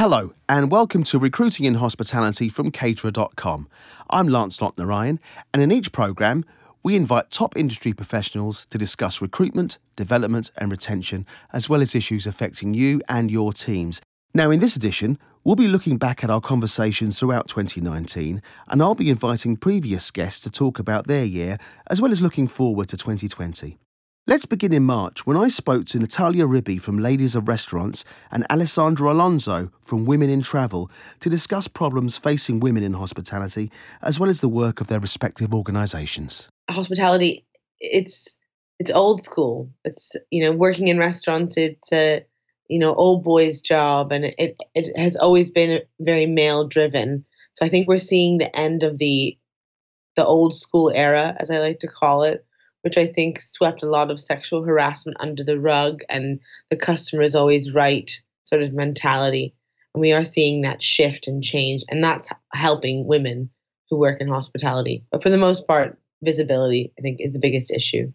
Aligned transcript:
Hello, 0.00 0.32
and 0.48 0.70
welcome 0.70 1.04
to 1.04 1.18
Recruiting 1.18 1.66
in 1.66 1.74
Hospitality 1.74 2.48
from 2.48 2.70
Caterer.com. 2.70 3.68
I'm 4.08 4.28
Lance 4.28 4.58
Narayan, 4.58 5.20
and 5.52 5.62
in 5.62 5.70
each 5.70 5.92
programme, 5.92 6.46
we 6.82 6.96
invite 6.96 7.30
top 7.30 7.54
industry 7.54 7.92
professionals 7.92 8.64
to 8.70 8.78
discuss 8.78 9.20
recruitment, 9.20 9.76
development, 9.96 10.52
and 10.56 10.70
retention, 10.70 11.26
as 11.52 11.68
well 11.68 11.82
as 11.82 11.94
issues 11.94 12.26
affecting 12.26 12.72
you 12.72 13.02
and 13.10 13.30
your 13.30 13.52
teams. 13.52 14.00
Now, 14.32 14.50
in 14.50 14.60
this 14.60 14.74
edition, 14.74 15.18
we'll 15.44 15.54
be 15.54 15.68
looking 15.68 15.98
back 15.98 16.24
at 16.24 16.30
our 16.30 16.40
conversations 16.40 17.18
throughout 17.18 17.48
2019, 17.48 18.40
and 18.68 18.82
I'll 18.82 18.94
be 18.94 19.10
inviting 19.10 19.58
previous 19.58 20.10
guests 20.10 20.40
to 20.44 20.50
talk 20.50 20.78
about 20.78 21.08
their 21.08 21.26
year, 21.26 21.58
as 21.90 22.00
well 22.00 22.10
as 22.10 22.22
looking 22.22 22.48
forward 22.48 22.88
to 22.88 22.96
2020. 22.96 23.76
Let's 24.26 24.44
begin 24.44 24.74
in 24.74 24.84
March 24.84 25.26
when 25.26 25.38
I 25.38 25.48
spoke 25.48 25.86
to 25.86 25.98
Natalia 25.98 26.44
Ribby 26.46 26.76
from 26.76 26.98
Ladies 26.98 27.34
of 27.34 27.48
Restaurants 27.48 28.04
and 28.30 28.46
Alessandra 28.50 29.12
Alonso 29.12 29.70
from 29.80 30.04
Women 30.04 30.28
in 30.28 30.42
Travel 30.42 30.90
to 31.20 31.30
discuss 31.30 31.66
problems 31.66 32.18
facing 32.18 32.60
women 32.60 32.82
in 32.82 32.92
hospitality, 32.92 33.72
as 34.02 34.20
well 34.20 34.28
as 34.28 34.42
the 34.42 34.48
work 34.48 34.82
of 34.82 34.88
their 34.88 35.00
respective 35.00 35.54
organisations. 35.54 36.50
Hospitality, 36.68 37.46
it's 37.80 38.36
it's 38.78 38.90
old 38.90 39.22
school. 39.22 39.70
It's 39.86 40.14
you 40.30 40.44
know 40.44 40.52
working 40.52 40.88
in 40.88 40.98
restaurants. 40.98 41.56
It's 41.56 41.90
a 41.90 42.22
you 42.68 42.78
know 42.78 42.92
old 42.92 43.24
boys 43.24 43.62
job, 43.62 44.12
and 44.12 44.26
it 44.26 44.54
it 44.74 44.98
has 44.98 45.16
always 45.16 45.50
been 45.50 45.80
very 45.98 46.26
male 46.26 46.68
driven. 46.68 47.24
So 47.54 47.64
I 47.64 47.70
think 47.70 47.88
we're 47.88 47.96
seeing 47.96 48.36
the 48.36 48.54
end 48.54 48.82
of 48.82 48.98
the 48.98 49.36
the 50.16 50.26
old 50.26 50.54
school 50.54 50.92
era, 50.94 51.34
as 51.40 51.50
I 51.50 51.58
like 51.58 51.78
to 51.80 51.88
call 51.88 52.22
it, 52.22 52.44
which 52.82 52.96
I 52.96 53.06
think 53.06 53.40
swept 53.40 53.82
a 53.82 53.90
lot 53.90 54.10
of 54.10 54.20
sexual 54.20 54.62
harassment 54.62 55.16
under 55.20 55.44
the 55.44 55.58
rug 55.58 56.00
and 56.08 56.40
the 56.70 56.76
customer 56.76 57.22
is 57.22 57.34
always 57.34 57.72
right 57.72 58.10
sort 58.44 58.62
of 58.62 58.72
mentality. 58.72 59.54
And 59.94 60.00
we 60.00 60.12
are 60.12 60.24
seeing 60.24 60.62
that 60.62 60.82
shift 60.82 61.26
and 61.26 61.42
change, 61.42 61.82
and 61.88 62.02
that's 62.02 62.28
helping 62.52 63.06
women 63.06 63.50
who 63.88 63.96
work 63.96 64.20
in 64.20 64.28
hospitality. 64.28 65.04
But 65.10 65.22
for 65.22 65.30
the 65.30 65.36
most 65.36 65.66
part, 65.66 65.98
visibility, 66.22 66.92
I 66.98 67.02
think, 67.02 67.20
is 67.20 67.32
the 67.32 67.40
biggest 67.40 67.72
issue. 67.72 68.12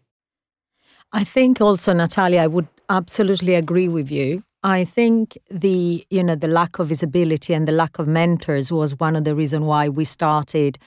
I 1.12 1.24
think 1.24 1.60
also, 1.60 1.94
Natalia, 1.94 2.42
I 2.42 2.48
would 2.48 2.68
absolutely 2.90 3.56
agree 3.56 3.88
with 3.88 4.10
you. 4.10 4.44
I 4.66 4.84
think 4.84 5.38
the 5.52 6.08
you 6.10 6.24
know 6.24 6.34
the 6.34 6.48
lack 6.48 6.80
of 6.80 6.88
visibility 6.88 7.54
and 7.54 7.68
the 7.68 7.72
lack 7.72 8.00
of 8.00 8.08
mentors 8.08 8.72
was 8.72 9.00
one 9.00 9.16
of 9.16 9.24
the 9.24 9.36
reasons 9.36 9.64
why 9.64 9.90
we 9.90 10.06
started 10.06 10.80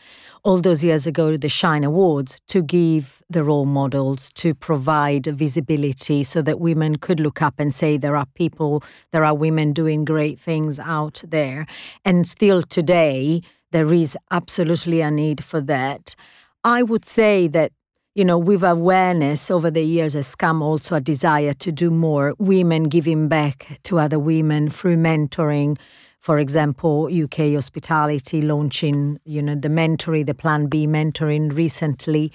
all 0.42 0.60
those 0.60 0.82
years 0.82 1.06
ago 1.06 1.36
the 1.36 1.48
Shine 1.48 1.84
Awards 1.84 2.40
to 2.48 2.60
give 2.60 3.22
the 3.30 3.44
role 3.44 3.66
models 3.66 4.30
to 4.34 4.52
provide 4.52 5.26
visibility 5.26 6.24
so 6.24 6.42
that 6.42 6.58
women 6.58 6.96
could 6.96 7.20
look 7.20 7.40
up 7.40 7.54
and 7.60 7.72
say 7.72 7.96
there 7.96 8.16
are 8.16 8.26
people 8.34 8.82
there 9.12 9.24
are 9.24 9.34
women 9.34 9.72
doing 9.72 10.04
great 10.04 10.40
things 10.40 10.80
out 10.80 11.22
there 11.28 11.64
and 12.04 12.26
still 12.26 12.62
today 12.62 13.42
there 13.70 13.94
is 13.94 14.18
absolutely 14.32 15.02
a 15.02 15.10
need 15.12 15.44
for 15.44 15.60
that. 15.60 16.16
I 16.64 16.82
would 16.82 17.04
say 17.04 17.46
that 17.46 17.70
you 18.18 18.24
know, 18.24 18.36
with 18.36 18.64
awareness 18.64 19.48
over 19.48 19.70
the 19.70 19.84
years 19.84 20.14
has 20.14 20.34
come 20.34 20.60
also 20.60 20.96
a 20.96 21.00
desire 21.00 21.52
to 21.52 21.70
do 21.70 21.88
more. 21.88 22.34
Women 22.40 22.88
giving 22.88 23.28
back 23.28 23.78
to 23.84 24.00
other 24.00 24.18
women 24.18 24.70
through 24.70 24.96
mentoring. 24.96 25.78
For 26.18 26.40
example, 26.40 27.08
UK 27.12 27.54
Hospitality 27.54 28.42
launching, 28.42 29.20
you 29.24 29.40
know, 29.40 29.54
the 29.54 29.68
mentoring, 29.68 30.26
the 30.26 30.34
Plan 30.34 30.66
B 30.66 30.84
mentoring 30.84 31.56
recently. 31.56 32.32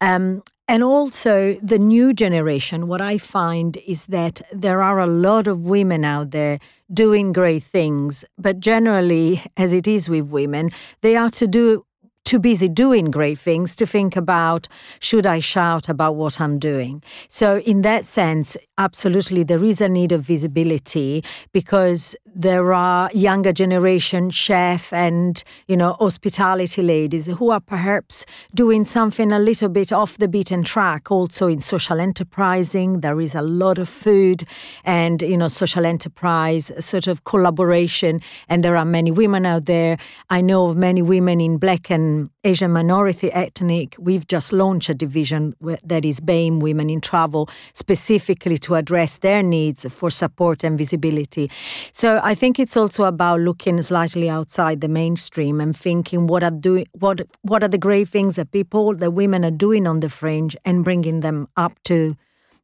Um, 0.00 0.44
and 0.68 0.84
also 0.84 1.58
the 1.60 1.80
new 1.80 2.12
generation, 2.12 2.86
what 2.86 3.00
I 3.00 3.18
find 3.18 3.78
is 3.78 4.06
that 4.06 4.42
there 4.52 4.80
are 4.80 5.00
a 5.00 5.08
lot 5.08 5.48
of 5.48 5.62
women 5.62 6.04
out 6.04 6.30
there 6.30 6.60
doing 6.94 7.32
great 7.32 7.64
things, 7.64 8.24
but 8.38 8.60
generally, 8.60 9.42
as 9.56 9.72
it 9.72 9.88
is 9.88 10.08
with 10.08 10.26
women, 10.26 10.70
they 11.00 11.16
are 11.16 11.30
to 11.30 11.48
do 11.48 11.84
too 12.26 12.38
busy 12.38 12.68
doing 12.68 13.10
great 13.10 13.38
things 13.38 13.74
to 13.76 13.86
think 13.86 14.16
about 14.16 14.68
should 15.00 15.26
I 15.26 15.38
shout 15.38 15.88
about 15.88 16.16
what 16.16 16.40
I'm 16.40 16.58
doing. 16.58 17.02
So, 17.28 17.60
in 17.60 17.82
that 17.82 18.04
sense, 18.04 18.56
absolutely, 18.78 19.42
there 19.42 19.64
is 19.64 19.80
a 19.80 19.88
need 19.88 20.12
of 20.12 20.22
visibility 20.22 21.24
because 21.52 22.14
there 22.26 22.72
are 22.74 23.10
younger 23.14 23.52
generation 23.52 24.28
chef 24.28 24.92
and 24.92 25.42
you 25.68 25.76
know 25.76 25.94
hospitality 25.94 26.82
ladies 26.82 27.26
who 27.26 27.50
are 27.50 27.60
perhaps 27.60 28.26
doing 28.54 28.84
something 28.84 29.32
a 29.32 29.38
little 29.38 29.70
bit 29.70 29.92
off 29.92 30.18
the 30.18 30.28
beaten 30.28 30.62
track. 30.62 31.10
Also 31.10 31.46
in 31.46 31.60
social 31.60 31.98
enterprising, 31.98 33.00
there 33.00 33.20
is 33.20 33.34
a 33.34 33.42
lot 33.42 33.78
of 33.78 33.88
food 33.88 34.44
and 34.84 35.22
you 35.22 35.36
know 35.36 35.48
social 35.48 35.86
enterprise 35.86 36.70
sort 36.78 37.06
of 37.06 37.24
collaboration, 37.24 38.20
and 38.48 38.62
there 38.62 38.76
are 38.76 38.84
many 38.84 39.10
women 39.10 39.46
out 39.46 39.64
there. 39.64 39.96
I 40.30 40.40
know 40.40 40.68
of 40.68 40.76
many 40.76 41.02
women 41.02 41.40
in 41.40 41.58
black 41.58 41.90
and 41.90 42.30
Asian 42.46 42.70
minority 42.70 43.32
ethnic, 43.32 43.96
we've 43.98 44.26
just 44.28 44.52
launched 44.52 44.88
a 44.88 44.94
division 44.94 45.54
that 45.82 46.04
is 46.04 46.20
BAME 46.20 46.60
Women 46.60 46.88
in 46.88 47.00
Travel, 47.00 47.50
specifically 47.74 48.56
to 48.66 48.74
address 48.74 49.18
their 49.18 49.42
needs 49.42 49.86
for 49.88 50.10
support 50.10 50.64
and 50.64 50.76
visibility. 50.76 51.50
So 51.92 52.20
I 52.22 52.34
think 52.34 52.58
it's 52.58 52.76
also 52.76 53.04
about 53.04 53.40
looking 53.40 53.80
slightly 53.82 54.28
outside 54.28 54.80
the 54.80 54.88
mainstream 54.88 55.60
and 55.60 55.76
thinking 55.76 56.26
what 56.26 56.42
are 56.42 56.50
doing 56.50 56.86
what 56.98 57.20
what 57.42 57.62
are 57.62 57.68
the 57.68 57.78
great 57.78 58.08
things 58.08 58.34
that 58.36 58.50
people, 58.50 58.94
that 58.96 59.12
women 59.12 59.44
are 59.44 59.58
doing 59.66 59.86
on 59.86 60.00
the 60.00 60.08
fringe, 60.08 60.56
and 60.64 60.82
bringing 60.82 61.20
them 61.20 61.48
up 61.56 61.72
to, 61.84 62.16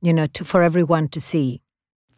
you 0.03 0.13
know, 0.13 0.27
to, 0.27 0.45
for 0.45 0.63
everyone 0.63 1.09
to 1.09 1.21
see. 1.21 1.61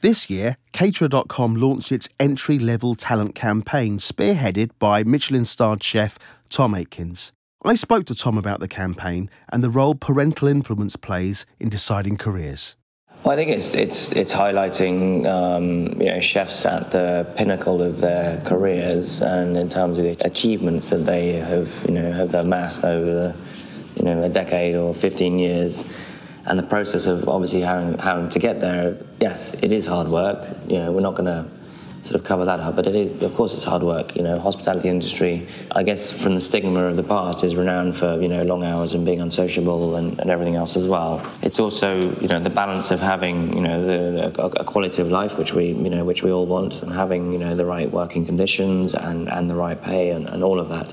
This 0.00 0.28
year, 0.30 0.56
Caterer.com 0.72 1.56
launched 1.56 1.92
its 1.92 2.08
entry 2.18 2.58
level 2.58 2.94
talent 2.94 3.34
campaign, 3.34 3.98
spearheaded 3.98 4.70
by 4.78 5.04
Michelin 5.04 5.44
starred 5.44 5.82
chef 5.82 6.18
Tom 6.48 6.74
Aikens. 6.74 7.32
I 7.66 7.74
spoke 7.74 8.04
to 8.06 8.14
Tom 8.14 8.36
about 8.36 8.60
the 8.60 8.68
campaign 8.68 9.30
and 9.50 9.64
the 9.64 9.70
role 9.70 9.94
parental 9.94 10.48
influence 10.48 10.96
plays 10.96 11.46
in 11.58 11.70
deciding 11.70 12.18
careers. 12.18 12.76
Well, 13.24 13.32
I 13.32 13.36
think 13.36 13.52
it's 13.52 13.72
it's 13.72 14.12
it's 14.12 14.34
highlighting 14.34 15.26
um, 15.26 15.98
you 15.98 16.08
know 16.08 16.20
chefs 16.20 16.66
at 16.66 16.90
the 16.90 17.26
pinnacle 17.36 17.80
of 17.80 18.02
their 18.02 18.42
careers 18.44 19.22
and 19.22 19.56
in 19.56 19.70
terms 19.70 19.96
of 19.96 20.04
the 20.04 20.16
achievements 20.26 20.90
that 20.90 21.06
they 21.06 21.36
have 21.36 21.84
you 21.88 21.94
know 21.94 22.12
have 22.12 22.34
amassed 22.34 22.84
over 22.84 23.06
the, 23.06 23.36
you 23.96 24.04
know 24.04 24.22
a 24.22 24.28
decade 24.28 24.74
or 24.74 24.94
15 24.94 25.38
years 25.38 25.86
and 26.46 26.58
the 26.58 26.62
process 26.64 27.06
of 27.06 27.28
obviously 27.28 27.62
having, 27.62 27.98
having 27.98 28.28
to 28.28 28.38
get 28.38 28.60
there, 28.60 28.98
yes, 29.20 29.54
it 29.62 29.72
is 29.72 29.86
hard 29.86 30.08
work. 30.08 30.46
You 30.66 30.80
know, 30.80 30.92
we're 30.92 31.00
not 31.00 31.14
going 31.14 31.24
to 31.24 31.48
sort 32.04 32.20
of 32.20 32.24
cover 32.24 32.44
that 32.44 32.60
up, 32.60 32.76
but 32.76 32.86
it 32.86 32.94
is, 32.94 33.22
of 33.22 33.34
course, 33.34 33.54
it's 33.54 33.64
hard 33.64 33.82
work. 33.82 34.14
You 34.14 34.22
know, 34.22 34.38
hospitality 34.38 34.90
industry, 34.90 35.48
I 35.70 35.82
guess, 35.82 36.12
from 36.12 36.34
the 36.34 36.40
stigma 36.40 36.84
of 36.84 36.96
the 36.96 37.02
past, 37.02 37.42
is 37.42 37.56
renowned 37.56 37.96
for 37.96 38.20
you 38.20 38.28
know 38.28 38.42
long 38.42 38.62
hours 38.62 38.92
and 38.92 39.06
being 39.06 39.22
unsociable 39.22 39.96
and, 39.96 40.20
and 40.20 40.30
everything 40.30 40.54
else 40.54 40.76
as 40.76 40.86
well. 40.86 41.26
It's 41.40 41.58
also 41.58 42.14
you 42.20 42.28
know 42.28 42.40
the 42.40 42.50
balance 42.50 42.90
of 42.90 43.00
having 43.00 43.56
you 43.56 43.62
know 43.62 43.86
the, 43.86 44.42
a, 44.42 44.46
a 44.48 44.64
quality 44.64 45.00
of 45.00 45.08
life 45.08 45.38
which 45.38 45.54
we 45.54 45.68
you 45.68 45.90
know 45.90 46.04
which 46.04 46.22
we 46.22 46.30
all 46.30 46.46
want, 46.46 46.82
and 46.82 46.92
having 46.92 47.32
you 47.32 47.38
know 47.38 47.56
the 47.56 47.64
right 47.64 47.90
working 47.90 48.26
conditions 48.26 48.94
and 48.94 49.28
and 49.30 49.48
the 49.48 49.54
right 49.54 49.82
pay 49.82 50.10
and, 50.10 50.28
and 50.28 50.44
all 50.44 50.60
of 50.60 50.68
that. 50.68 50.92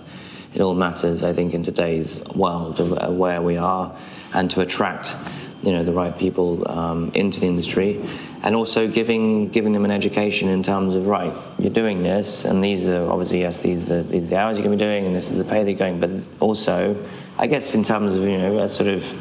It 0.53 0.61
all 0.61 0.75
matters, 0.75 1.23
I 1.23 1.31
think, 1.31 1.53
in 1.53 1.63
today's 1.63 2.23
world 2.35 2.79
of 2.79 2.91
uh, 2.93 3.09
where 3.09 3.41
we 3.41 3.57
are, 3.57 3.95
and 4.33 4.49
to 4.51 4.61
attract 4.61 5.15
you 5.63 5.71
know 5.71 5.83
the 5.83 5.93
right 5.93 6.17
people 6.17 6.69
um, 6.69 7.11
into 7.13 7.39
the 7.39 7.47
industry, 7.47 8.03
and 8.43 8.55
also 8.55 8.87
giving 8.87 9.49
giving 9.49 9.73
them 9.73 9.85
an 9.85 9.91
education 9.91 10.49
in 10.49 10.63
terms 10.63 10.95
of 10.95 11.07
right, 11.07 11.33
you're 11.59 11.71
doing 11.73 12.01
this, 12.01 12.45
and 12.45 12.63
these 12.63 12.87
are 12.87 13.09
obviously 13.09 13.41
yes, 13.41 13.57
these 13.59 13.89
are 13.91 14.03
these 14.03 14.25
are 14.25 14.27
the 14.27 14.37
hours 14.37 14.57
you're 14.57 14.65
going 14.65 14.77
to 14.77 14.83
be 14.83 14.87
doing, 14.87 15.05
and 15.05 15.15
this 15.15 15.31
is 15.31 15.37
the 15.37 15.45
pay 15.45 15.63
they're 15.63 15.73
going, 15.73 15.99
but 15.99 16.09
also, 16.39 16.95
I 17.37 17.47
guess 17.47 17.75
in 17.75 17.83
terms 17.83 18.15
of 18.15 18.23
you 18.23 18.37
know 18.37 18.59
a 18.59 18.69
sort 18.69 18.89
of 18.89 19.13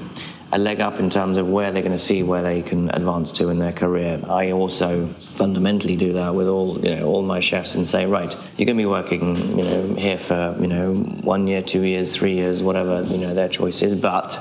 a 0.52 0.58
leg 0.58 0.80
up 0.80 0.98
in 0.98 1.10
terms 1.10 1.36
of 1.36 1.48
where 1.48 1.70
they're 1.70 1.82
going 1.82 1.92
to 1.92 1.98
see 1.98 2.22
where 2.22 2.42
they 2.42 2.60
can 2.60 2.90
advance 2.90 3.30
to 3.30 3.50
in 3.50 3.58
their 3.58 3.72
career. 3.72 4.20
I 4.28 4.50
also 4.50 5.06
fundamentally 5.32 5.96
do 5.96 6.14
that 6.14 6.34
with 6.34 6.48
all 6.48 6.84
you 6.84 6.96
know 6.96 7.06
all 7.06 7.22
my 7.22 7.40
chefs 7.40 7.74
and 7.74 7.86
say, 7.86 8.06
right, 8.06 8.34
you're 8.56 8.66
going 8.66 8.76
to 8.76 8.82
be 8.82 8.86
working 8.86 9.58
you 9.58 9.64
know 9.64 9.94
here 9.94 10.18
for 10.18 10.56
you 10.60 10.66
know 10.66 10.94
one 10.94 11.46
year, 11.46 11.62
two 11.62 11.82
years, 11.82 12.16
three 12.16 12.34
years, 12.34 12.62
whatever 12.62 13.02
you 13.02 13.18
know 13.18 13.34
their 13.34 13.48
choice 13.48 13.82
is, 13.82 14.00
but 14.00 14.38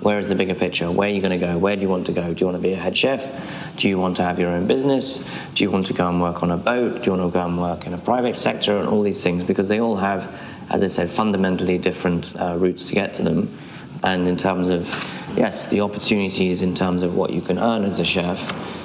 where 0.00 0.18
is 0.18 0.28
the 0.28 0.34
bigger 0.34 0.54
picture? 0.54 0.90
Where 0.90 1.08
are 1.08 1.12
you 1.12 1.20
going 1.20 1.38
to 1.38 1.44
go? 1.44 1.58
Where 1.58 1.74
do 1.74 1.82
you 1.82 1.88
want 1.88 2.06
to 2.06 2.12
go? 2.12 2.32
Do 2.32 2.40
you 2.40 2.46
want 2.46 2.56
to 2.56 2.62
be 2.62 2.72
a 2.72 2.76
head 2.76 2.96
chef? 2.96 3.76
Do 3.76 3.88
you 3.88 3.98
want 3.98 4.16
to 4.18 4.22
have 4.22 4.38
your 4.38 4.50
own 4.50 4.66
business? 4.66 5.24
Do 5.54 5.64
you 5.64 5.70
want 5.70 5.86
to 5.86 5.92
go 5.92 6.08
and 6.08 6.20
work 6.20 6.42
on 6.42 6.52
a 6.52 6.56
boat? 6.56 7.02
Do 7.02 7.10
you 7.10 7.16
want 7.16 7.32
to 7.32 7.36
go 7.36 7.44
and 7.44 7.60
work 7.60 7.84
in 7.86 7.94
a 7.94 7.98
private 7.98 8.36
sector? 8.36 8.78
And 8.78 8.88
all 8.88 9.02
these 9.02 9.22
things, 9.22 9.42
because 9.42 9.66
they 9.66 9.80
all 9.80 9.96
have, 9.96 10.32
as 10.70 10.84
I 10.84 10.86
said, 10.86 11.10
fundamentally 11.10 11.78
different 11.78 12.34
uh, 12.40 12.56
routes 12.56 12.86
to 12.88 12.94
get 12.94 13.14
to 13.14 13.22
them. 13.22 13.50
And 14.04 14.28
in 14.28 14.36
terms 14.36 14.68
of, 14.68 14.86
yes, 15.36 15.66
the 15.66 15.80
opportunities 15.80 16.62
in 16.62 16.76
terms 16.76 17.02
of 17.02 17.16
what 17.16 17.32
you 17.32 17.40
can 17.40 17.58
earn 17.58 17.84
as 17.84 17.98
a 17.98 18.04
chef 18.04 18.38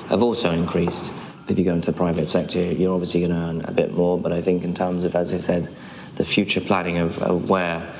have 0.09 0.23
also 0.23 0.51
increased. 0.51 1.11
If 1.47 1.59
you 1.59 1.65
go 1.65 1.73
into 1.73 1.91
the 1.91 1.97
private 1.97 2.27
sector, 2.27 2.59
you're 2.59 2.93
obviously 2.93 3.19
going 3.19 3.33
to 3.33 3.37
earn 3.37 3.61
a 3.65 3.71
bit 3.71 3.93
more. 3.93 4.17
But 4.17 4.31
I 4.31 4.41
think 4.41 4.63
in 4.63 4.73
terms 4.73 5.03
of, 5.03 5.15
as 5.15 5.31
I 5.31 5.37
said, 5.37 5.69
the 6.15 6.25
future 6.25 6.61
planning 6.61 6.97
of, 6.97 7.21
of 7.21 7.49
where 7.49 7.93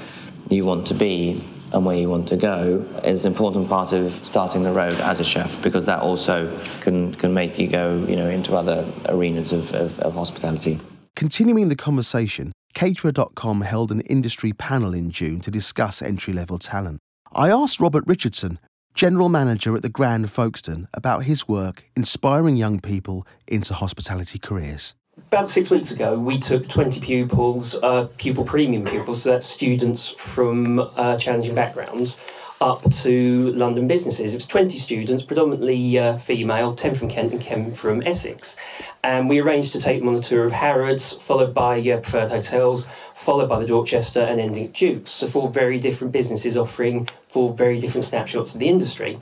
you 0.50 0.66
want 0.66 0.88
to 0.88 0.96
be 0.96 1.44
and 1.74 1.86
where 1.86 1.98
you 1.98 2.10
want 2.10 2.28
to 2.30 2.38
go 2.38 2.86
is 3.04 3.26
an 3.26 3.34
important 3.34 3.68
part 3.68 3.94
of 3.94 4.14
starting 4.26 4.64
the 4.64 4.72
road 4.72 4.94
as 4.94 5.20
a 5.20 5.24
chef 5.24 5.62
because 5.62 5.86
that 5.86 6.00
also 6.00 6.58
can, 6.82 7.14
can 7.16 7.34
make 7.34 7.58
you 7.58 7.68
go 7.68 8.06
you 8.08 8.16
know 8.16 8.30
into 8.30 8.56
other 8.56 8.86
arenas 9.10 9.52
of, 9.52 9.74
of, 9.74 10.00
of 10.00 10.14
hospitality. 10.14 10.80
Continuing 11.16 11.70
the 11.70 11.76
conversation, 11.76 12.52
Caterer.com 12.74 13.62
held 13.62 13.92
an 13.92 14.02
industry 14.02 14.52
panel 14.52 14.94
in 14.94 15.12
June 15.12 15.40
to 15.42 15.52
discuss 15.52 16.02
entry 16.02 16.34
level 16.34 16.58
talent. 16.58 17.00
I 17.32 17.50
asked 17.50 17.80
Robert 17.80 18.04
Richardson, 18.08 18.60
General 18.94 19.30
Manager 19.30 19.76
at 19.76 19.82
the 19.82 19.90
Grand 19.90 20.32
Folkestone, 20.32 20.88
about 20.94 21.24
his 21.24 21.48
work 21.48 21.86
inspiring 21.96 22.56
young 22.56 22.80
people 22.80 23.28
into 23.48 23.74
hospitality 23.74 24.40
careers. 24.40 24.94
About 25.34 25.50
six 25.50 25.72
weeks 25.72 25.90
ago, 25.90 26.16
we 26.20 26.38
took 26.38 26.70
20 26.70 27.02
pupils, 27.02 27.74
uh, 27.82 28.08
pupil 28.20 28.46
premium 28.46 28.86
pupils, 28.86 29.24
so 29.24 29.32
that's 29.32 29.48
students 29.48 30.10
from 30.10 30.80
uh, 30.80 31.18
challenging 31.18 31.56
backgrounds, 31.56 32.18
up 32.62 32.84
to 33.02 33.52
London 33.54 33.88
businesses. 33.88 34.34
It 34.34 34.38
was 34.38 34.46
20 34.46 34.78
students, 34.78 35.24
predominantly 35.24 35.98
uh, 35.98 36.20
female, 36.20 36.76
10 36.76 36.94
from 36.94 37.10
Kent 37.10 37.34
and 37.34 37.42
10 37.42 37.74
from 37.74 38.04
Essex. 38.04 38.56
And 39.04 39.28
we 39.28 39.40
arranged 39.40 39.72
to 39.74 39.82
take 39.82 40.02
them 40.02 40.10
on 40.10 40.18
a 40.18 40.22
tour 40.22 40.46
of 40.46 40.52
Harrods, 40.52 41.14
followed 41.14 41.52
by 41.52 41.80
uh, 41.80 41.98
Preferred 42.02 42.30
Hotels, 42.30 42.88
followed 43.16 43.50
by 43.50 43.60
the 43.60 43.66
Dorchester, 43.66 44.22
and 44.22 44.40
ending 44.40 44.66
at 44.66 44.74
Duke's. 44.74 45.10
So, 45.10 45.28
four 45.28 45.50
very 45.50 45.80
different 45.80 46.14
businesses 46.14 46.56
offering 46.56 47.08
four 47.30 47.56
very 47.56 47.80
different 47.80 48.06
snapshots 48.06 48.54
of 48.54 48.60
the 48.60 48.70
industry. 48.70 49.20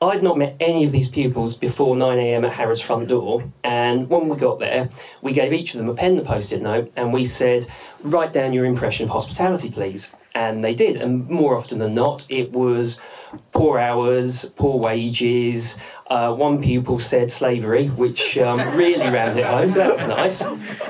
I'd 0.00 0.22
not 0.22 0.38
met 0.38 0.54
any 0.60 0.84
of 0.84 0.92
these 0.92 1.08
pupils 1.08 1.56
before 1.56 1.96
9am 1.96 2.46
at 2.46 2.52
Harrods' 2.52 2.80
front 2.80 3.08
door, 3.08 3.42
and 3.64 4.08
when 4.08 4.28
we 4.28 4.36
got 4.36 4.60
there, 4.60 4.90
we 5.22 5.32
gave 5.32 5.52
each 5.52 5.74
of 5.74 5.78
them 5.78 5.88
a 5.88 5.94
pen 5.94 6.16
and 6.18 6.26
post 6.26 6.52
it 6.52 6.62
note, 6.62 6.92
and 6.94 7.12
we 7.12 7.24
said, 7.24 7.66
Write 8.04 8.32
down 8.32 8.52
your 8.52 8.64
impression 8.64 9.04
of 9.04 9.10
hospitality, 9.10 9.72
please. 9.72 10.12
And 10.36 10.62
they 10.62 10.72
did, 10.72 11.00
and 11.00 11.28
more 11.28 11.56
often 11.56 11.80
than 11.80 11.94
not, 11.94 12.24
it 12.28 12.52
was 12.52 13.00
poor 13.50 13.80
hours, 13.80 14.44
poor 14.56 14.78
wages, 14.78 15.76
uh, 16.10 16.32
one 16.32 16.62
pupil 16.62 16.98
said 16.98 17.30
slavery, 17.30 17.88
which 17.88 18.38
um, 18.38 18.58
really 18.76 19.08
rammed 19.10 19.38
it 19.38 19.44
home, 19.44 19.68
so 19.68 19.78
that 19.78 19.96
was 19.96 20.08
nice. 20.08 20.40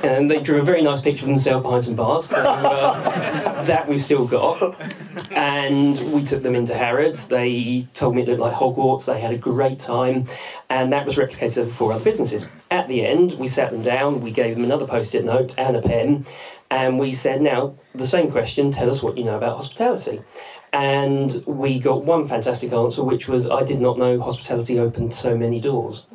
And 0.05 0.31
they 0.31 0.41
drew 0.41 0.61
a 0.61 0.63
very 0.63 0.83
nice 0.83 1.01
picture 1.01 1.25
of 1.25 1.31
themselves 1.31 1.63
behind 1.63 1.85
some 1.85 1.97
bars, 1.97 2.27
so 2.27 2.37
uh, 2.37 3.65
that 3.65 3.89
we've 3.89 4.01
still 4.01 4.27
got. 4.27 4.81
And 5.33 5.99
we 6.13 6.25
took 6.25 6.43
them 6.43 6.55
into 6.55 6.75
Harrods. 6.75 7.27
They 7.27 7.89
told 7.95 8.15
me 8.15 8.23
it 8.23 8.29
looked 8.29 8.41
like 8.41 8.55
Hogwarts. 8.55 9.07
They 9.07 9.21
had 9.21 9.33
a 9.33 9.39
great 9.39 9.79
time, 9.79 10.27
and 10.71 10.93
that 10.93 11.05
was 11.05 11.17
replicated 11.17 11.67
for 11.67 11.73
four 11.73 11.93
other 11.93 12.05
businesses. 12.05 12.49
At 12.71 12.87
the 12.89 13.05
end, 13.05 13.39
we 13.39 13.49
sat 13.49 13.73
them 13.73 13.83
down, 13.83 14.21
we 14.21 14.31
gave 14.31 14.55
them 14.55 14.65
another 14.65 14.87
post 14.87 15.15
it 15.15 15.25
note 15.25 15.55
and 15.59 15.77
a 15.77 15.83
pen, 15.83 16.27
and 16.71 16.99
we 16.99 17.13
said, 17.13 17.41
Now, 17.41 17.75
the 17.95 18.07
same 18.07 18.31
question 18.31 18.71
tell 18.71 18.91
us 18.91 19.03
what 19.03 19.17
you 19.17 19.25
know 19.25 19.37
about 19.37 19.57
hospitality. 19.57 20.23
And 20.73 21.43
we 21.47 21.79
got 21.79 22.05
one 22.05 22.29
fantastic 22.29 22.73
answer, 22.73 23.03
which 23.03 23.29
was 23.29 23.49
I 23.49 23.63
did 23.63 23.81
not 23.81 23.99
know 23.99 24.21
hospitality 24.21 24.79
opened 24.79 25.15
so 25.15 25.37
many 25.37 25.61
doors. 25.61 26.07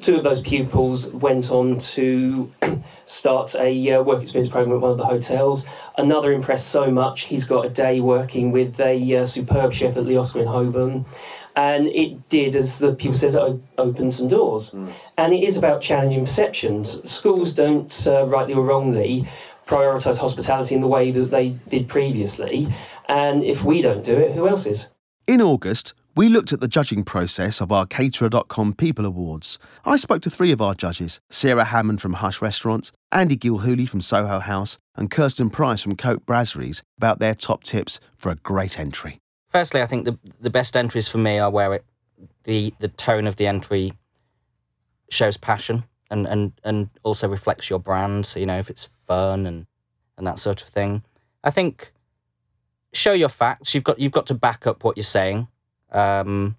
Two 0.00 0.16
of 0.16 0.24
those 0.24 0.42
pupils 0.42 1.08
went 1.12 1.50
on 1.50 1.78
to 1.78 2.50
start 3.06 3.54
a 3.54 3.92
uh, 3.92 4.02
work 4.02 4.22
experience 4.22 4.52
program 4.52 4.76
at 4.76 4.82
one 4.82 4.90
of 4.90 4.96
the 4.98 5.04
hotels. 5.04 5.64
Another 5.96 6.32
impressed 6.32 6.68
so 6.68 6.90
much, 6.90 7.22
he's 7.22 7.44
got 7.44 7.64
a 7.66 7.70
day 7.70 8.00
working 8.00 8.50
with 8.50 8.80
a 8.80 9.16
uh, 9.16 9.26
superb 9.26 9.72
chef 9.72 9.96
at 9.96 10.06
the 10.06 10.16
Oscar 10.16 10.40
in 10.40 10.46
Holborn. 10.46 11.04
And 11.54 11.86
it 11.88 12.28
did, 12.28 12.56
as 12.56 12.78
the 12.78 12.94
people 12.94 13.14
said, 13.14 13.34
it 13.34 13.60
opened 13.78 14.14
some 14.14 14.28
doors. 14.28 14.70
Mm. 14.70 14.92
And 15.18 15.32
it 15.34 15.44
is 15.44 15.56
about 15.56 15.82
challenging 15.82 16.24
perceptions. 16.24 17.08
Schools 17.08 17.52
don't, 17.52 18.06
uh, 18.06 18.26
rightly 18.26 18.54
or 18.54 18.64
wrongly, 18.64 19.28
prioritise 19.66 20.16
hospitality 20.16 20.74
in 20.74 20.80
the 20.80 20.88
way 20.88 21.10
that 21.10 21.30
they 21.30 21.50
did 21.68 21.88
previously. 21.88 22.68
And 23.08 23.44
if 23.44 23.64
we 23.64 23.82
don't 23.82 24.04
do 24.04 24.16
it, 24.16 24.32
who 24.32 24.48
else 24.48 24.66
is? 24.66 24.88
In 25.26 25.40
August, 25.40 25.94
we 26.14 26.28
looked 26.28 26.52
at 26.52 26.60
the 26.60 26.68
judging 26.68 27.04
process 27.04 27.60
of 27.60 27.72
our 27.72 27.86
Caterer.com 27.86 28.74
People 28.74 29.06
Awards. 29.06 29.58
I 29.84 29.96
spoke 29.96 30.20
to 30.22 30.30
three 30.30 30.52
of 30.52 30.60
our 30.60 30.74
judges 30.74 31.20
Sarah 31.30 31.64
Hammond 31.64 32.02
from 32.02 32.14
Hush 32.14 32.42
Restaurants, 32.42 32.92
Andy 33.10 33.36
Gilhooly 33.36 33.88
from 33.88 34.02
Soho 34.02 34.40
House, 34.40 34.78
and 34.94 35.10
Kirsten 35.10 35.48
Price 35.48 35.82
from 35.82 35.96
Côte 35.96 36.24
Brasseries 36.24 36.82
about 36.98 37.18
their 37.18 37.34
top 37.34 37.62
tips 37.62 37.98
for 38.16 38.30
a 38.30 38.36
great 38.36 38.78
entry. 38.78 39.20
Firstly, 39.48 39.80
I 39.80 39.86
think 39.86 40.04
the, 40.04 40.18
the 40.40 40.50
best 40.50 40.76
entries 40.76 41.08
for 41.08 41.18
me 41.18 41.38
are 41.38 41.50
where 41.50 41.74
it, 41.74 41.84
the, 42.44 42.74
the 42.78 42.88
tone 42.88 43.26
of 43.26 43.36
the 43.36 43.46
entry 43.46 43.92
shows 45.08 45.36
passion 45.36 45.84
and, 46.10 46.26
and, 46.26 46.52
and 46.64 46.90
also 47.04 47.28
reflects 47.28 47.70
your 47.70 47.78
brand. 47.78 48.26
So, 48.26 48.38
you 48.38 48.46
know, 48.46 48.58
if 48.58 48.68
it's 48.68 48.90
fun 49.06 49.46
and, 49.46 49.66
and 50.18 50.26
that 50.26 50.38
sort 50.38 50.62
of 50.62 50.68
thing. 50.68 51.04
I 51.44 51.50
think 51.50 51.92
show 52.92 53.12
your 53.12 53.28
facts. 53.28 53.74
You've 53.74 53.84
got 53.84 53.98
you've 53.98 54.12
got 54.12 54.26
to 54.26 54.34
back 54.34 54.66
up 54.66 54.84
what 54.84 54.96
you're 54.96 55.04
saying, 55.04 55.48
um, 55.90 56.56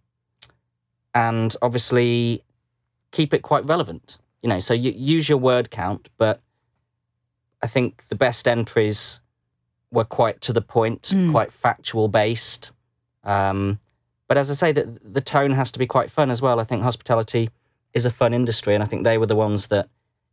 and 1.13 1.55
obviously 1.61 2.43
keep 3.11 3.33
it 3.33 3.41
quite 3.41 3.65
relevant. 3.65 4.17
You 4.41 4.49
know, 4.49 4.59
so 4.59 4.73
you 4.73 4.91
use 4.91 5.29
your 5.29 5.37
word 5.37 5.71
count, 5.71 6.09
but 6.17 6.41
I 7.61 7.67
think 7.67 8.07
the 8.09 8.15
best 8.15 8.47
entries 8.47 9.21
were 9.91 10.03
quite 10.03 10.41
to 10.41 10.53
the 10.53 10.61
point, 10.61 11.03
mm. 11.03 11.31
quite 11.31 11.53
factual 11.53 12.07
based. 12.07 12.71
Um, 13.23 13.79
but 14.27 14.37
as 14.37 14.51
I 14.51 14.55
say, 14.55 14.71
the, 14.71 14.99
the 15.01 15.21
tone 15.21 15.51
has 15.51 15.71
to 15.71 15.79
be 15.79 15.85
quite 15.85 16.11
fun 16.11 16.29
as 16.29 16.41
well. 16.41 16.59
I 16.59 16.63
think 16.63 16.81
hospitality 16.81 17.51
is 17.93 18.05
a 18.05 18.09
fun 18.09 18.33
industry, 18.33 18.73
and 18.73 18.83
I 18.83 18.87
think 18.87 19.03
they 19.03 19.17
were 19.17 19.27
the 19.27 19.35
ones 19.35 19.67
that 19.67 19.87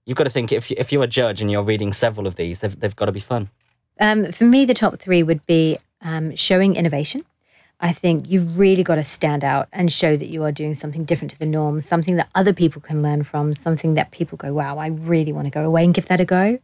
you've 0.07 0.17
got 0.17 0.25
to 0.25 0.31
think 0.31 0.51
if 0.51 0.71
you, 0.71 0.77
if 0.79 0.91
you're 0.91 1.05
a 1.05 1.07
judge 1.07 1.41
and 1.41 1.51
you're 1.51 1.63
reading 1.63 1.93
several 1.93 2.27
of 2.27 2.35
these, 2.37 2.61
they've 2.61 2.81
they've 2.81 2.97
got 2.97 3.07
to 3.07 3.13
be 3.13 3.21
fun. 3.21 3.51
Um, 4.01 4.33
for 4.33 4.45
me, 4.45 4.65
the 4.65 4.75
top 4.75 4.99
three 4.99 5.23
would 5.23 5.45
be 5.47 5.79
um, 6.03 6.35
showing 6.37 6.77
innovation. 6.77 7.23
I 7.81 7.93
think 7.93 8.29
you've 8.29 8.59
really 8.59 8.83
got 8.83 8.97
to 8.97 9.03
stand 9.03 9.43
out 9.43 9.69
and 9.73 9.91
show 9.91 10.17
that 10.17 10.29
you 10.29 10.45
are 10.45 10.53
doing 10.53 10.75
something 10.75 11.05
different 11.05 11.31
to 11.31 11.39
the 11.39 11.47
norm, 11.47 11.81
something 11.81 12.17
that 12.17 12.29
other 12.35 12.53
people 12.53 12.83
can 12.83 13.03
learn 13.03 13.23
from, 13.23 13.55
something 13.55 13.95
that 13.95 14.11
people 14.11 14.37
go, 14.37 14.53
wow, 14.53 14.77
I 14.77 14.89
really 14.89 15.33
want 15.33 15.47
to 15.47 15.51
go 15.51 15.65
away 15.65 15.85
and 15.85 15.95
give 15.95 16.07
that 16.09 16.21
a 16.21 16.27
go. 16.27 16.59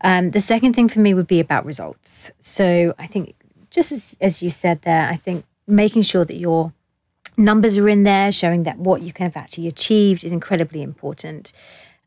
Um, 0.00 0.30
the 0.30 0.40
second 0.40 0.72
thing 0.72 0.88
for 0.88 1.00
me 1.00 1.12
would 1.12 1.26
be 1.26 1.40
about 1.40 1.66
results. 1.66 2.30
So 2.40 2.94
I 2.98 3.06
think, 3.06 3.34
just 3.70 3.92
as, 3.92 4.16
as 4.20 4.42
you 4.42 4.50
said 4.50 4.82
there, 4.82 5.06
I 5.08 5.16
think 5.16 5.44
making 5.66 6.02
sure 6.02 6.24
that 6.24 6.36
your 6.36 6.72
numbers 7.36 7.76
are 7.76 7.88
in 7.88 8.04
there, 8.04 8.32
showing 8.32 8.62
that 8.62 8.78
what 8.78 9.02
you 9.02 9.12
can 9.12 9.24
have 9.24 9.36
actually 9.36 9.66
achieved 9.66 10.24
is 10.24 10.32
incredibly 10.32 10.80
important. 10.80 11.52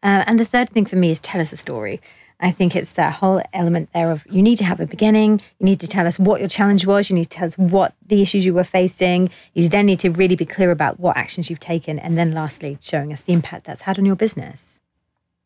Uh, 0.01 0.23
and 0.25 0.39
the 0.39 0.45
third 0.45 0.69
thing 0.69 0.85
for 0.85 0.95
me 0.95 1.11
is 1.11 1.19
tell 1.19 1.39
us 1.39 1.53
a 1.53 1.57
story. 1.57 2.01
I 2.44 2.51
think 2.51 2.75
it's 2.75 2.92
that 2.92 3.13
whole 3.13 3.42
element 3.54 3.90
there 3.94 4.12
of 4.12 4.25
you 4.30 4.42
need 4.42 4.57
to 4.57 4.66
have 4.66 4.81
a 4.81 4.86
beginning, 4.86 5.40
you 5.60 5.66
need 5.66 5.80
to 5.80 5.88
tell 5.88 6.06
us 6.06 6.19
what 6.19 6.42
your 6.42 6.50
challenge 6.50 6.86
was, 6.86 7.10
you 7.10 7.16
need 7.16 7.24
to 7.24 7.30
tell 7.30 7.48
us 7.48 7.57
what 7.57 7.95
the 8.06 8.22
issues 8.22 8.45
you 8.45 8.54
were 8.54 8.66
facing. 8.66 9.31
You 9.54 9.69
then 9.69 9.86
need 9.86 10.01
to 10.01 10.10
really 10.10 10.36
be 10.36 10.45
clear 10.45 10.69
about 10.69 11.00
what 11.00 11.16
actions 11.16 11.50
you've 11.50 11.62
taken. 11.62 11.98
And 12.00 12.18
then 12.18 12.34
lastly, 12.34 12.78
showing 12.81 13.13
us 13.13 13.22
the 13.22 13.31
impact 13.31 13.66
that's 13.66 13.81
had 13.81 13.98
on 13.98 14.04
your 14.04 14.18
business. 14.18 14.81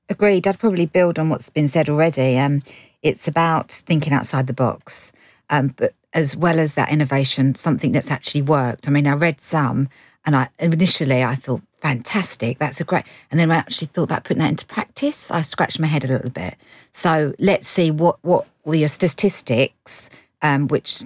Agreed. 0.09 0.47
I'd 0.47 0.57
probably 0.57 0.87
build 0.87 1.19
on 1.19 1.29
what's 1.29 1.49
been 1.51 1.67
said 1.67 1.87
already. 1.87 2.39
Um, 2.39 2.63
it's 3.03 3.27
about 3.27 3.71
thinking 3.71 4.11
outside 4.11 4.47
the 4.47 4.53
box, 4.53 5.11
um, 5.51 5.75
but 5.77 5.93
as 6.13 6.35
well 6.35 6.59
as 6.59 6.73
that 6.73 6.89
innovation, 6.89 7.53
something 7.53 7.91
that's 7.91 8.09
actually 8.09 8.41
worked. 8.41 8.87
I 8.87 8.91
mean, 8.91 9.05
I 9.05 9.13
read 9.13 9.39
some, 9.39 9.89
and 10.25 10.35
I 10.35 10.49
initially 10.57 11.23
I 11.23 11.35
thought 11.35 11.61
fantastic. 11.81 12.57
That's 12.57 12.81
a 12.81 12.83
great. 12.83 13.05
And 13.31 13.39
then 13.39 13.51
I 13.51 13.55
actually 13.55 13.87
thought 13.87 14.03
about 14.03 14.23
putting 14.23 14.39
that 14.39 14.49
into 14.49 14.65
practice. 14.65 15.31
I 15.31 15.41
scratched 15.41 15.79
my 15.79 15.87
head 15.87 16.03
a 16.03 16.07
little 16.07 16.29
bit. 16.29 16.55
So 16.93 17.33
let's 17.39 17.67
see 17.67 17.91
what 17.91 18.17
what 18.23 18.47
were 18.65 18.75
your 18.75 18.89
statistics, 18.89 20.09
um, 20.41 20.67
which 20.67 21.03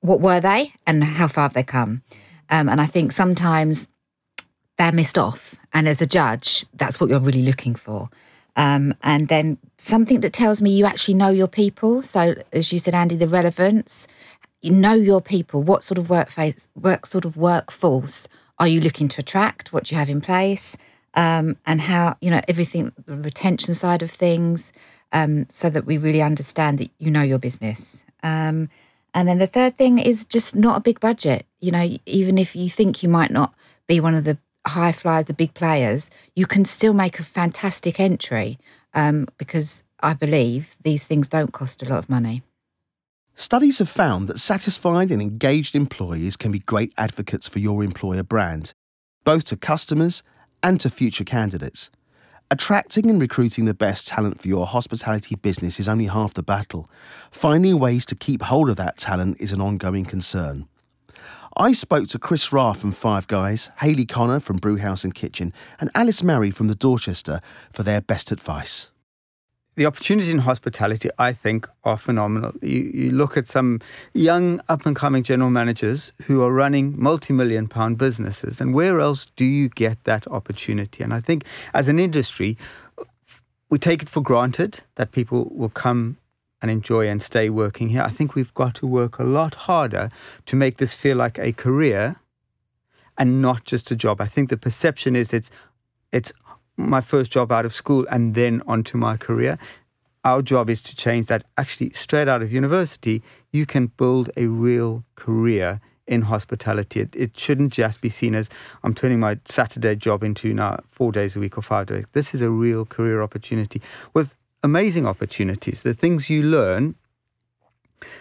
what 0.00 0.20
were 0.20 0.40
they, 0.40 0.72
and 0.86 1.02
how 1.04 1.28
far 1.28 1.44
have 1.44 1.54
they 1.54 1.62
come? 1.62 2.02
Um, 2.48 2.68
and 2.68 2.80
I 2.80 2.86
think 2.86 3.12
sometimes 3.12 3.88
they're 4.78 4.92
missed 4.92 5.18
off. 5.18 5.54
And 5.72 5.88
as 5.88 6.00
a 6.00 6.06
judge, 6.06 6.64
that's 6.74 6.98
what 7.00 7.10
you're 7.10 7.20
really 7.20 7.42
looking 7.42 7.74
for. 7.74 8.08
Um, 8.56 8.94
and 9.02 9.28
then 9.28 9.58
something 9.76 10.20
that 10.20 10.32
tells 10.32 10.60
me 10.60 10.70
you 10.70 10.84
actually 10.84 11.14
know 11.14 11.30
your 11.30 11.48
people. 11.48 12.02
So, 12.02 12.34
as 12.52 12.72
you 12.72 12.78
said, 12.78 12.94
Andy, 12.94 13.16
the 13.16 13.28
relevance. 13.28 14.08
You 14.62 14.72
know 14.72 14.92
your 14.92 15.22
people. 15.22 15.62
What 15.62 15.84
sort 15.84 15.96
of 15.96 16.10
work 16.10 16.30
work 16.74 17.06
sort 17.06 17.24
of 17.24 17.36
workforce 17.36 18.28
are 18.60 18.68
you 18.68 18.80
looking 18.80 19.08
to 19.08 19.22
attract? 19.22 19.72
What 19.72 19.84
do 19.84 19.94
you 19.94 19.98
have 19.98 20.10
in 20.10 20.20
place? 20.20 20.76
Um, 21.14 21.56
and 21.66 21.80
how, 21.80 22.16
you 22.20 22.30
know, 22.30 22.40
everything, 22.46 22.92
the 23.06 23.16
retention 23.16 23.74
side 23.74 24.02
of 24.02 24.10
things, 24.10 24.72
um, 25.12 25.46
so 25.48 25.68
that 25.70 25.86
we 25.86 25.98
really 25.98 26.22
understand 26.22 26.78
that 26.78 26.90
you 26.98 27.10
know 27.10 27.22
your 27.22 27.38
business. 27.38 28.04
Um, 28.22 28.68
and 29.12 29.26
then 29.26 29.38
the 29.38 29.48
third 29.48 29.76
thing 29.76 29.98
is 29.98 30.24
just 30.24 30.54
not 30.54 30.76
a 30.76 30.82
big 30.82 31.00
budget. 31.00 31.46
You 31.60 31.72
know, 31.72 31.96
even 32.06 32.38
if 32.38 32.54
you 32.54 32.68
think 32.68 33.02
you 33.02 33.08
might 33.08 33.32
not 33.32 33.54
be 33.88 33.98
one 33.98 34.14
of 34.14 34.22
the 34.22 34.38
high 34.66 34.92
flyers, 34.92 35.24
the 35.24 35.34
big 35.34 35.54
players, 35.54 36.10
you 36.36 36.46
can 36.46 36.64
still 36.64 36.92
make 36.92 37.18
a 37.18 37.24
fantastic 37.24 37.98
entry 37.98 38.58
um, 38.94 39.26
because 39.36 39.82
I 40.00 40.14
believe 40.14 40.76
these 40.82 41.04
things 41.04 41.28
don't 41.28 41.52
cost 41.52 41.82
a 41.82 41.88
lot 41.88 41.98
of 41.98 42.08
money. 42.08 42.42
Studies 43.34 43.78
have 43.78 43.88
found 43.88 44.28
that 44.28 44.38
satisfied 44.38 45.10
and 45.10 45.22
engaged 45.22 45.74
employees 45.74 46.36
can 46.36 46.52
be 46.52 46.58
great 46.58 46.92
advocates 46.98 47.48
for 47.48 47.58
your 47.58 47.82
employer 47.82 48.22
brand, 48.22 48.74
both 49.24 49.44
to 49.44 49.56
customers 49.56 50.22
and 50.62 50.78
to 50.80 50.90
future 50.90 51.24
candidates. 51.24 51.90
Attracting 52.50 53.08
and 53.08 53.20
recruiting 53.20 53.64
the 53.64 53.74
best 53.74 54.08
talent 54.08 54.42
for 54.42 54.48
your 54.48 54.66
hospitality 54.66 55.36
business 55.36 55.78
is 55.78 55.88
only 55.88 56.06
half 56.06 56.34
the 56.34 56.42
battle. 56.42 56.90
Finding 57.30 57.78
ways 57.78 58.04
to 58.06 58.16
keep 58.16 58.42
hold 58.42 58.68
of 58.68 58.76
that 58.76 58.98
talent 58.98 59.36
is 59.40 59.52
an 59.52 59.60
ongoing 59.60 60.04
concern. 60.04 60.66
I 61.56 61.72
spoke 61.72 62.08
to 62.08 62.18
Chris 62.18 62.52
Ra 62.52 62.72
from 62.72 62.92
Five 62.92 63.26
Guys, 63.26 63.70
Hayley 63.78 64.06
Connor 64.06 64.40
from 64.40 64.56
Brewhouse 64.56 65.04
and 65.04 65.14
Kitchen, 65.14 65.52
and 65.78 65.90
Alice 65.94 66.22
Murray 66.22 66.50
from 66.50 66.68
the 66.68 66.74
Dorchester 66.74 67.40
for 67.72 67.82
their 67.84 68.00
best 68.00 68.32
advice. 68.32 68.90
The 69.76 69.86
opportunities 69.86 70.30
in 70.30 70.38
hospitality, 70.38 71.08
I 71.18 71.32
think, 71.32 71.68
are 71.84 71.96
phenomenal. 71.96 72.52
You, 72.60 72.90
you 72.92 73.10
look 73.12 73.36
at 73.36 73.46
some 73.46 73.80
young 74.12 74.60
up 74.68 74.84
and 74.84 74.96
coming 74.96 75.22
general 75.22 75.50
managers 75.50 76.12
who 76.24 76.42
are 76.42 76.52
running 76.52 77.00
multi 77.00 77.32
million 77.32 77.68
pound 77.68 77.96
businesses, 77.96 78.60
and 78.60 78.74
where 78.74 79.00
else 79.00 79.26
do 79.36 79.44
you 79.44 79.68
get 79.68 80.02
that 80.04 80.26
opportunity? 80.28 81.02
And 81.02 81.14
I 81.14 81.20
think 81.20 81.44
as 81.72 81.88
an 81.88 81.98
industry, 81.98 82.58
we 83.70 83.78
take 83.78 84.02
it 84.02 84.08
for 84.08 84.20
granted 84.20 84.80
that 84.96 85.12
people 85.12 85.50
will 85.54 85.70
come 85.70 86.16
and 86.60 86.70
enjoy 86.70 87.08
and 87.08 87.22
stay 87.22 87.48
working 87.48 87.88
here. 87.88 88.02
I 88.02 88.10
think 88.10 88.34
we've 88.34 88.52
got 88.54 88.74
to 88.76 88.86
work 88.86 89.18
a 89.18 89.24
lot 89.24 89.54
harder 89.54 90.10
to 90.46 90.56
make 90.56 90.76
this 90.76 90.94
feel 90.94 91.16
like 91.16 91.38
a 91.38 91.52
career 91.52 92.16
and 93.16 93.40
not 93.40 93.64
just 93.64 93.90
a 93.90 93.96
job. 93.96 94.20
I 94.20 94.26
think 94.26 94.50
the 94.50 94.56
perception 94.56 95.16
is 95.16 95.32
it's 95.32 95.50
it's 96.12 96.32
my 96.88 97.00
first 97.00 97.30
job 97.30 97.52
out 97.52 97.66
of 97.66 97.72
school 97.72 98.06
and 98.10 98.34
then 98.34 98.62
onto 98.66 98.96
my 98.96 99.16
career. 99.16 99.58
Our 100.24 100.42
job 100.42 100.68
is 100.68 100.80
to 100.82 100.96
change 100.96 101.26
that. 101.26 101.44
Actually, 101.56 101.90
straight 101.90 102.28
out 102.28 102.42
of 102.42 102.52
university, 102.52 103.22
you 103.52 103.66
can 103.66 103.86
build 103.86 104.30
a 104.36 104.46
real 104.46 105.04
career 105.14 105.80
in 106.06 106.22
hospitality. 106.22 107.00
It, 107.00 107.16
it, 107.16 107.38
shouldn't 107.38 107.72
just 107.72 108.02
be 108.02 108.08
seen 108.08 108.34
as 108.34 108.50
I'm 108.82 108.94
turning 108.94 109.20
my 109.20 109.38
Saturday 109.44 109.94
job 109.94 110.24
into 110.24 110.52
now 110.52 110.80
four 110.88 111.12
days 111.12 111.36
a 111.36 111.40
week 111.40 111.56
or 111.56 111.62
five 111.62 111.86
days. 111.86 112.04
This 112.12 112.34
is 112.34 112.42
a 112.42 112.50
real 112.50 112.84
career 112.84 113.22
opportunity 113.22 113.80
with 114.12 114.34
amazing 114.62 115.06
opportunities. 115.06 115.82
The 115.82 115.94
things 115.94 116.28
you 116.28 116.42
learn 116.42 116.96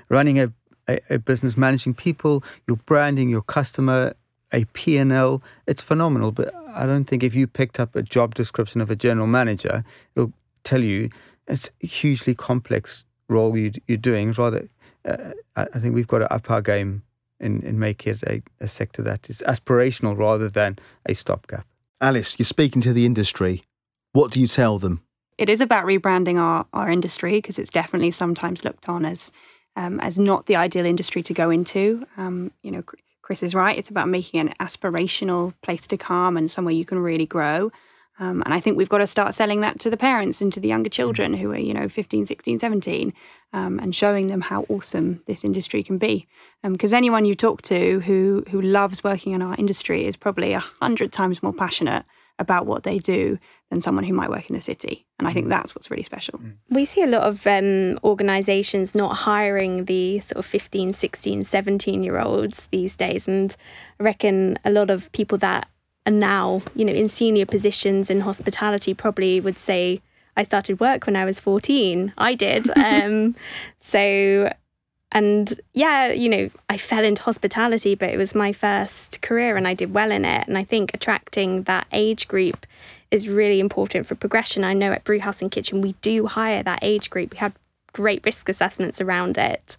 running 0.07 0.39
a, 0.39 0.53
a, 0.87 0.99
a 1.09 1.19
business, 1.19 1.57
managing 1.57 1.95
people, 1.95 2.43
your 2.67 2.77
branding, 2.77 3.27
your 3.27 3.41
customer, 3.41 4.13
a 4.51 4.65
P&L, 4.65 5.43
it's 5.67 5.83
phenomenal. 5.83 6.31
But 6.31 6.53
I 6.73 6.85
don't 6.85 7.05
think 7.05 7.23
if 7.23 7.35
you 7.35 7.47
picked 7.47 7.79
up 7.79 7.95
a 7.95 8.01
job 8.01 8.35
description 8.35 8.81
of 8.81 8.89
a 8.89 8.95
general 8.95 9.27
manager, 9.27 9.83
it'll 10.15 10.33
tell 10.63 10.83
you 10.83 11.09
it's 11.47 11.69
a 11.83 11.87
hugely 11.87 12.35
complex 12.35 13.05
role 13.27 13.55
you, 13.57 13.71
are 13.89 13.97
doing. 13.97 14.31
Rather, 14.33 14.67
uh, 15.05 15.33
I 15.55 15.79
think 15.79 15.95
we've 15.95 16.07
got 16.07 16.19
to 16.19 16.33
up 16.33 16.49
our 16.49 16.61
game 16.61 17.03
and, 17.39 17.63
and 17.63 17.79
make 17.79 18.05
it 18.05 18.21
a, 18.23 18.41
a 18.59 18.67
sector 18.67 19.01
that 19.03 19.29
is 19.29 19.43
aspirational 19.47 20.17
rather 20.17 20.49
than 20.49 20.77
a 21.07 21.13
stopgap. 21.13 21.65
Alice, 22.01 22.37
you're 22.37 22.45
speaking 22.45 22.81
to 22.81 22.93
the 22.93 23.05
industry. 23.05 23.63
What 24.13 24.31
do 24.31 24.39
you 24.39 24.47
tell 24.47 24.79
them? 24.79 25.01
It 25.37 25.49
is 25.49 25.61
about 25.61 25.85
rebranding 25.85 26.37
our, 26.37 26.65
our 26.73 26.89
industry 26.89 27.33
because 27.33 27.57
it's 27.57 27.69
definitely 27.69 28.11
sometimes 28.11 28.65
looked 28.65 28.89
on 28.89 29.05
as 29.05 29.31
um, 29.75 29.99
as 30.01 30.19
not 30.19 30.47
the 30.47 30.57
ideal 30.57 30.85
industry 30.85 31.23
to 31.23 31.33
go 31.33 31.49
into. 31.49 32.05
Um, 32.17 32.51
you 32.63 32.71
know, 32.71 32.83
Chris 33.29 33.43
is 33.43 33.53
right. 33.53 33.77
It's 33.77 33.91
about 33.91 34.09
making 34.09 34.39
an 34.39 34.55
aspirational 34.59 35.53
place 35.61 35.85
to 35.85 35.97
come 35.97 36.35
and 36.35 36.49
somewhere 36.49 36.73
you 36.73 36.83
can 36.83 36.97
really 36.97 37.27
grow. 37.27 37.71
Um, 38.17 38.41
and 38.43 38.55
I 38.55 38.59
think 38.59 38.75
we've 38.75 38.89
got 38.89 38.97
to 38.97 39.05
start 39.05 39.35
selling 39.35 39.61
that 39.61 39.79
to 39.81 39.91
the 39.91 39.97
parents 39.97 40.41
and 40.41 40.51
to 40.51 40.59
the 40.59 40.67
younger 40.67 40.89
children 40.89 41.35
who 41.35 41.51
are, 41.51 41.57
you 41.59 41.75
know, 41.75 41.87
15, 41.87 42.25
16, 42.25 42.57
17, 42.57 43.13
um, 43.53 43.77
and 43.77 43.95
showing 43.95 44.27
them 44.27 44.41
how 44.41 44.65
awesome 44.67 45.21
this 45.27 45.43
industry 45.45 45.83
can 45.83 45.99
be. 45.99 46.27
Because 46.63 46.91
um, 46.91 46.97
anyone 46.97 47.23
you 47.23 47.35
talk 47.35 47.61
to 47.61 47.99
who 47.99 48.45
who 48.49 48.63
loves 48.63 49.03
working 49.03 49.33
in 49.33 49.43
our 49.43 49.55
industry 49.59 50.07
is 50.07 50.15
probably 50.15 50.53
a 50.53 50.59
hundred 50.59 51.11
times 51.11 51.43
more 51.43 51.53
passionate 51.53 52.05
about 52.39 52.65
what 52.65 52.83
they 52.83 52.97
do 52.97 53.37
than 53.69 53.81
someone 53.81 54.03
who 54.03 54.13
might 54.13 54.29
work 54.29 54.49
in 54.49 54.55
the 54.55 54.61
city. 54.61 55.05
And 55.19 55.27
I 55.27 55.31
think 55.31 55.47
mm. 55.47 55.49
that's 55.49 55.75
what's 55.75 55.91
really 55.91 56.03
special. 56.03 56.39
Mm. 56.39 56.53
We 56.69 56.85
see 56.85 57.03
a 57.03 57.07
lot 57.07 57.23
of 57.23 57.45
um, 57.45 57.99
organisations 58.03 58.95
not 58.95 59.17
hiring 59.17 59.85
the 59.85 60.19
sort 60.19 60.37
of 60.37 60.45
15, 60.45 60.93
16, 60.93 61.43
17 61.43 62.03
year 62.03 62.19
olds 62.19 62.67
these 62.71 62.95
days. 62.95 63.27
And 63.27 63.55
I 63.99 64.03
reckon 64.03 64.57
a 64.65 64.71
lot 64.71 64.89
of 64.89 65.11
people 65.11 65.37
that 65.39 65.67
are 66.07 66.11
now, 66.11 66.61
you 66.73 66.85
know, 66.85 66.93
in 66.93 67.09
senior 67.09 67.45
positions 67.45 68.09
in 68.09 68.21
hospitality 68.21 68.93
probably 68.93 69.39
would 69.39 69.57
say, 69.57 70.01
I 70.37 70.43
started 70.43 70.79
work 70.79 71.05
when 71.05 71.17
I 71.17 71.25
was 71.25 71.39
14. 71.39 72.13
I 72.17 72.33
did. 72.33 72.69
um, 72.77 73.35
so 73.79 74.51
and 75.11 75.59
yeah, 75.73 76.11
you 76.11 76.29
know, 76.29 76.49
I 76.69 76.77
fell 76.77 77.03
into 77.03 77.23
hospitality, 77.23 77.95
but 77.95 78.09
it 78.09 78.17
was 78.17 78.35
my 78.35 78.53
first 78.53 79.21
career 79.21 79.57
and 79.57 79.67
I 79.67 79.73
did 79.73 79.93
well 79.93 80.11
in 80.11 80.23
it. 80.23 80.47
And 80.47 80.57
I 80.57 80.63
think 80.63 80.93
attracting 80.93 81.63
that 81.63 81.87
age 81.91 82.27
group 82.27 82.67
is 83.09 83.27
really 83.27 83.59
important 83.59 84.05
for 84.05 84.13
progression. 84.13 84.63
I 84.63 84.73
know 84.73 84.91
at 84.91 85.03
Brewhouse 85.03 85.41
and 85.41 85.51
Kitchen, 85.51 85.81
we 85.81 85.93
do 86.01 86.27
hire 86.27 86.61
that 86.61 86.79
age 86.83 87.09
group. 87.09 87.31
We 87.31 87.37
have 87.37 87.55
great 87.91 88.23
risk 88.23 88.49
assessments 88.49 89.01
around 89.01 89.37
it. 89.37 89.77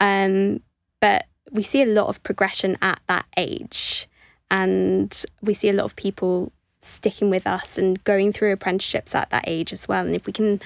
Um, 0.00 0.60
but 0.98 1.26
we 1.52 1.62
see 1.62 1.82
a 1.82 1.86
lot 1.86 2.08
of 2.08 2.22
progression 2.24 2.76
at 2.82 3.00
that 3.06 3.26
age. 3.36 4.08
And 4.50 5.24
we 5.40 5.54
see 5.54 5.68
a 5.68 5.72
lot 5.72 5.84
of 5.84 5.94
people 5.94 6.50
sticking 6.82 7.30
with 7.30 7.46
us 7.46 7.78
and 7.78 8.02
going 8.04 8.32
through 8.32 8.52
apprenticeships 8.52 9.14
at 9.14 9.30
that 9.30 9.44
age 9.46 9.72
as 9.72 9.86
well. 9.86 10.04
And 10.04 10.16
if 10.16 10.26
we 10.26 10.32
can 10.32 10.60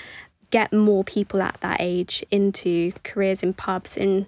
get 0.50 0.72
more 0.72 1.04
people 1.04 1.42
at 1.42 1.58
that 1.60 1.80
age 1.80 2.24
into 2.30 2.92
careers 3.04 3.42
in 3.42 3.52
pubs 3.52 3.96
in 3.96 4.26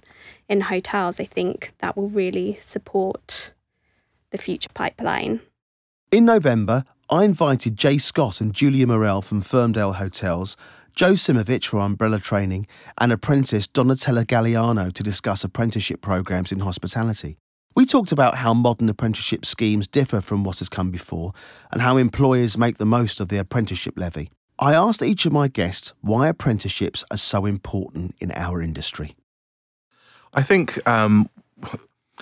in 0.48 0.62
hotels 0.62 1.20
i 1.20 1.24
think 1.24 1.72
that 1.78 1.96
will 1.96 2.08
really 2.08 2.54
support 2.56 3.52
the 4.30 4.38
future 4.38 4.70
pipeline. 4.74 5.40
In 6.12 6.24
november 6.24 6.84
i 7.08 7.24
invited 7.24 7.76
jay 7.76 7.98
scott 7.98 8.40
and 8.40 8.52
julia 8.52 8.86
morell 8.86 9.22
from 9.22 9.42
firmdale 9.42 9.96
hotels 9.96 10.56
joe 10.94 11.12
simovic 11.12 11.64
from 11.66 11.80
umbrella 11.80 12.18
training 12.18 12.66
and 12.98 13.12
apprentice 13.12 13.66
donatella 13.66 14.24
galliano 14.24 14.92
to 14.92 15.02
discuss 15.02 15.44
apprenticeship 15.44 16.00
programs 16.00 16.52
in 16.52 16.60
hospitality. 16.60 17.36
We 17.76 17.86
talked 17.86 18.10
about 18.10 18.36
how 18.36 18.52
modern 18.52 18.88
apprenticeship 18.88 19.46
schemes 19.46 19.86
differ 19.86 20.20
from 20.20 20.42
what 20.42 20.58
has 20.58 20.68
come 20.68 20.90
before 20.90 21.32
and 21.70 21.80
how 21.80 21.96
employers 21.96 22.58
make 22.58 22.78
the 22.78 22.84
most 22.84 23.20
of 23.20 23.28
the 23.28 23.38
apprenticeship 23.38 23.94
levy 23.96 24.30
I 24.60 24.74
asked 24.74 25.02
each 25.02 25.24
of 25.24 25.32
my 25.32 25.48
guests 25.48 25.94
why 26.02 26.28
apprenticeships 26.28 27.02
are 27.10 27.16
so 27.16 27.46
important 27.46 28.14
in 28.20 28.30
our 28.32 28.60
industry. 28.60 29.16
I 30.34 30.42
think 30.42 30.86
um, 30.86 31.30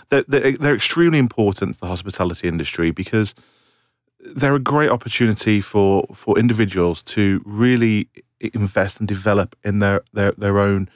they're, 0.08 0.22
they're, 0.28 0.74
extremely 0.74 1.18
important 1.18 1.74
to 1.74 1.80
the 1.80 1.88
hospitality 1.88 2.46
industry 2.46 2.92
because 2.92 3.34
they're 4.20 4.54
a 4.54 4.60
great 4.60 4.88
opportunity 4.88 5.60
for, 5.60 6.06
for 6.14 6.38
individuals 6.38 7.02
to 7.02 7.42
really 7.44 8.08
invest 8.54 9.00
and 9.00 9.08
develop 9.08 9.56
in 9.64 9.80
their, 9.80 10.02
their, 10.12 10.32
their 10.32 10.60
own 10.60 10.88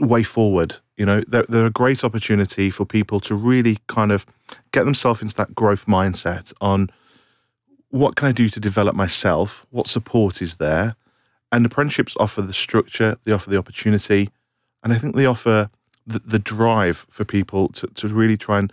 way 0.00 0.22
forward. 0.22 0.76
You 0.96 1.04
know, 1.04 1.20
they're, 1.28 1.44
they're 1.46 1.66
a 1.66 1.70
great 1.70 2.02
opportunity 2.02 2.70
for 2.70 2.86
people 2.86 3.20
to 3.20 3.34
really 3.34 3.78
kind 3.86 4.10
of 4.10 4.24
get 4.72 4.84
themselves 4.84 5.20
into 5.20 5.34
that 5.36 5.54
growth 5.54 5.84
mindset 5.84 6.54
on– 6.62 6.88
what 7.94 8.16
can 8.16 8.26
I 8.26 8.32
do 8.32 8.48
to 8.48 8.58
develop 8.58 8.96
myself? 8.96 9.64
What 9.70 9.86
support 9.86 10.42
is 10.42 10.56
there? 10.56 10.96
And 11.52 11.64
apprenticeships 11.64 12.16
offer 12.18 12.42
the 12.42 12.52
structure, 12.52 13.16
they 13.22 13.30
offer 13.30 13.48
the 13.48 13.56
opportunity, 13.56 14.30
and 14.82 14.92
I 14.92 14.98
think 14.98 15.14
they 15.14 15.26
offer 15.26 15.70
the, 16.04 16.18
the 16.18 16.40
drive 16.40 17.06
for 17.08 17.24
people 17.24 17.68
to, 17.68 17.86
to 17.86 18.08
really 18.08 18.36
try 18.36 18.58
and 18.58 18.72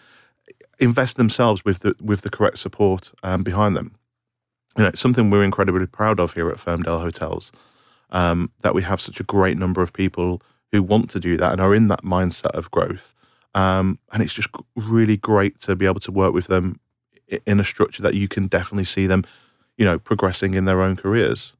invest 0.79 1.17
themselves 1.17 1.63
with 1.63 1.81
the 1.81 1.95
with 2.01 2.21
the 2.21 2.31
correct 2.31 2.57
support 2.57 3.11
um, 3.21 3.43
behind 3.43 3.77
them. 3.77 3.93
You 4.75 4.85
know, 4.85 4.89
it's 4.89 4.99
something 4.99 5.29
we're 5.29 5.43
incredibly 5.43 5.85
proud 5.85 6.19
of 6.19 6.33
here 6.33 6.49
at 6.49 6.57
Firmdale 6.57 7.01
Hotels. 7.01 7.51
Um, 8.09 8.49
that 8.61 8.73
we 8.73 8.81
have 8.81 8.99
such 8.99 9.19
a 9.19 9.23
great 9.23 9.57
number 9.57 9.83
of 9.83 9.93
people 9.93 10.41
who 10.71 10.81
want 10.81 11.11
to 11.11 11.19
do 11.19 11.37
that 11.37 11.51
and 11.51 11.61
are 11.61 11.75
in 11.75 11.89
that 11.89 12.03
mindset 12.03 12.55
of 12.55 12.71
growth. 12.71 13.13
Um, 13.53 13.99
and 14.11 14.23
it's 14.23 14.33
just 14.33 14.49
really 14.75 15.15
great 15.15 15.59
to 15.59 15.75
be 15.75 15.85
able 15.85 15.99
to 15.99 16.11
work 16.11 16.33
with 16.33 16.47
them 16.47 16.79
in 17.45 17.59
a 17.59 17.63
structure 17.63 18.01
that 18.03 18.13
you 18.13 18.27
can 18.27 18.47
definitely 18.47 18.85
see 18.85 19.07
them, 19.07 19.23
you 19.77 19.85
know, 19.85 19.99
progressing 19.99 20.53
in 20.53 20.65
their 20.65 20.81
own 20.81 20.95
careers. 20.95 21.53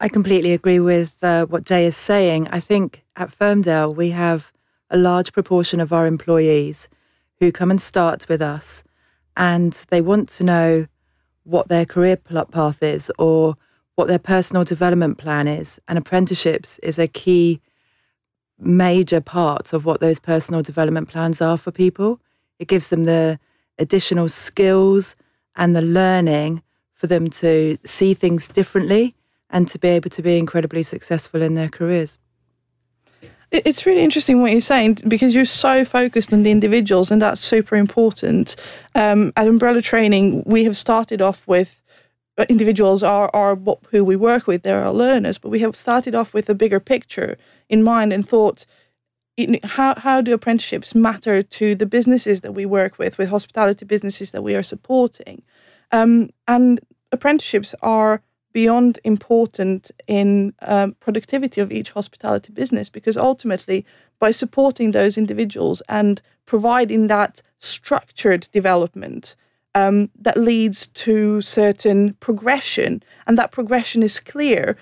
I 0.00 0.08
completely 0.08 0.52
agree 0.52 0.80
with 0.80 1.22
uh, 1.22 1.46
what 1.46 1.64
Jay 1.64 1.86
is 1.86 1.96
saying. 1.96 2.48
I 2.48 2.60
think 2.60 3.04
at 3.16 3.30
Firmdale, 3.30 3.94
we 3.94 4.10
have 4.10 4.52
a 4.90 4.96
large 4.96 5.32
proportion 5.32 5.80
of 5.80 5.92
our 5.92 6.06
employees 6.06 6.88
who 7.38 7.52
come 7.52 7.70
and 7.70 7.80
start 7.80 8.28
with 8.28 8.42
us 8.42 8.84
and 9.36 9.72
they 9.90 10.00
want 10.00 10.28
to 10.30 10.44
know 10.44 10.86
what 11.44 11.68
their 11.68 11.84
career 11.84 12.16
path 12.16 12.82
is 12.82 13.10
or 13.18 13.56
what 13.94 14.08
their 14.08 14.18
personal 14.18 14.64
development 14.64 15.18
plan 15.18 15.46
is. 15.46 15.80
And 15.88 15.98
apprenticeships 15.98 16.78
is 16.80 16.98
a 16.98 17.08
key 17.08 17.60
major 18.58 19.20
part 19.20 19.72
of 19.72 19.84
what 19.84 20.00
those 20.00 20.20
personal 20.20 20.62
development 20.62 21.08
plans 21.08 21.40
are 21.40 21.58
for 21.58 21.70
people. 21.70 22.20
It 22.58 22.68
gives 22.68 22.88
them 22.88 23.04
the 23.04 23.38
additional 23.78 24.28
skills 24.28 25.16
and 25.56 25.74
the 25.74 25.82
learning 25.82 26.62
for 26.92 27.06
them 27.06 27.28
to 27.28 27.76
see 27.84 28.14
things 28.14 28.48
differently 28.48 29.14
and 29.50 29.68
to 29.68 29.78
be 29.78 29.88
able 29.88 30.10
to 30.10 30.22
be 30.22 30.38
incredibly 30.38 30.82
successful 30.82 31.42
in 31.42 31.54
their 31.54 31.68
careers. 31.68 32.18
It's 33.50 33.86
really 33.86 34.02
interesting 34.02 34.42
what 34.42 34.50
you're 34.50 34.60
saying 34.60 34.98
because 35.06 35.32
you're 35.32 35.44
so 35.44 35.84
focused 35.84 36.32
on 36.32 36.42
the 36.42 36.50
individuals, 36.50 37.12
and 37.12 37.22
that's 37.22 37.40
super 37.40 37.76
important. 37.76 38.56
Um, 38.96 39.32
at 39.36 39.46
Umbrella 39.46 39.80
Training, 39.80 40.42
we 40.44 40.64
have 40.64 40.76
started 40.76 41.22
off 41.22 41.46
with 41.46 41.80
uh, 42.36 42.46
individuals 42.48 43.04
are 43.04 43.30
are 43.32 43.56
who 43.90 44.04
we 44.04 44.16
work 44.16 44.48
with. 44.48 44.62
They're 44.62 44.84
our 44.84 44.92
learners, 44.92 45.38
but 45.38 45.50
we 45.50 45.60
have 45.60 45.76
started 45.76 46.16
off 46.16 46.34
with 46.34 46.50
a 46.50 46.54
bigger 46.54 46.80
picture 46.80 47.36
in 47.68 47.84
mind 47.84 48.12
and 48.12 48.28
thought 48.28 48.66
how 49.64 49.94
how 49.96 50.20
do 50.20 50.32
apprenticeships 50.32 50.94
matter 50.94 51.42
to 51.42 51.74
the 51.74 51.86
businesses 51.86 52.40
that 52.42 52.52
we 52.52 52.66
work 52.66 52.98
with, 52.98 53.18
with 53.18 53.30
hospitality 53.30 53.84
businesses 53.84 54.30
that 54.30 54.42
we 54.42 54.54
are 54.54 54.62
supporting, 54.62 55.42
um, 55.92 56.30
and 56.46 56.80
apprenticeships 57.12 57.74
are 57.82 58.22
beyond 58.52 59.00
important 59.02 59.90
in 60.06 60.54
um, 60.62 60.94
productivity 61.00 61.60
of 61.60 61.72
each 61.72 61.90
hospitality 61.90 62.52
business 62.52 62.88
because 62.88 63.16
ultimately 63.16 63.84
by 64.20 64.30
supporting 64.30 64.92
those 64.92 65.18
individuals 65.18 65.82
and 65.88 66.22
providing 66.46 67.08
that 67.08 67.42
structured 67.58 68.48
development 68.52 69.34
um, 69.74 70.08
that 70.16 70.36
leads 70.36 70.86
to 70.86 71.40
certain 71.40 72.14
progression 72.20 73.02
and 73.26 73.36
that 73.36 73.50
progression 73.50 74.04
is 74.04 74.20
clear 74.20 74.76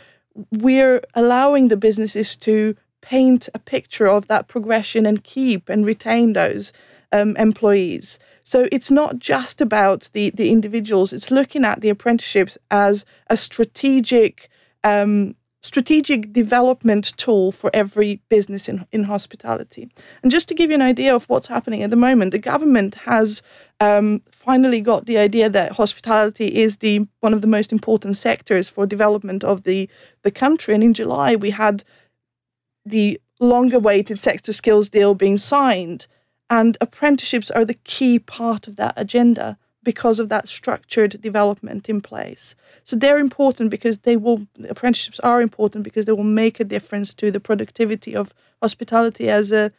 we're 0.50 1.02
allowing 1.14 1.68
the 1.68 1.76
businesses 1.76 2.37
to 2.37 2.76
paint 3.02 3.49
a 3.54 3.59
picture 3.59 4.09
of 4.09 4.28
that 4.28 4.49
progression 4.49 5.04
and 5.04 5.23
keep 5.23 5.68
and 5.68 5.85
retain 5.85 6.32
those 6.32 6.73
um, 7.12 7.37
employees 7.37 8.18
so 8.42 8.68
it's 8.73 8.90
not 8.90 9.18
just 9.18 9.61
about 9.61 10.11
the 10.12 10.30
the 10.30 10.50
individuals. 10.50 11.12
It's 11.12 11.30
looking 11.30 11.64
at 11.64 11.80
the 11.80 11.88
apprenticeships 11.88 12.59
as 12.71 13.04
a 13.28 13.37
strategic 13.37 14.49
um, 14.85 15.37
strategic 15.62 16.32
development 16.32 17.16
tool 17.16 17.52
for 17.52 17.71
every 17.73 18.21
business 18.28 18.68
in, 18.68 18.85
in 18.90 19.04
hospitality. 19.04 19.88
And 20.23 20.30
just 20.32 20.49
to 20.49 20.54
give 20.54 20.71
you 20.71 20.75
an 20.75 20.82
idea 20.82 21.14
of 21.14 21.25
what's 21.28 21.47
happening 21.47 21.85
at 21.85 21.90
the 21.90 21.97
moment, 21.97 22.32
the 22.32 22.38
government 22.38 22.97
has 23.06 23.42
um, 23.78 24.23
finally 24.32 24.80
got 24.80 25.06
the 25.06 25.18
idea 25.18 25.49
that 25.49 25.73
hospitality 25.73 26.47
is 26.47 26.78
the 26.78 27.06
one 27.21 27.32
of 27.32 27.42
the 27.42 27.47
most 27.47 27.71
important 27.71 28.16
sectors 28.16 28.68
for 28.68 28.87
development 28.87 29.44
of 29.44 29.62
the 29.62 29.88
the 30.23 30.32
country. 30.32 30.75
And 30.75 30.82
in 30.82 30.94
July, 30.94 31.37
we 31.37 31.50
had 31.50 31.85
the 32.84 33.20
long-awaited 33.40 34.20
sector 34.20 34.52
skills 34.52 34.88
deal 34.88 35.14
being 35.14 35.36
signed 35.36 36.06
and 36.48 36.76
apprenticeships 36.80 37.50
are 37.50 37.64
the 37.64 37.74
key 37.74 38.18
part 38.18 38.68
of 38.68 38.76
that 38.76 38.94
agenda 38.96 39.58
because 39.82 40.20
of 40.20 40.28
that 40.28 40.46
structured 40.46 41.20
development 41.20 41.88
in 41.88 42.00
place. 42.00 42.54
So 42.84 42.94
they're 42.94 43.18
important 43.18 43.70
because 43.70 43.98
they 43.98 44.16
will, 44.16 44.46
apprenticeships 44.68 45.18
are 45.20 45.40
important 45.40 45.82
because 45.82 46.06
they 46.06 46.12
will 46.12 46.24
make 46.24 46.60
a 46.60 46.64
difference 46.64 47.14
to 47.14 47.30
the 47.30 47.40
productivity 47.40 48.14
of 48.14 48.32
hospitality 48.60 49.28
as 49.28 49.50
a 49.50 49.72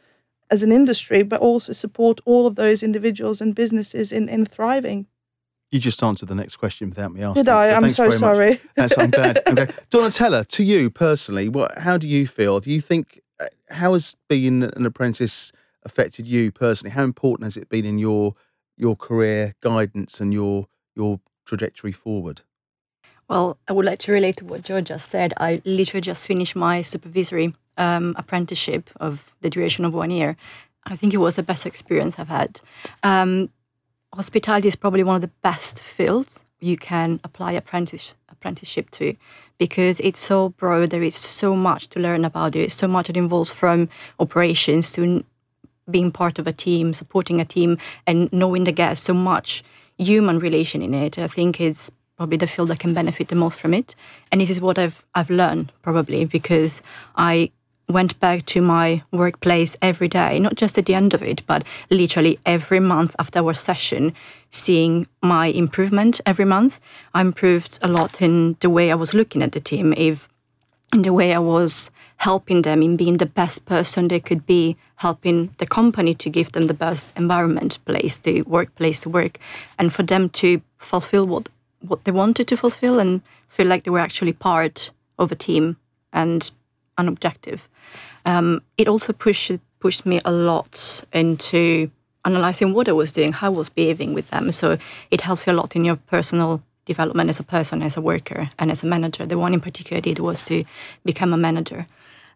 as 0.52 0.62
an 0.62 0.72
industry, 0.72 1.24
but 1.24 1.42
also 1.42 1.74
support 1.74 2.20
all 2.26 2.46
of 2.46 2.56
those 2.56 2.84
individuals 2.84 3.42
and 3.42 3.56
businesses 3.56 4.12
in, 4.12 4.30
in 4.30 4.46
thriving. 4.46 5.08
You 5.74 5.80
just 5.80 6.04
answered 6.04 6.30
the 6.30 6.36
next 6.36 6.58
question 6.58 6.90
without 6.90 7.12
me 7.12 7.24
asking. 7.24 7.46
Did 7.46 7.52
I? 7.52 7.72
So 7.72 7.76
I'm 7.76 7.90
so 7.90 8.10
sorry. 8.12 8.62
Yes, 8.78 8.96
I'm 8.96 9.10
glad. 9.10 9.42
I'm 9.48 9.56
glad. 9.56 9.74
Donatella, 9.90 10.46
to 10.50 10.64
you 10.64 10.92
personally, 10.92 11.50
what? 11.50 11.80
How 11.80 11.98
do 11.98 12.08
you 12.08 12.28
feel? 12.28 12.60
Do 12.60 12.70
you 12.70 12.80
think 12.80 13.20
uh, 13.40 13.48
how 13.72 13.94
has 13.94 14.16
being 14.30 14.62
an 14.62 14.86
apprentice 14.86 15.52
affected 15.82 16.28
you 16.28 16.52
personally? 16.52 16.92
How 16.92 17.04
important 17.04 17.46
has 17.46 17.58
it 17.58 17.70
been 17.70 17.86
in 17.86 17.98
your 17.98 18.36
your 18.78 18.96
career 18.96 19.56
guidance 19.62 20.22
and 20.22 20.32
your 20.32 20.68
your 20.96 21.20
trajectory 21.44 21.92
forward? 21.92 22.42
Well, 23.28 23.58
I 23.68 23.74
would 23.74 23.86
like 23.86 23.98
to 24.00 24.12
relate 24.12 24.38
to 24.38 24.46
what 24.46 24.62
George 24.62 24.90
just 24.90 25.10
said. 25.10 25.34
I 25.38 25.60
literally 25.66 26.02
just 26.02 26.28
finished 26.28 26.56
my 26.56 26.84
supervisory 26.84 27.56
um, 27.78 28.14
apprenticeship 28.16 28.92
of 29.00 29.34
the 29.42 29.50
duration 29.50 29.86
of 29.86 29.94
one 29.96 30.12
year. 30.12 30.38
I 30.86 30.96
think 30.96 31.16
it 31.16 31.18
was 31.18 31.36
the 31.36 31.42
best 31.42 31.66
experience 31.66 32.20
I've 32.20 32.28
had. 32.28 32.62
Um, 33.02 33.50
hospitality 34.14 34.68
is 34.68 34.76
probably 34.76 35.04
one 35.04 35.16
of 35.16 35.22
the 35.22 35.32
best 35.42 35.82
fields 35.82 36.44
you 36.60 36.78
can 36.78 37.20
apply 37.24 37.52
apprentice, 37.52 38.16
apprenticeship 38.30 38.90
to 38.92 39.16
because 39.58 40.00
it's 40.00 40.20
so 40.20 40.50
broad. 40.50 40.90
There 40.90 41.04
is 41.04 41.16
so 41.16 41.56
much 41.56 41.90
to 41.90 42.00
learn 42.00 42.24
about 42.26 42.56
it. 42.56 42.72
So 42.72 42.88
much 42.88 43.10
it 43.10 43.18
involves 43.18 43.52
from 43.52 43.90
operations 44.20 44.92
to 44.92 45.24
being 45.90 46.12
part 46.12 46.40
of 46.40 46.48
a 46.48 46.54
team, 46.54 46.94
supporting 46.94 47.42
a 47.42 47.46
team, 47.46 47.78
and 48.08 48.32
knowing 48.32 48.64
the 48.64 48.72
guests 48.72 49.06
so 49.06 49.14
much 49.14 49.64
human 49.98 50.40
relation 50.40 50.82
in 50.82 50.94
it. 50.94 51.20
I 51.20 51.28
think 51.28 51.60
it's 51.60 51.92
probably 52.16 52.38
the 52.38 52.48
field 52.48 52.70
that 52.70 52.80
can 52.80 52.94
benefit 52.94 53.28
the 53.28 53.36
most 53.36 53.60
from 53.60 53.74
it. 53.74 53.96
And 54.32 54.40
this 54.40 54.50
is 54.50 54.62
what 54.62 54.80
I've 54.80 55.04
I've 55.16 55.30
learned 55.30 55.72
probably 55.82 56.26
because 56.26 56.82
I 57.16 57.52
went 57.90 58.20
back 58.20 58.46
to 58.48 58.62
my 58.62 59.04
workplace 59.12 59.76
every 59.82 60.08
day, 60.08 60.40
not 60.40 60.56
just 60.56 60.78
at 60.78 60.86
the 60.86 60.94
end 60.94 61.14
of 61.14 61.22
it, 61.22 61.42
but 61.46 61.64
literally 61.90 62.40
every 62.46 62.80
month 62.80 63.16
after 63.20 63.40
our 63.40 63.54
session, 63.54 64.14
seeing 64.50 65.08
my 65.22 65.48
improvement 65.48 66.22
every 66.26 66.46
month. 66.46 66.80
I 67.14 67.22
improved 67.22 67.80
a 67.82 67.88
lot 67.88 68.22
in 68.22 68.56
the 68.60 68.70
way 68.70 68.92
I 68.92 68.96
was 68.96 69.14
looking 69.14 69.44
at 69.44 69.52
the 69.52 69.60
team, 69.60 69.94
if 69.98 70.30
in 70.94 71.02
the 71.02 71.14
way 71.14 71.34
I 71.34 71.40
was 71.40 71.92
helping 72.18 72.62
them 72.62 72.82
in 72.82 72.96
being 72.96 73.18
the 73.18 73.26
best 73.26 73.66
person 73.66 74.08
they 74.08 74.20
could 74.20 74.46
be, 74.46 74.78
helping 74.98 75.54
the 75.58 75.66
company 75.66 76.14
to 76.14 76.30
give 76.30 76.52
them 76.54 76.68
the 76.68 76.74
best 76.74 77.14
environment, 77.18 77.80
place 77.86 78.18
to 78.20 78.44
work, 78.44 78.74
place 78.76 79.00
to 79.02 79.10
work, 79.10 79.40
and 79.78 79.92
for 79.92 80.04
them 80.04 80.30
to 80.30 80.62
fulfill 80.78 81.28
what 81.28 81.50
what 81.82 82.06
they 82.06 82.12
wanted 82.12 82.48
to 82.48 82.56
fulfill 82.56 82.98
and 82.98 83.22
feel 83.50 83.68
like 83.68 83.84
they 83.84 83.92
were 83.92 84.00
actually 84.00 84.32
part 84.32 84.90
of 85.20 85.34
a 85.34 85.36
team 85.36 85.76
and 86.14 86.52
an 86.98 87.08
objective. 87.08 87.70
Um, 88.26 88.62
it 88.78 88.88
also 88.88 89.14
pushed 89.14 89.52
pushed 89.80 90.06
me 90.06 90.22
a 90.24 90.32
lot 90.32 91.04
into 91.12 91.92
analyzing 92.26 92.74
what 92.74 92.88
I 92.88 92.94
was 92.94 93.12
doing, 93.12 93.34
how 93.34 93.48
I 93.48 93.58
was 93.58 93.70
behaving 93.70 94.14
with 94.14 94.30
them. 94.30 94.52
So 94.52 94.78
it 95.12 95.22
helps 95.22 95.46
you 95.46 95.52
a 95.52 95.60
lot 95.62 95.76
in 95.76 95.84
your 95.84 95.98
personal 95.98 96.62
development 96.86 97.30
as 97.30 97.40
a 97.40 97.44
person, 97.44 97.82
as 97.82 97.98
a 97.98 98.02
worker, 98.02 98.50
and 98.58 98.72
as 98.72 98.84
a 98.84 98.88
manager. 98.88 99.26
The 99.26 99.38
one 99.38 99.54
in 99.54 99.60
particular 99.60 99.98
I 99.98 100.02
did 100.02 100.20
was 100.20 100.44
to 100.46 100.64
become 101.04 101.34
a 101.34 101.38
manager. 101.38 101.86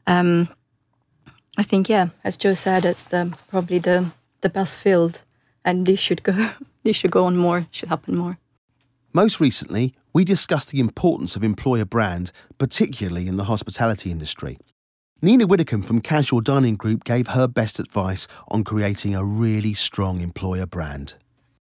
Um, 0.06 0.50
I 1.58 1.64
think, 1.64 1.90
yeah, 1.90 2.10
as 2.24 2.38
Joe 2.38 2.54
said, 2.54 2.86
it's 2.86 3.04
the, 3.04 3.34
probably 3.50 3.80
the 3.80 4.12
the 4.42 4.50
best 4.50 4.78
field, 4.78 5.22
and 5.66 5.86
this 5.86 6.00
should 6.00 6.24
go 6.24 6.50
this 6.84 6.96
should 6.96 7.12
go 7.12 7.26
on 7.26 7.38
more, 7.38 7.66
should 7.72 7.90
happen 7.90 8.16
more. 8.16 8.38
Most 9.14 9.40
recently, 9.40 9.94
we 10.14 10.26
discussed 10.26 10.72
the 10.72 10.80
importance 10.80 11.36
of 11.36 11.44
employer 11.44 11.86
brand, 11.86 12.32
particularly 12.58 13.28
in 13.28 13.38
the 13.38 13.46
hospitality 13.46 14.12
industry. 14.12 14.58
Nina 15.22 15.48
Widdicombe 15.48 15.82
from 15.82 16.02
Casual 16.02 16.42
Dining 16.42 16.76
Group 16.76 17.04
gave 17.04 17.28
her 17.30 17.48
best 17.48 17.80
advice 17.80 18.28
on 18.50 18.64
creating 18.64 19.16
a 19.16 19.24
really 19.24 19.74
strong 19.74 20.22
employer 20.22 20.68
brand. 20.68 21.16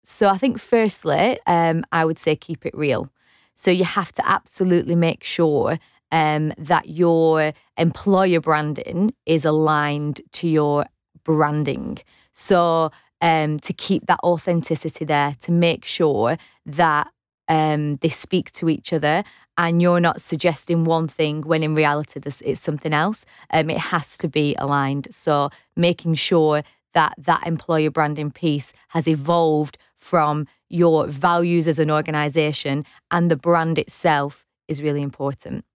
So 0.03 0.29
I 0.29 0.39
think 0.39 0.59
firstly, 0.59 1.39
um, 1.47 1.85
I 1.93 2.05
would 2.05 2.19
say 2.19 2.35
keep 2.37 2.65
it 2.65 2.75
real. 2.75 3.11
So 3.55 3.71
you 3.71 3.85
have 3.85 4.13
to 4.13 4.27
absolutely 4.27 4.97
make 4.97 5.23
sure 5.23 5.79
um, 6.11 6.53
that 6.57 6.89
your 6.89 7.53
employer 7.77 8.41
branding 8.41 9.15
is 9.27 9.45
aligned 9.45 10.23
to 10.33 10.49
your 10.49 10.87
branding. 11.25 11.99
So 12.33 12.91
um, 13.21 13.61
to 13.61 13.73
keep 13.73 14.07
that 14.07 14.21
authenticity 14.25 15.05
there, 15.05 15.37
to 15.41 15.53
make 15.53 15.85
sure 15.85 16.39
that 16.67 17.09
um, 17.53 17.97
they 17.97 18.09
speak 18.09 18.51
to 18.53 18.71
each 18.71 18.95
other 18.95 19.23
and 19.59 19.83
you're 19.83 20.01
not 20.01 20.23
suggesting 20.23 20.85
one 20.85 21.07
thing 21.07 21.43
when 21.43 21.63
in 21.63 21.75
reality 21.75 22.19
this 22.19 22.41
it's 22.41 22.63
something 22.63 22.95
else. 22.95 23.27
Um, 23.51 23.69
it 23.69 23.77
has 23.77 24.17
to 24.19 24.29
be 24.29 24.55
aligned. 24.59 25.09
So 25.11 25.51
making 25.77 26.15
sure 26.15 26.63
that 26.95 27.13
that 27.19 27.47
employer 27.47 27.91
branding 27.91 28.31
piece 28.31 28.73
has 28.89 29.07
evolved 29.07 29.77
from 29.97 30.47
your 30.71 31.07
values 31.07 31.67
as 31.67 31.79
an 31.79 31.91
organization 31.91 32.87
and 33.11 33.31
the 33.31 33.37
brand 33.37 33.79
itself 33.79 34.47
is 34.67 34.83
really 34.83 35.03
important. 35.03 35.67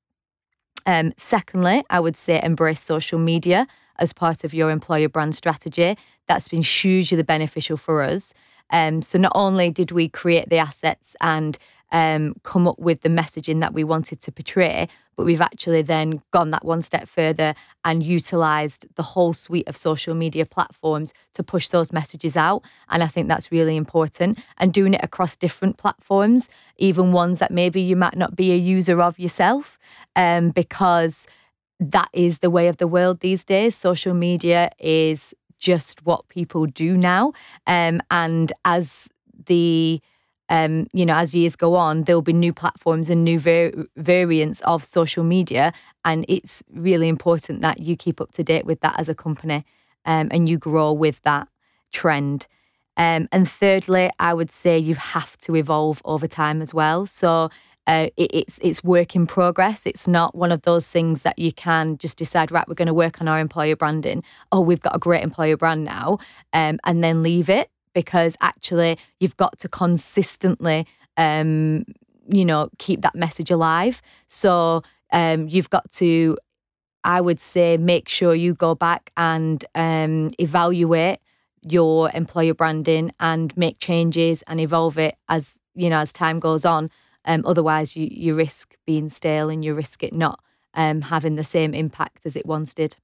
Um, 0.87 1.11
secondly, 1.17 1.83
I 1.91 1.99
would 1.99 2.15
say 2.15 2.41
embrace 2.41 2.81
social 2.81 3.19
media 3.19 3.67
as 3.99 4.13
part 4.13 4.43
of 4.43 4.51
your 4.51 4.71
employer 4.71 5.09
brand 5.09 5.35
strategy. 5.35 5.95
That's 6.27 6.47
been 6.47 6.63
hugely 6.63 7.21
beneficial 7.21 7.77
for 7.77 8.01
us. 8.01 8.33
Um, 8.69 9.01
so 9.01 9.17
not 9.17 9.31
only 9.35 9.71
did 9.71 9.91
we 9.91 10.09
create 10.09 10.49
the 10.49 10.57
assets 10.57 11.15
and 11.21 11.57
um, 11.91 12.35
come 12.43 12.67
up 12.67 12.79
with 12.79 13.01
the 13.01 13.09
messaging 13.09 13.61
that 13.61 13.73
we 13.73 13.83
wanted 13.83 14.19
to 14.21 14.31
portray, 14.31 14.87
but 15.15 15.25
we've 15.25 15.41
actually 15.41 15.81
then 15.81 16.21
gone 16.31 16.51
that 16.51 16.63
one 16.63 16.81
step 16.81 17.07
further 17.07 17.55
and 17.83 18.03
utilized 18.03 18.85
the 18.95 19.03
whole 19.03 19.33
suite 19.33 19.67
of 19.67 19.75
social 19.75 20.13
media 20.13 20.45
platforms 20.45 21.13
to 21.33 21.43
push 21.43 21.69
those 21.69 21.91
messages 21.91 22.37
out. 22.37 22.63
And 22.89 23.01
I 23.01 23.07
think 23.07 23.27
that's 23.27 23.51
really 23.51 23.77
important. 23.77 24.37
And 24.57 24.73
doing 24.73 24.93
it 24.93 25.03
across 25.03 25.35
different 25.35 25.77
platforms, 25.77 26.49
even 26.77 27.13
ones 27.13 27.39
that 27.39 27.51
maybe 27.51 27.81
you 27.81 27.95
might 27.95 28.17
not 28.17 28.35
be 28.35 28.51
a 28.51 28.57
user 28.57 29.01
of 29.01 29.17
yourself, 29.17 29.79
um, 30.15 30.51
because 30.51 31.27
that 31.79 32.09
is 32.13 32.39
the 32.39 32.49
way 32.49 32.67
of 32.67 32.77
the 32.77 32.87
world 32.87 33.21
these 33.21 33.43
days. 33.43 33.75
Social 33.75 34.13
media 34.13 34.71
is 34.79 35.33
just 35.59 36.05
what 36.05 36.27
people 36.29 36.65
do 36.65 36.97
now. 36.97 37.33
Um, 37.65 38.01
and 38.11 38.51
as 38.65 39.09
the 39.45 40.01
um, 40.49 40.87
you 40.93 41.05
know, 41.05 41.15
as 41.15 41.35
years 41.35 41.55
go 41.55 41.75
on, 41.75 42.03
there'll 42.03 42.21
be 42.21 42.33
new 42.33 42.53
platforms 42.53 43.09
and 43.09 43.23
new 43.23 43.39
var- 43.39 43.73
variants 43.97 44.61
of 44.61 44.83
social 44.83 45.23
media. 45.23 45.73
And 46.05 46.25
it's 46.27 46.63
really 46.73 47.09
important 47.09 47.61
that 47.61 47.79
you 47.81 47.97
keep 47.97 48.21
up 48.21 48.31
to 48.33 48.43
date 48.43 48.65
with 48.65 48.79
that 48.81 48.99
as 48.99 49.09
a 49.09 49.15
company 49.15 49.65
um, 50.05 50.29
and 50.31 50.47
you 50.47 50.57
grow 50.57 50.93
with 50.93 51.21
that 51.23 51.47
trend. 51.91 52.47
Um, 52.95 53.27
and 53.31 53.49
thirdly, 53.49 54.09
I 54.19 54.33
would 54.33 54.49
say 54.49 54.79
you 54.79 54.95
have 54.95 55.37
to 55.39 55.55
evolve 55.55 56.01
over 56.05 56.27
time 56.27 56.61
as 56.61 56.73
well. 56.73 57.05
So 57.05 57.49
uh, 57.87 58.09
it, 58.17 58.29
it's 58.33 58.59
it's 58.61 58.83
work 58.83 59.15
in 59.15 59.25
progress. 59.25 59.85
It's 59.85 60.07
not 60.07 60.35
one 60.35 60.51
of 60.51 60.61
those 60.63 60.87
things 60.87 61.23
that 61.23 61.39
you 61.39 61.51
can 61.51 61.97
just 61.97 62.17
decide. 62.17 62.51
Right, 62.51 62.67
we're 62.67 62.75
going 62.75 62.87
to 62.87 62.93
work 62.93 63.21
on 63.21 63.27
our 63.27 63.39
employer 63.39 63.75
branding. 63.75 64.23
Oh, 64.51 64.61
we've 64.61 64.81
got 64.81 64.95
a 64.95 64.99
great 64.99 65.23
employer 65.23 65.57
brand 65.57 65.85
now, 65.85 66.19
um, 66.53 66.79
and 66.85 67.03
then 67.03 67.23
leave 67.23 67.49
it 67.49 67.69
because 67.93 68.37
actually 68.41 68.97
you've 69.19 69.37
got 69.37 69.57
to 69.59 69.67
consistently 69.67 70.85
um, 71.17 71.83
you 72.29 72.45
know, 72.45 72.69
keep 72.77 73.01
that 73.01 73.15
message 73.15 73.51
alive. 73.51 74.01
So 74.27 74.83
um, 75.11 75.47
you've 75.47 75.69
got 75.69 75.89
to, 75.93 76.37
I 77.03 77.21
would 77.21 77.39
say, 77.39 77.77
make 77.77 78.09
sure 78.09 78.35
you 78.35 78.53
go 78.53 78.75
back 78.75 79.11
and 79.17 79.63
um, 79.75 80.31
evaluate 80.39 81.19
your 81.67 82.11
employer 82.13 82.53
branding 82.53 83.11
and 83.19 83.55
make 83.57 83.79
changes 83.79 84.43
and 84.47 84.59
evolve 84.59 84.97
it 84.97 85.15
as 85.27 85.55
you 85.75 85.89
know 85.89 85.97
as 85.97 86.13
time 86.13 86.39
goes 86.39 86.65
on. 86.65 86.89
Um, 87.27 87.43
otherwise, 87.45 87.95
you 87.95 88.07
you 88.09 88.35
risk 88.35 88.75
being 88.87 89.09
stale 89.09 89.49
and 89.49 89.63
you 89.63 89.75
risk 89.75 90.01
it 90.01 90.13
not 90.13 90.39
um, 90.73 91.01
having 91.01 91.35
the 91.35 91.43
same 91.43 91.73
impact 91.73 92.25
as 92.25 92.35
it 92.35 92.45
once 92.45 92.73
did. 92.73 92.95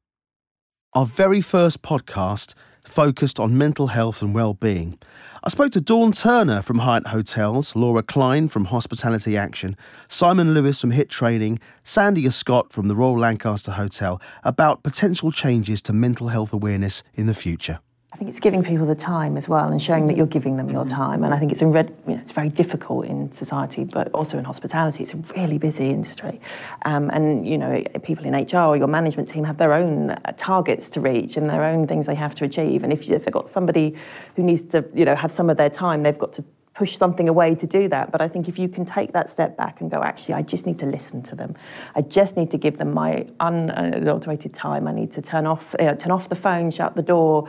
Our 0.93 1.05
very 1.05 1.41
first 1.41 1.81
podcast 1.81 2.55
focused 2.85 3.39
on 3.39 3.57
mental 3.57 3.87
health 3.87 4.21
and 4.21 4.33
well-being. 4.33 4.99
I 5.43 5.49
spoke 5.49 5.71
to 5.71 5.81
Dawn 5.81 6.11
Turner 6.11 6.61
from 6.61 6.79
Hyatt 6.79 7.07
Hotels, 7.07 7.75
Laura 7.75 8.03
Klein 8.03 8.47
from 8.47 8.65
Hospitality 8.65 9.37
Action, 9.37 9.75
Simon 10.07 10.53
Lewis 10.53 10.81
from 10.81 10.91
Hit 10.91 11.09
Training, 11.09 11.59
Sandy 11.83 12.29
Scott 12.29 12.71
from 12.71 12.89
the 12.89 12.95
Royal 12.95 13.17
Lancaster 13.17 13.71
Hotel 13.71 14.21
about 14.43 14.83
potential 14.83 15.31
changes 15.31 15.81
to 15.83 15.93
mental 15.93 16.27
health 16.27 16.53
awareness 16.53 17.03
in 17.13 17.25
the 17.25 17.33
future. 17.33 17.79
I 18.13 18.15
think 18.15 18.29
it's 18.29 18.39
giving 18.39 18.63
people 18.63 18.85
the 18.85 18.93
time 18.93 19.37
as 19.37 19.49
well 19.49 19.69
and 19.69 19.81
showing 19.81 20.05
that 20.05 20.15
you're 20.15 20.27
giving 20.27 20.55
them 20.55 20.69
your 20.69 20.85
time. 20.85 21.23
And 21.23 21.33
I 21.33 21.39
think 21.39 21.51
it's 21.51 21.63
in 21.63 21.71
red, 21.71 21.95
you 22.07 22.13
know, 22.13 22.21
it's 22.21 22.31
very 22.31 22.49
difficult 22.49 23.07
in 23.07 23.31
society, 23.31 23.85
but 23.85 24.11
also 24.11 24.37
in 24.37 24.45
hospitality. 24.45 25.01
It's 25.01 25.15
a 25.15 25.17
really 25.35 25.57
busy 25.57 25.89
industry, 25.89 26.39
um, 26.85 27.09
and 27.09 27.47
you 27.47 27.57
know 27.57 27.83
people 28.03 28.25
in 28.25 28.35
HR 28.35 28.57
or 28.57 28.77
your 28.77 28.87
management 28.87 29.29
team 29.29 29.43
have 29.45 29.57
their 29.57 29.73
own 29.73 30.11
uh, 30.11 30.33
targets 30.37 30.91
to 30.91 31.01
reach 31.01 31.37
and 31.37 31.49
their 31.49 31.63
own 31.63 31.87
things 31.87 32.05
they 32.05 32.13
have 32.13 32.35
to 32.35 32.45
achieve. 32.45 32.83
And 32.83 32.93
if, 32.93 33.07
you, 33.07 33.15
if 33.15 33.25
they've 33.25 33.33
got 33.33 33.49
somebody 33.49 33.95
who 34.35 34.43
needs 34.43 34.61
to, 34.65 34.85
you 34.93 35.05
know, 35.05 35.15
have 35.15 35.31
some 35.31 35.49
of 35.49 35.57
their 35.57 35.71
time, 35.71 36.03
they've 36.03 36.17
got 36.17 36.33
to 36.33 36.45
push 36.73 36.97
something 36.97 37.29
away 37.29 37.53
to 37.55 37.67
do 37.67 37.87
that. 37.87 38.11
But 38.11 38.21
I 38.21 38.27
think 38.27 38.47
if 38.47 38.57
you 38.57 38.67
can 38.67 38.83
take 38.83 39.13
that 39.13 39.29
step 39.29 39.55
back 39.55 39.81
and 39.81 39.91
go, 39.91 40.01
actually, 40.01 40.35
I 40.35 40.41
just 40.41 40.65
need 40.65 40.79
to 40.79 40.85
listen 40.85 41.21
to 41.23 41.35
them. 41.35 41.55
I 41.95 42.01
just 42.01 42.35
need 42.35 42.49
to 42.51 42.57
give 42.57 42.77
them 42.77 42.93
my 42.93 43.27
unadulterated 43.39 44.53
time. 44.53 44.87
I 44.87 44.93
need 44.93 45.11
to 45.13 45.21
turn 45.21 45.45
off, 45.45 45.75
uh, 45.79 45.93
turn 45.95 46.11
off 46.11 46.29
the 46.29 46.35
phone, 46.35 46.71
shut 46.71 46.95
the 46.95 47.03
door, 47.03 47.47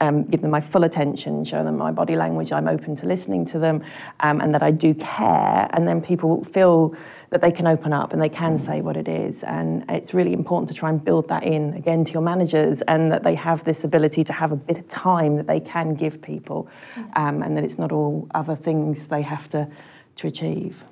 um, 0.00 0.24
give 0.24 0.40
them 0.40 0.50
my 0.50 0.60
full 0.60 0.84
attention, 0.84 1.44
show 1.44 1.62
them 1.62 1.76
my 1.76 1.92
body 1.92 2.16
language. 2.16 2.50
I'm 2.50 2.68
open 2.68 2.96
to 2.96 3.06
listening 3.06 3.44
to 3.46 3.58
them, 3.58 3.82
um, 4.20 4.40
and 4.40 4.54
that 4.54 4.62
I 4.62 4.70
do 4.70 4.94
care. 4.94 5.68
And 5.72 5.86
then 5.86 6.00
people 6.00 6.44
feel 6.44 6.96
that 7.32 7.40
they 7.40 7.50
can 7.50 7.66
open 7.66 7.94
up 7.94 8.12
and 8.12 8.20
they 8.20 8.28
can 8.28 8.58
say 8.58 8.82
what 8.82 8.94
it 8.94 9.08
is. 9.08 9.42
And 9.42 9.86
it's 9.88 10.12
really 10.12 10.34
important 10.34 10.68
to 10.68 10.74
try 10.74 10.90
and 10.90 11.02
build 11.02 11.28
that 11.28 11.44
in 11.44 11.72
again 11.72 12.04
to 12.04 12.12
your 12.12 12.20
managers 12.20 12.82
and 12.82 13.10
that 13.10 13.22
they 13.22 13.34
have 13.34 13.64
this 13.64 13.84
ability 13.84 14.22
to 14.24 14.34
have 14.34 14.52
a 14.52 14.56
bit 14.56 14.76
of 14.76 14.88
time 14.88 15.36
that 15.36 15.46
they 15.46 15.58
can 15.58 15.94
give 15.94 16.20
people 16.20 16.68
um, 17.16 17.42
and 17.42 17.56
that 17.56 17.64
it's 17.64 17.78
not 17.78 17.90
all 17.90 18.28
other 18.34 18.54
things 18.54 19.06
they 19.06 19.22
have 19.22 19.48
to, 19.48 19.66
to 20.16 20.26
achieve. 20.26 20.84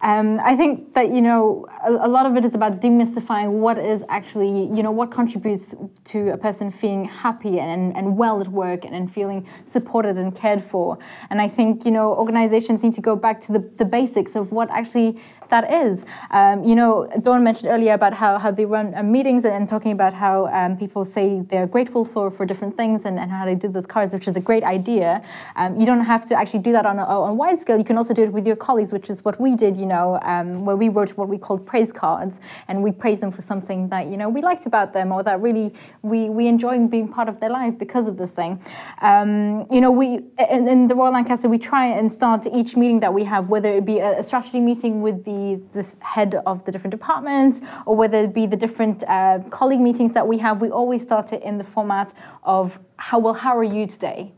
Um, 0.00 0.40
I 0.42 0.56
think 0.56 0.94
that 0.94 1.10
you 1.10 1.20
know 1.20 1.66
a, 1.84 1.92
a, 1.92 2.08
lot 2.08 2.26
of 2.26 2.36
it 2.36 2.44
is 2.44 2.54
about 2.54 2.80
demystifying 2.80 3.52
what 3.52 3.78
is 3.78 4.02
actually 4.08 4.64
you 4.74 4.82
know 4.82 4.90
what 4.90 5.10
contributes 5.10 5.74
to 6.06 6.30
a 6.30 6.36
person 6.36 6.70
feeling 6.70 7.04
happy 7.04 7.60
and, 7.60 7.96
and 7.96 8.16
well 8.18 8.40
at 8.40 8.48
work 8.48 8.84
and, 8.84 8.94
and 8.94 9.12
feeling 9.12 9.46
supported 9.70 10.18
and 10.18 10.34
cared 10.34 10.62
for. 10.62 10.98
And 11.30 11.40
I 11.40 11.48
think 11.48 11.84
you 11.84 11.92
know 11.92 12.14
organizations 12.14 12.82
need 12.82 12.94
to 12.94 13.00
go 13.00 13.14
back 13.14 13.40
to 13.42 13.52
the, 13.52 13.60
the 13.60 13.84
basics 13.84 14.34
of 14.34 14.50
what 14.50 14.68
actually 14.70 15.20
that 15.52 15.70
is. 15.70 16.04
Um, 16.30 16.64
you 16.64 16.74
know, 16.74 17.06
Dawn 17.20 17.44
mentioned 17.44 17.70
earlier 17.70 17.92
about 17.92 18.14
how, 18.14 18.38
how 18.38 18.50
they 18.50 18.64
run 18.64 18.94
uh, 18.94 19.02
meetings 19.02 19.44
and, 19.44 19.54
and, 19.54 19.68
talking 19.68 19.92
about 19.92 20.14
how 20.14 20.46
um, 20.46 20.78
people 20.78 21.04
say 21.04 21.42
they're 21.50 21.66
grateful 21.66 22.04
for, 22.06 22.30
for 22.30 22.46
different 22.46 22.74
things 22.74 23.04
and, 23.04 23.18
and 23.18 23.30
how 23.30 23.44
they 23.44 23.54
do 23.54 23.68
those 23.68 23.86
cards, 23.86 24.14
which 24.14 24.26
is 24.26 24.36
a 24.36 24.40
great 24.40 24.64
idea. 24.64 25.22
Um, 25.56 25.78
you 25.78 25.84
don't 25.84 26.00
have 26.00 26.24
to 26.26 26.34
actually 26.34 26.60
do 26.60 26.72
that 26.72 26.86
on 26.86 26.98
a, 26.98 27.04
on 27.04 27.30
a, 27.30 27.34
wide 27.34 27.60
scale. 27.60 27.76
You 27.76 27.84
can 27.84 27.98
also 27.98 28.14
do 28.14 28.22
it 28.24 28.32
with 28.32 28.46
your 28.46 28.56
colleagues, 28.56 28.92
which 28.92 29.10
is 29.10 29.24
what 29.26 29.38
we 29.38 29.54
did, 29.54 29.76
you 29.76 29.84
know, 29.84 30.18
um, 30.22 30.64
where 30.64 30.76
we 30.76 30.88
wrote 30.88 31.10
what 31.10 31.28
we 31.28 31.36
called 31.36 31.66
praise 31.66 31.92
cards 31.92 32.40
and 32.68 32.82
we 32.82 32.90
praised 32.90 33.20
them 33.20 33.30
for 33.30 33.42
something 33.42 33.88
that, 33.90 34.06
you 34.06 34.16
know, 34.16 34.30
we 34.30 34.40
liked 34.40 34.64
about 34.64 34.94
them 34.94 35.12
or 35.12 35.22
that 35.22 35.38
really 35.40 35.74
we, 36.00 36.30
we 36.30 36.46
enjoy 36.46 36.78
being 36.86 37.08
part 37.08 37.28
of 37.28 37.40
their 37.40 37.50
life 37.50 37.78
because 37.78 38.08
of 38.08 38.16
this 38.16 38.30
thing. 38.30 38.58
Um, 39.02 39.66
you 39.70 39.82
know, 39.82 39.90
we, 39.90 40.20
in, 40.50 40.66
in, 40.66 40.88
the 40.88 40.94
Royal 40.94 41.12
Lancaster, 41.12 41.48
we 41.48 41.58
try 41.58 41.86
and 41.86 42.10
start 42.10 42.46
each 42.46 42.74
meeting 42.74 43.00
that 43.00 43.12
we 43.12 43.22
have, 43.24 43.50
whether 43.50 43.70
it 43.70 43.84
be 43.84 43.98
a, 43.98 44.20
a 44.20 44.22
strategy 44.22 44.60
meeting 44.60 45.02
with 45.02 45.24
the 45.24 45.41
the 45.72 45.84
head 46.00 46.30
of 46.46 46.64
the 46.64 46.72
different 46.72 46.92
departments 46.92 47.60
or 47.86 47.94
whether 47.96 48.18
it 48.18 48.32
be 48.34 48.46
the 48.46 48.56
different 48.56 49.04
uh, 49.04 49.38
colleague 49.50 49.80
meetings 49.80 50.12
that 50.12 50.26
we 50.26 50.38
have, 50.38 50.60
we 50.60 50.70
always 50.70 51.02
start 51.02 51.32
it 51.32 51.42
in 51.42 51.58
the 51.58 51.64
format 51.64 52.12
of 52.44 52.78
how 52.96 53.18
well, 53.18 53.34
how 53.34 53.56
are 53.56 53.70
you 53.76 53.86
today? 53.86 54.32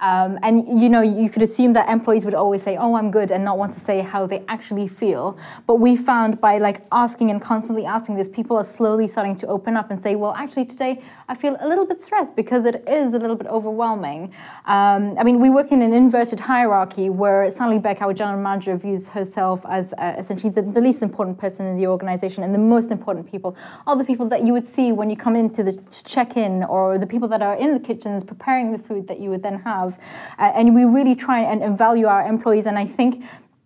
Um, 0.00 0.38
and 0.42 0.82
you 0.82 0.88
know, 0.88 1.02
you 1.02 1.30
could 1.30 1.42
assume 1.42 1.72
that 1.74 1.88
employees 1.88 2.24
would 2.24 2.34
always 2.34 2.62
say, 2.62 2.76
"Oh, 2.76 2.94
I'm 2.94 3.10
good," 3.10 3.30
and 3.30 3.44
not 3.44 3.56
want 3.58 3.72
to 3.74 3.80
say 3.80 4.00
how 4.00 4.26
they 4.26 4.44
actually 4.48 4.88
feel. 4.88 5.38
But 5.66 5.76
we 5.76 5.96
found 5.96 6.40
by 6.40 6.58
like 6.58 6.84
asking 6.90 7.30
and 7.30 7.40
constantly 7.40 7.86
asking 7.86 8.16
this, 8.16 8.28
people 8.28 8.56
are 8.56 8.64
slowly 8.64 9.06
starting 9.06 9.36
to 9.36 9.46
open 9.46 9.76
up 9.76 9.90
and 9.90 10.02
say, 10.02 10.16
"Well, 10.16 10.34
actually, 10.34 10.66
today 10.66 11.00
I 11.28 11.34
feel 11.34 11.56
a 11.60 11.68
little 11.68 11.86
bit 11.86 12.02
stressed 12.02 12.36
because 12.36 12.64
it 12.66 12.84
is 12.86 13.14
a 13.14 13.18
little 13.18 13.36
bit 13.36 13.46
overwhelming." 13.48 14.32
Um, 14.66 15.16
I 15.18 15.24
mean, 15.24 15.40
we 15.40 15.50
work 15.50 15.72
in 15.72 15.82
an 15.82 15.92
inverted 15.92 16.40
hierarchy 16.40 17.10
where 17.10 17.50
Sally 17.50 17.78
Beck, 17.78 18.02
our 18.02 18.12
general 18.12 18.42
manager, 18.42 18.76
views 18.76 19.08
herself 19.08 19.64
as 19.68 19.92
uh, 19.94 20.14
essentially 20.18 20.50
the, 20.50 20.62
the, 20.62 20.80
least 20.80 21.02
important 21.02 21.38
person 21.38 21.66
in 21.66 21.76
the 21.76 21.86
organization, 21.86 22.42
and 22.44 22.54
the 22.54 22.58
most 22.58 22.90
important 22.90 23.30
people 23.30 23.56
are 23.86 23.96
the 23.96 24.04
people 24.04 24.28
that 24.28 24.44
you 24.44 24.52
would 24.52 24.66
see 24.66 24.92
when 24.92 25.08
you 25.10 25.16
come 25.16 25.36
into 25.36 25.62
the 25.62 25.74
check 26.04 26.36
in, 26.36 26.64
or 26.64 26.98
the 26.98 27.06
people 27.06 27.28
that 27.28 27.42
are 27.42 27.56
in 27.56 27.72
the 27.72 27.80
kitchens 27.80 28.24
preparing 28.24 28.72
the 28.72 28.78
food 28.78 29.08
that 29.08 29.20
you 29.20 29.30
would 29.30 29.42
then 29.42 29.58
have. 29.60 29.98
Uh, 30.38 30.52
and 30.54 30.74
we 30.74 30.84
really 30.84 31.14
try 31.14 31.40
and, 31.40 31.62
and 31.62 31.78
value 31.78 32.06
our 32.06 32.26
employees. 32.26 32.66
And 32.66 32.78
I 32.78 32.86
think 32.86 33.24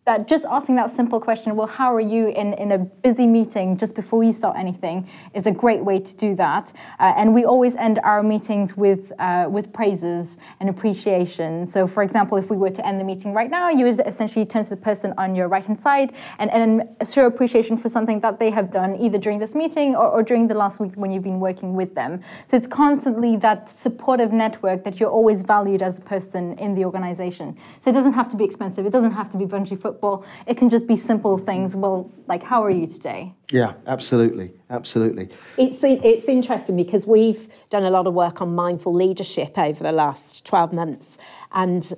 that 0.08 0.26
just 0.26 0.46
asking 0.46 0.74
that 0.74 0.90
simple 0.96 1.20
question, 1.20 1.54
well, 1.54 1.66
how 1.66 1.94
are 1.94 2.00
you 2.00 2.28
in, 2.28 2.54
in 2.54 2.72
a 2.72 2.78
busy 2.78 3.26
meeting 3.26 3.76
just 3.76 3.94
before 3.94 4.24
you 4.24 4.32
start 4.32 4.56
anything, 4.56 5.06
is 5.34 5.44
a 5.44 5.50
great 5.50 5.84
way 5.84 6.00
to 6.00 6.16
do 6.16 6.34
that. 6.34 6.72
Uh, 6.98 7.12
and 7.18 7.34
we 7.34 7.44
always 7.44 7.74
end 7.76 8.00
our 8.04 8.22
meetings 8.22 8.74
with, 8.74 9.12
uh, 9.18 9.46
with 9.50 9.70
praises 9.70 10.26
and 10.60 10.70
appreciation. 10.70 11.66
So, 11.66 11.86
for 11.86 12.02
example, 12.02 12.38
if 12.38 12.48
we 12.48 12.56
were 12.56 12.70
to 12.70 12.86
end 12.86 12.98
the 12.98 13.04
meeting 13.04 13.34
right 13.34 13.50
now, 13.50 13.68
you 13.68 13.84
would 13.84 14.00
essentially 14.06 14.46
turn 14.46 14.64
to 14.64 14.70
the 14.70 14.78
person 14.78 15.12
on 15.18 15.34
your 15.34 15.46
right 15.46 15.62
hand 15.62 15.78
side 15.78 16.14
and, 16.38 16.50
and 16.52 16.88
show 17.06 17.26
appreciation 17.26 17.76
for 17.76 17.90
something 17.90 18.18
that 18.20 18.40
they 18.40 18.48
have 18.48 18.70
done 18.70 18.96
either 18.98 19.18
during 19.18 19.38
this 19.38 19.54
meeting 19.54 19.94
or, 19.94 20.08
or 20.08 20.22
during 20.22 20.48
the 20.48 20.54
last 20.54 20.80
week 20.80 20.94
when 20.94 21.10
you've 21.10 21.22
been 21.22 21.38
working 21.38 21.74
with 21.74 21.94
them. 21.94 22.22
So, 22.46 22.56
it's 22.56 22.66
constantly 22.66 23.36
that 23.36 23.68
supportive 23.68 24.32
network 24.32 24.84
that 24.84 24.98
you're 24.98 25.10
always 25.10 25.42
valued 25.42 25.82
as 25.82 25.98
a 25.98 26.00
person 26.00 26.54
in 26.54 26.74
the 26.74 26.86
organization. 26.86 27.58
So, 27.84 27.90
it 27.90 27.92
doesn't 27.92 28.14
have 28.14 28.30
to 28.30 28.36
be 28.36 28.44
expensive, 28.44 28.86
it 28.86 28.90
doesn't 28.90 29.12
have 29.12 29.30
to 29.32 29.36
be 29.36 29.44
bungee 29.44 29.78
football 29.78 29.97
football. 29.98 30.24
It 30.46 30.56
can 30.56 30.70
just 30.70 30.87
be 30.87 30.96
simple 30.96 31.38
things. 31.38 31.74
Well, 31.74 32.11
like, 32.26 32.42
how 32.42 32.64
are 32.64 32.70
you 32.70 32.87
today? 32.87 33.34
Yeah, 33.50 33.74
absolutely, 33.87 34.52
absolutely. 34.70 35.28
It's 35.56 35.82
it's 35.82 36.26
interesting 36.28 36.76
because 36.76 37.06
we've 37.06 37.48
done 37.70 37.84
a 37.84 37.90
lot 37.90 38.06
of 38.06 38.14
work 38.14 38.40
on 38.40 38.54
mindful 38.54 38.94
leadership 38.94 39.58
over 39.58 39.82
the 39.82 39.92
last 39.92 40.44
twelve 40.44 40.72
months, 40.72 41.18
and 41.52 41.92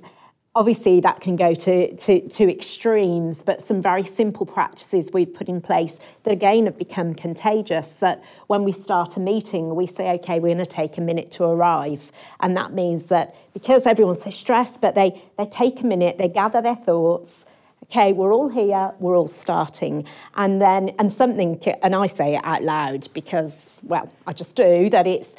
obviously 0.53 0.99
that 0.99 1.21
can 1.21 1.37
go 1.37 1.55
to, 1.55 1.95
to, 1.95 2.27
to 2.27 2.51
extremes, 2.51 3.41
but 3.41 3.61
some 3.61 3.81
very 3.81 4.03
simple 4.03 4.45
practices 4.45 5.09
we've 5.13 5.33
put 5.33 5.47
in 5.47 5.61
place 5.61 5.95
that 6.23 6.31
again 6.31 6.65
have 6.65 6.77
become 6.77 7.13
contagious. 7.13 7.93
That 8.01 8.21
when 8.47 8.65
we 8.65 8.73
start 8.73 9.15
a 9.15 9.21
meeting, 9.21 9.75
we 9.75 9.87
say, 9.87 10.11
okay, 10.15 10.41
we're 10.41 10.53
going 10.53 10.65
to 10.65 10.65
take 10.65 10.97
a 10.97 11.01
minute 11.01 11.31
to 11.33 11.45
arrive. 11.45 12.11
And 12.41 12.57
that 12.57 12.73
means 12.73 13.05
that 13.05 13.33
because 13.53 13.85
everyone's 13.85 14.23
so 14.23 14.29
stressed, 14.29 14.81
but 14.81 14.93
they, 14.93 15.23
they 15.37 15.45
take 15.45 15.79
a 15.81 15.85
minute, 15.85 16.17
they 16.17 16.27
gather 16.27 16.61
their 16.61 16.75
thoughts, 16.75 17.45
okay, 17.91 18.13
we're 18.13 18.33
all 18.33 18.47
here, 18.47 18.93
we're 18.99 19.17
all 19.17 19.27
starting. 19.27 20.05
And 20.35 20.61
then, 20.61 20.89
and 20.97 21.11
something, 21.11 21.61
and 21.83 21.93
I 21.93 22.07
say 22.07 22.35
it 22.35 22.41
out 22.45 22.63
loud 22.63 23.09
because, 23.13 23.81
well, 23.83 24.09
I 24.25 24.31
just 24.31 24.55
do, 24.55 24.89
that 24.91 25.05
it's 25.05 25.35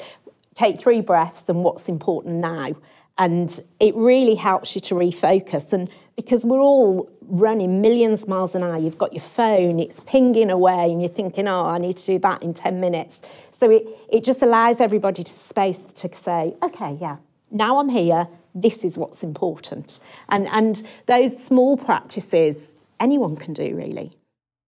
take 0.53 0.79
three 0.79 1.01
breaths 1.01 1.45
and 1.47 1.63
what's 1.63 1.89
important 1.89 2.35
now. 2.35 2.75
And 3.17 3.59
it 3.79 3.95
really 3.95 4.35
helps 4.35 4.75
you 4.75 4.81
to 4.81 4.93
refocus. 4.93 5.73
And 5.73 5.89
because 6.15 6.45
we're 6.45 6.59
all 6.59 7.09
running 7.23 7.81
millions 7.81 8.21
of 8.21 8.27
miles 8.27 8.53
an 8.53 8.61
hour, 8.61 8.77
you've 8.77 8.99
got 8.99 9.13
your 9.13 9.23
phone, 9.23 9.79
it's 9.79 9.99
pinging 10.01 10.51
away, 10.51 10.91
and 10.91 11.01
you're 11.01 11.09
thinking, 11.09 11.47
oh, 11.47 11.65
I 11.65 11.79
need 11.79 11.97
to 11.97 12.05
do 12.05 12.19
that 12.19 12.43
in 12.43 12.53
10 12.53 12.79
minutes. 12.79 13.19
So 13.51 13.71
it, 13.71 13.87
it 14.11 14.23
just 14.23 14.43
allows 14.43 14.79
everybody 14.79 15.23
to 15.23 15.39
space 15.39 15.85
to 15.85 16.15
say, 16.15 16.55
okay, 16.61 16.99
yeah, 17.01 17.17
now 17.49 17.79
I'm 17.79 17.89
here, 17.89 18.27
this 18.53 18.83
is 18.83 18.97
what's 18.97 19.23
important. 19.23 19.99
And, 20.29 20.47
and 20.47 20.83
those 21.05 21.37
small 21.43 21.77
practices, 21.77 22.75
anyone 22.99 23.35
can 23.35 23.53
do 23.53 23.75
really. 23.75 24.17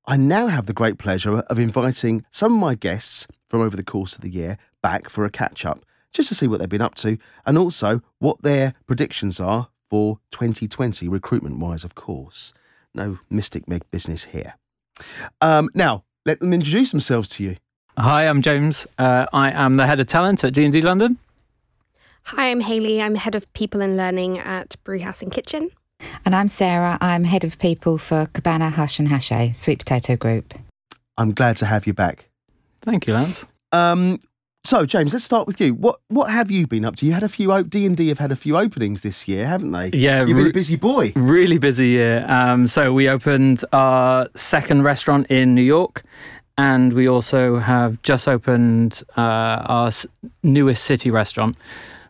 I 0.07 0.17
now 0.17 0.47
have 0.47 0.67
the 0.67 0.73
great 0.73 0.99
pleasure 0.99 1.39
of 1.39 1.57
inviting 1.57 2.25
some 2.31 2.53
of 2.53 2.59
my 2.59 2.75
guests 2.75 3.27
from 3.49 3.61
over 3.61 3.75
the 3.75 3.83
course 3.83 4.15
of 4.15 4.21
the 4.21 4.29
year 4.29 4.57
back 4.81 5.09
for 5.09 5.25
a 5.25 5.31
catch 5.31 5.65
up, 5.65 5.83
just 6.11 6.29
to 6.29 6.35
see 6.35 6.47
what 6.47 6.59
they've 6.59 6.69
been 6.69 6.81
up 6.81 6.95
to 6.95 7.17
and 7.45 7.57
also 7.57 8.01
what 8.19 8.41
their 8.43 8.75
predictions 8.85 9.39
are 9.39 9.69
for 9.89 10.19
2020, 10.31 11.07
recruitment 11.07 11.57
wise, 11.57 11.83
of 11.83 11.95
course. 11.95 12.53
No 12.93 13.19
mystic 13.29 13.67
meg 13.67 13.89
business 13.91 14.25
here. 14.25 14.55
Um, 15.41 15.69
now, 15.73 16.03
let 16.25 16.39
them 16.39 16.53
introduce 16.53 16.91
themselves 16.91 17.27
to 17.29 17.43
you. 17.43 17.57
Hi, 17.97 18.27
I'm 18.27 18.41
James. 18.41 18.85
Uh, 18.97 19.25
I 19.33 19.51
am 19.51 19.77
the 19.77 19.87
head 19.87 19.99
of 19.99 20.07
talent 20.07 20.43
at 20.43 20.53
D&D 20.53 20.81
London. 20.81 21.17
Hi, 22.29 22.49
I'm 22.49 22.59
Hayley. 22.59 22.99
I'm 22.99 23.13
head 23.13 23.35
of 23.35 23.51
people 23.53 23.81
and 23.81 23.95
learning 23.95 24.39
at 24.39 24.75
Brewhouse 24.83 25.21
and 25.21 25.31
Kitchen. 25.31 25.69
And 26.25 26.35
I'm 26.35 26.47
Sarah. 26.47 26.97
I'm 26.99 27.23
head 27.23 27.43
of 27.43 27.59
people 27.59 27.99
for 27.99 28.27
Cabana 28.33 28.71
Hush 28.71 28.97
and 28.97 29.07
Hache, 29.07 29.55
Sweet 29.55 29.77
Potato 29.77 30.15
Group. 30.15 30.55
I'm 31.19 31.33
glad 31.33 31.55
to 31.57 31.67
have 31.67 31.85
you 31.85 31.93
back. 31.93 32.29
Thank 32.81 33.05
you, 33.05 33.13
Lance. 33.13 33.45
Um, 33.71 34.17
so, 34.63 34.87
James, 34.87 35.13
let's 35.13 35.23
start 35.23 35.45
with 35.45 35.61
you. 35.61 35.75
What 35.75 35.99
what 36.07 36.31
have 36.31 36.49
you 36.49 36.65
been 36.65 36.83
up 36.83 36.95
to? 36.95 37.05
You 37.05 37.13
had 37.13 37.21
a 37.21 37.29
few 37.29 37.63
D 37.63 37.85
and 37.85 37.95
D 37.95 38.07
have 38.07 38.17
had 38.17 38.31
a 38.31 38.35
few 38.35 38.57
openings 38.57 39.03
this 39.03 39.27
year, 39.27 39.45
haven't 39.45 39.71
they? 39.71 39.91
Yeah, 39.93 40.21
you've 40.21 40.35
been 40.35 40.45
re- 40.45 40.49
a 40.49 40.53
busy 40.53 40.77
boy. 40.77 41.13
Really 41.15 41.59
busy 41.59 41.89
year. 41.89 42.25
Um, 42.27 42.65
so 42.65 42.91
we 42.91 43.07
opened 43.07 43.63
our 43.71 44.29
second 44.33 44.81
restaurant 44.81 45.27
in 45.29 45.53
New 45.53 45.61
York, 45.61 46.01
and 46.57 46.91
we 46.93 47.07
also 47.07 47.59
have 47.59 48.01
just 48.01 48.27
opened 48.27 49.03
uh, 49.15 49.21
our 49.21 49.91
newest 50.41 50.85
city 50.85 51.11
restaurant, 51.11 51.55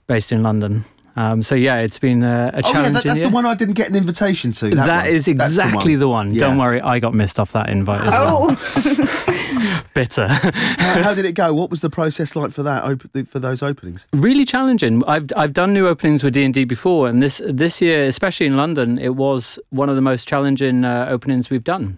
based 0.08 0.32
in 0.32 0.44
London. 0.44 0.86
Um, 1.18 1.42
so 1.42 1.56
yeah, 1.56 1.78
it's 1.78 1.98
been 1.98 2.24
a, 2.24 2.52
a 2.54 2.62
Oh 2.66 2.72
yeah, 2.74 2.90
that, 2.90 3.04
that's 3.04 3.16
year. 3.16 3.24
the 3.24 3.30
one 3.30 3.46
I 3.46 3.56
didn't 3.56 3.76
get 3.76 3.88
an 3.90 3.96
invitation 3.96 4.52
to. 4.52 4.70
That, 4.76 4.86
that 4.88 5.06
one. 5.06 5.14
is 5.14 5.30
exactly 5.30 5.96
the 5.96 6.10
one. 6.10 6.34
Yeah. 6.34 6.40
Don't 6.42 6.58
worry, 6.58 6.82
I 6.82 7.00
got 7.00 7.14
missed 7.14 7.40
off 7.40 7.54
that 7.54 7.70
invite 7.70 8.02
as 8.02 8.12
well. 8.12 8.48
Oh, 8.52 9.82
Bitter. 9.94 10.28
how, 10.28 11.04
how 11.04 11.14
did 11.14 11.24
it 11.26 11.32
go? 11.32 11.54
What 11.54 11.70
was 11.70 11.80
the 11.80 11.90
process 11.90 12.36
like 12.36 12.52
for 12.52 12.64
that? 12.64 12.84
Op- 12.84 13.28
for 13.30 13.40
those 13.40 13.64
openings? 13.64 14.08
really 14.12 14.44
challenging. 14.44 15.02
I've 15.08 15.28
I've 15.38 15.54
done 15.54 15.72
new 15.74 15.88
openings 15.88 16.22
with 16.22 16.34
D 16.34 16.44
and 16.44 16.54
D 16.54 16.66
before, 16.66 17.08
and 17.08 17.24
this 17.24 17.42
this 17.48 17.82
year, 17.82 18.02
especially 18.02 18.48
in 18.48 18.58
London, 18.58 18.98
it 19.00 19.16
was 19.16 19.58
one 19.70 19.88
of 19.88 19.96
the 19.96 20.02
most 20.02 20.28
challenging 20.28 20.84
uh, 20.84 21.08
openings 21.10 21.50
we've 21.50 21.64
done, 21.64 21.98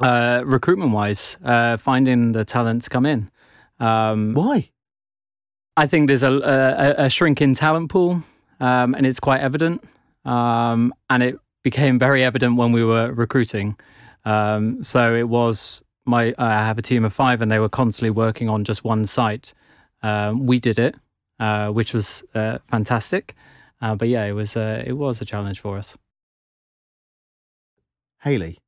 uh, 0.00 0.42
recruitment 0.46 0.92
wise. 0.92 1.36
Uh, 1.44 1.76
finding 1.76 2.32
the 2.32 2.44
talent 2.44 2.84
to 2.84 2.90
come 2.90 3.04
in. 3.04 3.30
Um, 3.80 4.32
Why? 4.32 4.70
I 5.76 5.86
think 5.86 6.06
there's 6.06 6.22
a, 6.22 6.32
a, 6.32 7.04
a 7.06 7.10
shrinking 7.10 7.54
talent 7.54 7.90
pool, 7.90 8.22
um, 8.60 8.94
and 8.94 9.06
it's 9.06 9.20
quite 9.20 9.40
evident. 9.40 9.84
Um, 10.24 10.94
and 11.10 11.22
it 11.22 11.38
became 11.62 11.98
very 11.98 12.24
evident 12.24 12.56
when 12.56 12.72
we 12.72 12.82
were 12.84 13.12
recruiting. 13.12 13.76
Um, 14.24 14.82
so 14.82 15.14
it 15.14 15.28
was 15.28 15.82
my 16.04 16.34
I 16.38 16.50
have 16.64 16.78
a 16.78 16.82
team 16.82 17.04
of 17.04 17.12
five, 17.12 17.40
and 17.40 17.50
they 17.50 17.58
were 17.58 17.68
constantly 17.68 18.10
working 18.10 18.48
on 18.48 18.64
just 18.64 18.84
one 18.84 19.06
site. 19.06 19.52
Um, 20.02 20.46
we 20.46 20.58
did 20.58 20.78
it, 20.78 20.94
uh, 21.38 21.68
which 21.68 21.92
was 21.92 22.24
uh, 22.34 22.58
fantastic. 22.64 23.34
Uh, 23.80 23.94
but 23.94 24.08
yeah, 24.08 24.24
it 24.24 24.32
was 24.32 24.56
it 24.56 24.96
was 24.96 25.20
a 25.20 25.24
challenge 25.24 25.60
for 25.60 25.76
us. 25.76 25.96
Haley, 28.22 28.58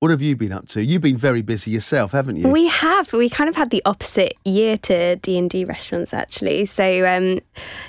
what 0.00 0.10
have 0.10 0.22
you 0.22 0.34
been 0.34 0.50
up 0.50 0.66
to? 0.68 0.82
You've 0.82 1.02
been 1.02 1.18
very 1.18 1.42
busy 1.42 1.70
yourself, 1.70 2.12
haven't 2.12 2.36
you? 2.36 2.48
We 2.48 2.68
have. 2.68 3.12
We 3.12 3.28
kind 3.28 3.50
of 3.50 3.56
had 3.56 3.68
the 3.68 3.82
opposite 3.84 4.34
year 4.46 4.78
to 4.78 5.16
D 5.16 5.36
and 5.36 5.50
D 5.50 5.66
restaurants 5.66 6.14
actually. 6.14 6.64
So 6.64 7.06
um, 7.06 7.40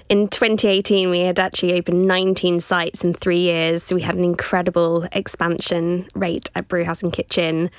in 0.10 0.28
2018, 0.28 1.10
we 1.10 1.22
had 1.22 1.40
actually 1.40 1.74
opened 1.74 2.06
19 2.06 2.60
sites 2.60 3.06
in 3.06 3.14
three 3.14 3.40
years. 3.40 3.84
So 3.84 3.96
we 3.96 4.02
had 4.02 4.16
an 4.16 4.26
incredible 4.26 5.08
expansion 5.14 6.06
rate 6.14 6.50
at 6.54 6.68
Brewhouse 6.68 7.02
and 7.02 7.14
Kitchen. 7.14 7.72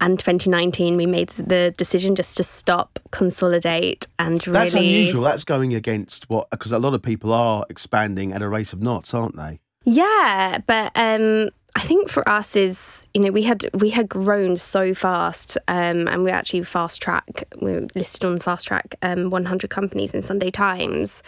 And 0.00 0.20
2019, 0.20 0.96
we 0.96 1.06
made 1.06 1.30
the 1.30 1.74
decision 1.76 2.14
just 2.14 2.36
to 2.36 2.44
stop, 2.44 3.00
consolidate, 3.10 4.06
and 4.20 4.46
really. 4.46 4.60
That's 4.60 4.74
unusual. 4.74 5.24
That's 5.24 5.42
going 5.42 5.74
against 5.74 6.30
what 6.30 6.48
because 6.50 6.70
a 6.70 6.78
lot 6.78 6.94
of 6.94 7.02
people 7.02 7.32
are 7.32 7.66
expanding 7.68 8.32
at 8.32 8.40
a 8.40 8.48
rate 8.48 8.72
of 8.72 8.80
knots, 8.80 9.12
aren't 9.12 9.34
they? 9.34 9.58
Yeah, 9.84 10.58
but 10.66 10.92
um, 10.94 11.50
I 11.76 11.80
think 11.80 12.08
for 12.08 12.28
us 12.28 12.56
is 12.56 13.06
you 13.14 13.20
know 13.20 13.30
we 13.30 13.42
had 13.42 13.68
we 13.74 13.90
had 13.90 14.08
grown 14.08 14.56
so 14.56 14.94
fast, 14.94 15.56
um, 15.68 16.08
and 16.08 16.24
we 16.24 16.30
actually 16.30 16.62
fast 16.62 17.00
track. 17.00 17.44
We 17.60 17.72
were 17.72 17.86
listed 17.94 18.24
on 18.24 18.38
fast 18.38 18.66
track 18.66 18.96
um, 19.02 19.30
100 19.30 19.70
companies 19.70 20.14
in 20.14 20.22
Sunday 20.22 20.50
Times, 20.50 21.22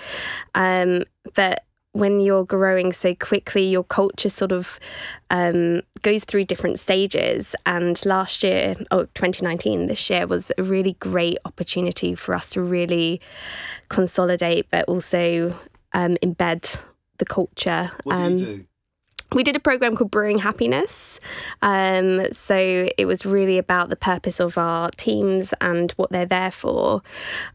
um, 0.54 1.04
that 1.34 1.64
when 1.92 2.20
you're 2.20 2.44
growing 2.44 2.92
so 2.92 3.14
quickly, 3.14 3.64
your 3.66 3.84
culture 3.84 4.30
sort 4.30 4.50
of 4.50 4.80
um, 5.30 5.82
goes 6.00 6.24
through 6.24 6.46
different 6.46 6.78
stages. 6.80 7.54
And 7.66 8.04
last 8.06 8.42
year, 8.42 8.74
oh, 8.90 9.04
2019, 9.14 9.86
this 9.86 10.08
year 10.08 10.26
was 10.26 10.50
a 10.56 10.62
really 10.62 10.94
great 10.94 11.36
opportunity 11.44 12.14
for 12.14 12.34
us 12.34 12.50
to 12.50 12.62
really 12.62 13.20
consolidate, 13.88 14.66
but 14.70 14.86
also 14.88 15.54
um, 15.92 16.16
embed 16.22 16.80
the 17.18 17.26
culture. 17.26 17.90
What 18.04 18.16
do 18.16 18.22
um, 18.22 18.38
you 18.38 18.46
do? 18.46 18.64
We 19.34 19.42
did 19.42 19.56
a 19.56 19.60
program 19.60 19.96
called 19.96 20.10
Brewing 20.10 20.38
Happiness. 20.38 21.20
Um, 21.60 22.32
so 22.32 22.88
it 22.96 23.06
was 23.06 23.24
really 23.24 23.58
about 23.58 23.88
the 23.88 23.96
purpose 23.96 24.40
of 24.40 24.58
our 24.58 24.90
teams 24.90 25.54
and 25.60 25.92
what 25.92 26.10
they're 26.10 26.26
there 26.26 26.50
for. 26.50 27.02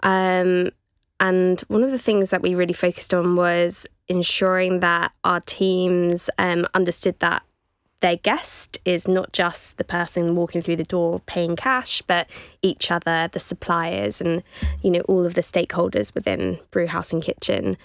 Um, 0.03 0.71
and 1.19 1.61
one 1.67 1.83
of 1.83 1.91
the 1.91 1.99
things 1.99 2.29
that 2.29 2.41
we 2.41 2.53
really 2.55 2.73
focused 2.73 3.13
on 3.13 3.35
was 3.35 3.85
ensuring 4.07 4.81
that 4.81 5.11
our 5.23 5.39
teams 5.41 6.29
um, 6.37 6.67
understood 6.73 7.19
that 7.19 7.43
their 7.99 8.17
guest 8.17 8.77
is 8.85 9.07
not 9.07 9.33
just 9.33 9.77
the 9.77 9.83
person 9.83 10.35
walking 10.35 10.61
through 10.61 10.75
the 10.75 10.83
door 10.83 11.19
paying 11.21 11.55
cash, 11.55 12.03
but 12.05 12.29
each 12.61 12.91
other, 12.91 13.27
the 13.31 13.39
suppliers, 13.39 14.21
and 14.21 14.43
you 14.83 14.91
know 14.91 14.99
all 15.01 15.25
of 15.25 15.33
the 15.33 15.41
stakeholders 15.41 16.13
within 16.13 16.59
Brewhouse 16.69 17.11
and 17.11 17.23
Kitchen. 17.23 17.75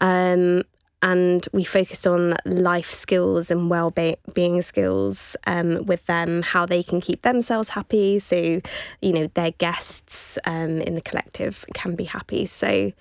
Um, 0.00 0.62
and 1.02 1.46
we 1.52 1.62
focused 1.62 2.06
on 2.06 2.34
life 2.46 2.90
skills 2.90 3.50
and 3.50 3.68
well-being 3.68 4.62
skills 4.62 5.36
um, 5.46 5.84
with 5.84 6.04
them, 6.06 6.42
how 6.42 6.64
they 6.64 6.82
can 6.82 7.00
keep 7.00 7.22
themselves 7.22 7.68
happy. 7.68 8.18
So, 8.18 8.60
you 9.02 9.12
know, 9.12 9.26
their 9.34 9.50
guests 9.52 10.38
um, 10.44 10.80
in 10.80 10.94
the 10.94 11.02
collective 11.02 11.66
can 11.74 11.96
be 11.96 12.04
happy. 12.04 12.46
So, 12.46 12.92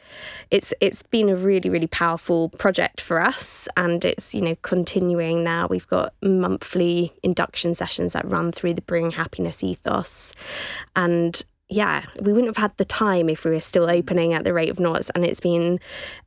it's 0.51 0.73
it's 0.81 1.03
been 1.03 1.29
a 1.29 1.35
really 1.35 1.69
really 1.69 1.87
powerful 1.87 2.49
project 2.49 2.99
for 2.99 3.21
us, 3.21 3.67
and 3.77 4.03
it's 4.03 4.33
you 4.33 4.41
know 4.41 4.55
continuing 4.61 5.43
now. 5.43 5.67
We've 5.67 5.87
got 5.87 6.13
monthly 6.21 7.13
induction 7.23 7.75
sessions 7.75 8.13
that 8.13 8.29
run 8.29 8.51
through 8.51 8.73
the 8.73 8.81
Brewing 8.81 9.11
Happiness 9.11 9.63
ethos, 9.63 10.33
and 10.95 11.41
yeah, 11.69 12.05
we 12.21 12.31
wouldn't 12.31 12.47
have 12.55 12.61
had 12.61 12.77
the 12.77 12.85
time 12.85 13.27
if 13.29 13.43
we 13.43 13.51
were 13.51 13.59
still 13.61 13.89
opening 13.89 14.33
at 14.33 14.43
the 14.43 14.53
rate 14.53 14.69
of 14.69 14.79
knots. 14.79 15.09
And 15.15 15.25
it's 15.25 15.39
been 15.39 15.79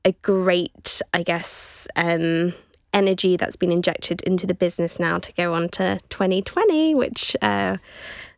a 0.04 0.12
great, 0.12 1.00
I 1.14 1.22
guess, 1.22 1.86
um, 1.96 2.52
energy 2.92 3.36
that's 3.36 3.56
been 3.56 3.70
injected 3.70 4.20
into 4.22 4.46
the 4.46 4.54
business 4.54 4.98
now 4.98 5.18
to 5.18 5.32
go 5.34 5.54
on 5.54 5.68
to 5.70 6.00
2020, 6.10 6.94
which 6.94 7.36
uh, 7.42 7.76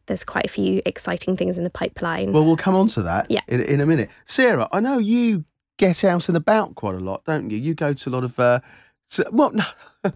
there's 0.06 0.24
quite 0.24 0.44
a 0.44 0.48
few 0.48 0.82
exciting 0.84 1.36
things 1.36 1.56
in 1.56 1.64
the 1.64 1.70
pipeline. 1.70 2.32
Well, 2.32 2.44
we'll 2.44 2.56
come 2.56 2.74
on 2.74 2.88
to 2.88 3.02
that 3.02 3.30
Yeah. 3.30 3.42
in, 3.48 3.60
in 3.60 3.80
a 3.80 3.86
minute. 3.86 4.10
Sarah, 4.26 4.68
I 4.72 4.80
know 4.80 4.98
you 4.98 5.44
get 5.78 6.04
out 6.04 6.28
and 6.28 6.36
about 6.36 6.74
quite 6.74 6.96
a 6.96 7.00
lot, 7.00 7.24
don't 7.24 7.48
you? 7.50 7.56
You 7.58 7.74
go 7.74 7.92
to 7.94 8.08
a 8.08 8.12
lot 8.12 8.24
of, 8.24 8.38
uh, 8.38 8.60
so, 9.06 9.24
well, 9.32 9.52
no, 9.52 9.64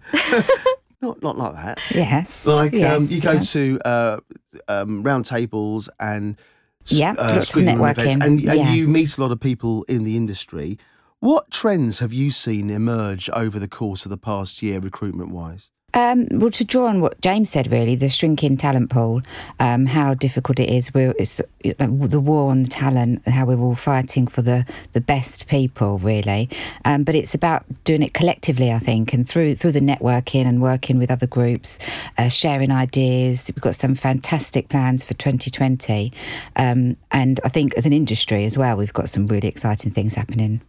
not, 1.01 1.21
not 1.23 1.37
like 1.37 1.53
that. 1.55 1.79
Yes. 1.91 2.45
Like 2.45 2.73
um, 2.75 3.03
you 3.09 3.21
go 3.21 3.33
yeah. 3.33 3.39
to 3.41 3.79
uh, 3.85 4.19
um, 4.67 5.03
round 5.03 5.25
tables 5.25 5.89
and 5.99 6.37
s- 6.37 6.45
Yeah, 6.87 7.13
uh, 7.17 7.35
lots 7.35 7.55
of 7.55 7.63
networking, 7.63 8.13
and, 8.13 8.23
and 8.23 8.41
yeah. 8.41 8.73
you 8.73 8.87
meet 8.87 9.17
a 9.17 9.21
lot 9.21 9.31
of 9.31 9.39
people 9.39 9.83
in 9.83 10.03
the 10.03 10.15
industry. 10.15 10.77
What 11.19 11.49
trends 11.49 11.99
have 11.99 12.13
you 12.13 12.31
seen 12.31 12.69
emerge 12.69 13.29
over 13.31 13.57
the 13.57 13.67
course 13.67 14.05
of 14.05 14.11
the 14.11 14.17
past 14.17 14.61
year, 14.61 14.79
recruitment 14.79 15.31
wise? 15.31 15.71
Um, 15.95 16.27
well, 16.29 16.51
to 16.51 16.65
draw 16.65 16.87
on 16.87 16.99
what 16.99 17.19
James 17.21 17.49
said, 17.49 17.71
really, 17.71 17.95
the 17.95 18.09
shrinking 18.09 18.57
talent 18.57 18.89
pool, 18.89 19.21
um, 19.61 19.85
how 19.85 20.13
difficult 20.13 20.59
it 20.59 20.69
is. 20.69 20.93
We're, 20.93 21.13
it's 21.17 21.41
the 21.63 22.19
war 22.19 22.51
on 22.51 22.63
the 22.63 22.69
talent, 22.69 23.25
how 23.25 23.45
we're 23.45 23.59
all 23.59 23.75
fighting 23.75 24.27
for 24.27 24.41
the, 24.41 24.65
the 24.91 24.99
best 24.99 25.47
people, 25.47 25.97
really. 25.97 26.49
Um, 26.83 27.05
but 27.05 27.15
it's 27.15 27.33
about 27.33 27.65
doing 27.85 28.03
it 28.03 28.13
collectively, 28.13 28.73
I 28.73 28.79
think, 28.79 29.13
and 29.13 29.27
through 29.27 29.55
through 29.55 29.71
the 29.71 29.79
networking 29.79 30.45
and 30.45 30.61
working 30.61 30.97
with 30.97 31.09
other 31.09 31.27
groups, 31.27 31.79
uh, 32.17 32.27
sharing 32.27 32.71
ideas. 32.71 33.49
We've 33.55 33.63
got 33.63 33.75
some 33.75 33.95
fantastic 33.95 34.67
plans 34.67 35.03
for 35.05 35.13
2020, 35.13 36.11
um, 36.57 36.97
and 37.11 37.39
I 37.45 37.49
think 37.49 37.73
as 37.75 37.85
an 37.85 37.93
industry 37.93 38.43
as 38.43 38.57
well, 38.57 38.75
we've 38.75 38.91
got 38.91 39.09
some 39.09 39.27
really 39.27 39.47
exciting 39.47 39.91
things 39.91 40.13
happening. 40.13 40.59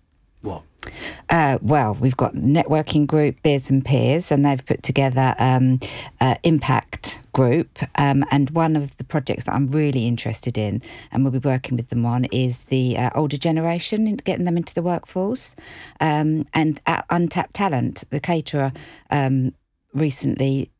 Uh, 1.29 1.59
well, 1.63 1.95
we've 1.95 2.17
got 2.17 2.35
networking 2.35 3.07
group 3.07 3.43
Beers 3.43 3.71
and 3.71 3.85
Peers, 3.85 4.31
and 4.31 4.45
they've 4.45 4.65
put 4.65 4.83
together 4.83 5.35
um, 5.39 5.81
uh, 6.21 6.37
Impact 6.43 7.21
Group. 7.33 7.79
Um, 7.97 8.25
and 8.31 8.51
one 8.51 8.77
of 8.77 8.97
the 8.97 9.05
projects 9.05 9.45
that 9.45 9.55
I'm 9.55 9.71
really 9.71 10.07
interested 10.07 10.57
in, 10.57 10.83
and 11.13 11.25
we'll 11.25 11.33
be 11.33 11.39
working 11.39 11.77
with 11.77 11.89
them 11.89 12.07
on, 12.07 12.25
is 12.27 12.65
the 12.65 12.97
uh, 12.97 13.11
older 13.15 13.37
generation, 13.37 14.07
in- 14.07 14.17
getting 14.17 14.45
them 14.45 14.57
into 14.57 14.75
the 14.75 14.83
workforce, 14.83 15.55
um, 16.01 16.47
and 16.55 16.81
uh, 16.87 17.03
untapped 17.11 17.55
talent. 17.55 18.05
The 18.11 18.21
caterer 18.21 18.73
um, 19.11 19.53
recently 19.93 20.71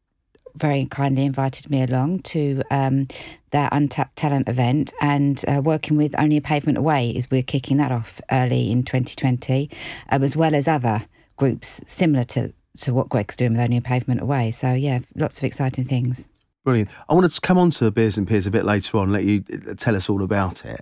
very 0.57 0.87
kindly 0.87 1.25
invited 1.25 1.71
me 1.71 1.83
along 1.83 2.21
to 2.21 2.63
um, 2.71 3.07
their 3.51 3.69
Untapped 3.73 4.17
Talent 4.17 4.49
event 4.49 4.93
and 5.01 5.43
uh, 5.49 5.61
working 5.63 5.97
with 5.97 6.19
Only 6.19 6.37
a 6.37 6.41
Pavement 6.41 6.79
Away 6.79 7.11
is 7.11 7.31
we're 7.31 7.43
kicking 7.43 7.77
that 7.79 7.93
off 7.93 8.21
early 8.31 8.71
in 8.71 8.83
2020, 8.83 9.71
um, 10.11 10.23
as 10.23 10.37
well 10.37 10.55
as 10.55 10.67
other 10.69 11.05
groups 11.37 11.81
similar 11.87 12.25
to, 12.25 12.53
to 12.81 12.95
what 12.95 13.09
Greg's 13.09 13.37
doing 13.37 13.53
with 13.53 13.61
Only 13.61 13.77
a 13.77 13.83
Pavement 13.83 14.21
Away. 14.21 14.51
So, 14.51 14.73
yeah, 14.73 15.01
lots 15.15 15.39
of 15.39 15.45
exciting 15.45 15.85
things. 15.85 16.29
Brilliant. 16.65 16.91
I 17.09 17.15
wanted 17.15 17.31
to 17.31 17.41
come 17.41 17.59
on 17.59 17.71
to 17.71 17.91
Beers 17.93 18.19
and 18.19 18.27
Peers 18.27 18.47
a 18.47 18.51
bit 18.51 18.65
later 18.65 18.99
on, 18.99 19.13
let 19.13 19.25
you 19.25 19.45
uh, 19.69 19.75
tell 19.75 19.95
us 19.95 20.11
all 20.11 20.23
about 20.23 20.65
it. 20.65 20.81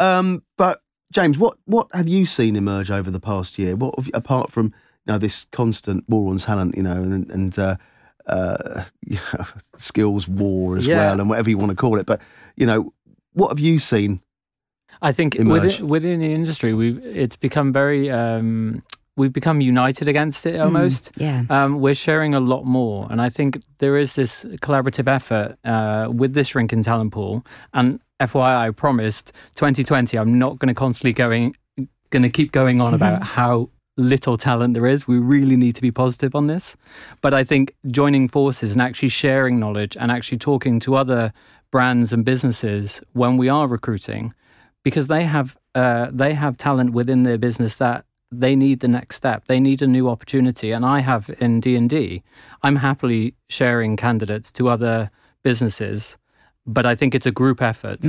Um, 0.00 0.42
but 0.58 0.82
James, 1.12 1.38
what 1.38 1.58
what 1.66 1.86
have 1.92 2.08
you 2.08 2.26
seen 2.26 2.56
emerge 2.56 2.90
over 2.90 3.10
the 3.10 3.20
past 3.20 3.58
year? 3.58 3.76
What 3.76 3.94
apart 4.14 4.50
from 4.50 4.66
you 5.06 5.12
know 5.12 5.18
this 5.18 5.46
constant 5.52 6.08
war 6.08 6.30
on 6.30 6.38
talent, 6.38 6.76
you 6.76 6.82
know, 6.82 6.96
and 6.96 7.30
and 7.30 7.56
uh, 7.58 7.76
uh, 8.26 8.84
skills 9.76 10.28
war 10.28 10.76
as 10.76 10.86
Yeah. 10.86 10.96
well, 10.96 11.20
and 11.20 11.28
whatever 11.30 11.50
you 11.50 11.58
want 11.58 11.70
to 11.70 11.76
call 11.76 11.98
it. 11.98 12.06
But 12.06 12.20
you 12.56 12.66
know, 12.66 12.92
what 13.32 13.48
have 13.48 13.60
you 13.60 13.78
seen? 13.78 14.20
I 15.00 15.10
think 15.12 15.34
within, 15.38 15.88
within 15.88 16.20
the 16.20 16.32
industry, 16.32 16.74
we 16.74 16.92
it's 17.02 17.34
become 17.36 17.72
very 17.72 18.10
um, 18.10 18.82
we've 19.16 19.32
become 19.32 19.60
united 19.60 20.06
against 20.08 20.46
it 20.46 20.60
almost. 20.60 21.10
yeah. 21.16 21.44
um, 21.50 21.80
we're 21.80 21.94
sharing 21.94 22.34
a 22.34 22.40
lot 22.40 22.64
more, 22.64 23.08
and 23.10 23.20
I 23.20 23.28
think 23.28 23.60
there 23.78 23.96
is 23.98 24.14
this 24.14 24.44
collaborative 24.60 25.08
effort 25.08 25.56
uh, 25.64 26.08
with 26.12 26.34
this 26.34 26.48
shrinking 26.48 26.82
talent 26.82 27.12
pool. 27.12 27.44
And 27.74 28.00
FYI, 28.20 28.68
I 28.68 28.70
promised 28.70 29.32
2020, 29.56 30.16
I'm 30.16 30.38
not 30.38 30.58
going 30.60 30.68
to 30.68 30.74
constantly 30.74 31.12
going 31.12 31.56
going 32.10 32.22
to 32.22 32.28
keep 32.28 32.52
going 32.52 32.80
on 32.80 32.94
about 32.94 33.22
how 33.22 33.70
little 33.96 34.36
talent 34.36 34.74
there 34.74 34.86
is. 34.86 35.06
We 35.06 35.18
really 35.18 35.56
need 35.56 35.74
to 35.76 35.82
be 35.82 35.90
positive 35.90 36.34
on 36.34 36.46
this. 36.46 36.76
But 37.20 37.34
I 37.34 37.44
think 37.44 37.74
joining 37.90 38.28
forces 38.28 38.72
and 38.72 38.82
actually 38.82 39.10
sharing 39.10 39.58
knowledge 39.58 39.96
and 39.96 40.10
actually 40.10 40.38
talking 40.38 40.80
to 40.80 40.94
other 40.94 41.32
brands 41.70 42.12
and 42.12 42.24
businesses 42.24 43.00
when 43.12 43.36
we 43.36 43.48
are 43.48 43.66
recruiting, 43.66 44.34
because 44.82 45.06
they 45.06 45.24
have 45.24 45.56
uh, 45.74 46.08
they 46.12 46.34
have 46.34 46.56
talent 46.56 46.92
within 46.92 47.22
their 47.22 47.38
business 47.38 47.76
that 47.76 48.04
they 48.30 48.56
need 48.56 48.80
the 48.80 48.88
next 48.88 49.16
step. 49.16 49.46
They 49.46 49.60
need 49.60 49.82
a 49.82 49.86
new 49.86 50.08
opportunity, 50.08 50.72
and 50.72 50.84
I 50.84 51.00
have 51.00 51.30
in 51.38 51.60
D 51.60 51.76
and 51.76 51.88
D. 51.88 52.22
I'm 52.62 52.76
happily 52.76 53.34
sharing 53.48 53.96
candidates 53.96 54.52
to 54.52 54.68
other 54.68 55.10
businesses, 55.42 56.18
but 56.66 56.86
I 56.86 56.94
think 56.94 57.14
it's 57.14 57.26
a 57.26 57.30
group 57.30 57.60
effort. 57.60 58.00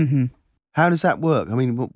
How 0.72 0.90
does 0.90 1.02
that 1.02 1.20
work? 1.20 1.50
I 1.50 1.56
mean, 1.56 1.90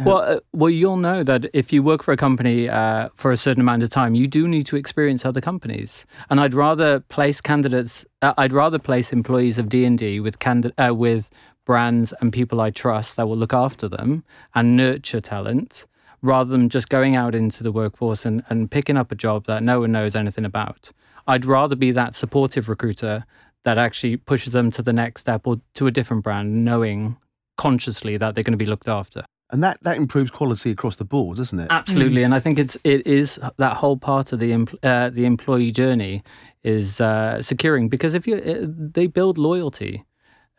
Well, 0.00 0.18
uh, 0.18 0.40
well, 0.52 0.70
you'll 0.70 0.96
know 0.96 1.22
that 1.22 1.46
if 1.52 1.72
you 1.72 1.82
work 1.82 2.02
for 2.02 2.12
a 2.12 2.16
company 2.16 2.68
uh, 2.68 3.10
for 3.14 3.30
a 3.32 3.36
certain 3.36 3.60
amount 3.60 3.82
of 3.82 3.90
time, 3.90 4.14
you 4.14 4.26
do 4.26 4.48
need 4.48 4.66
to 4.66 4.76
experience 4.76 5.24
other 5.24 5.40
companies. 5.40 6.06
And 6.30 6.40
I'd 6.40 6.54
rather 6.54 7.00
place 7.00 7.40
candidates. 7.40 8.04
Uh, 8.22 8.34
I'd 8.36 8.52
rather 8.52 8.78
place 8.78 9.12
employees 9.12 9.58
of 9.58 9.68
D 9.68 9.84
and 9.84 9.98
D 9.98 10.20
with 10.20 10.36
uh, 10.46 10.94
with 10.94 11.30
brands 11.64 12.12
and 12.20 12.32
people 12.32 12.60
I 12.60 12.70
trust 12.70 13.16
that 13.16 13.26
will 13.26 13.36
look 13.36 13.54
after 13.54 13.88
them 13.88 14.24
and 14.54 14.76
nurture 14.76 15.20
talent, 15.20 15.86
rather 16.22 16.50
than 16.50 16.68
just 16.68 16.88
going 16.88 17.16
out 17.16 17.34
into 17.34 17.62
the 17.62 17.72
workforce 17.72 18.26
and, 18.26 18.42
and 18.48 18.70
picking 18.70 18.96
up 18.96 19.12
a 19.12 19.14
job 19.14 19.46
that 19.46 19.62
no 19.62 19.80
one 19.80 19.92
knows 19.92 20.14
anything 20.16 20.44
about. 20.44 20.90
I'd 21.26 21.46
rather 21.46 21.76
be 21.76 21.90
that 21.92 22.14
supportive 22.14 22.68
recruiter 22.68 23.24
that 23.64 23.78
actually 23.78 24.18
pushes 24.18 24.52
them 24.52 24.70
to 24.72 24.82
the 24.82 24.92
next 24.92 25.22
step 25.22 25.46
or 25.46 25.60
to 25.74 25.86
a 25.86 25.90
different 25.90 26.22
brand, 26.22 26.64
knowing 26.64 27.16
consciously 27.56 28.18
that 28.18 28.34
they're 28.34 28.44
going 28.44 28.52
to 28.52 28.58
be 28.58 28.66
looked 28.66 28.88
after. 28.88 29.24
And 29.50 29.62
that 29.62 29.78
that 29.82 29.96
improves 29.96 30.30
quality 30.30 30.70
across 30.70 30.96
the 30.96 31.04
board, 31.04 31.36
doesn't 31.36 31.58
it? 31.58 31.68
Absolutely, 31.70 32.22
and 32.22 32.34
I 32.34 32.40
think 32.40 32.58
it's 32.58 32.76
it 32.84 33.06
is 33.06 33.38
that 33.58 33.76
whole 33.76 33.96
part 33.96 34.32
of 34.32 34.38
the 34.38 34.50
empl- 34.52 34.78
uh, 34.82 35.10
the 35.10 35.24
employee 35.26 35.70
journey 35.70 36.22
is 36.62 37.00
uh, 37.00 37.40
securing 37.42 37.88
because 37.88 38.14
if 38.14 38.26
you 38.26 38.36
uh, 38.36 38.66
they 38.68 39.06
build 39.06 39.38
loyalty. 39.38 40.04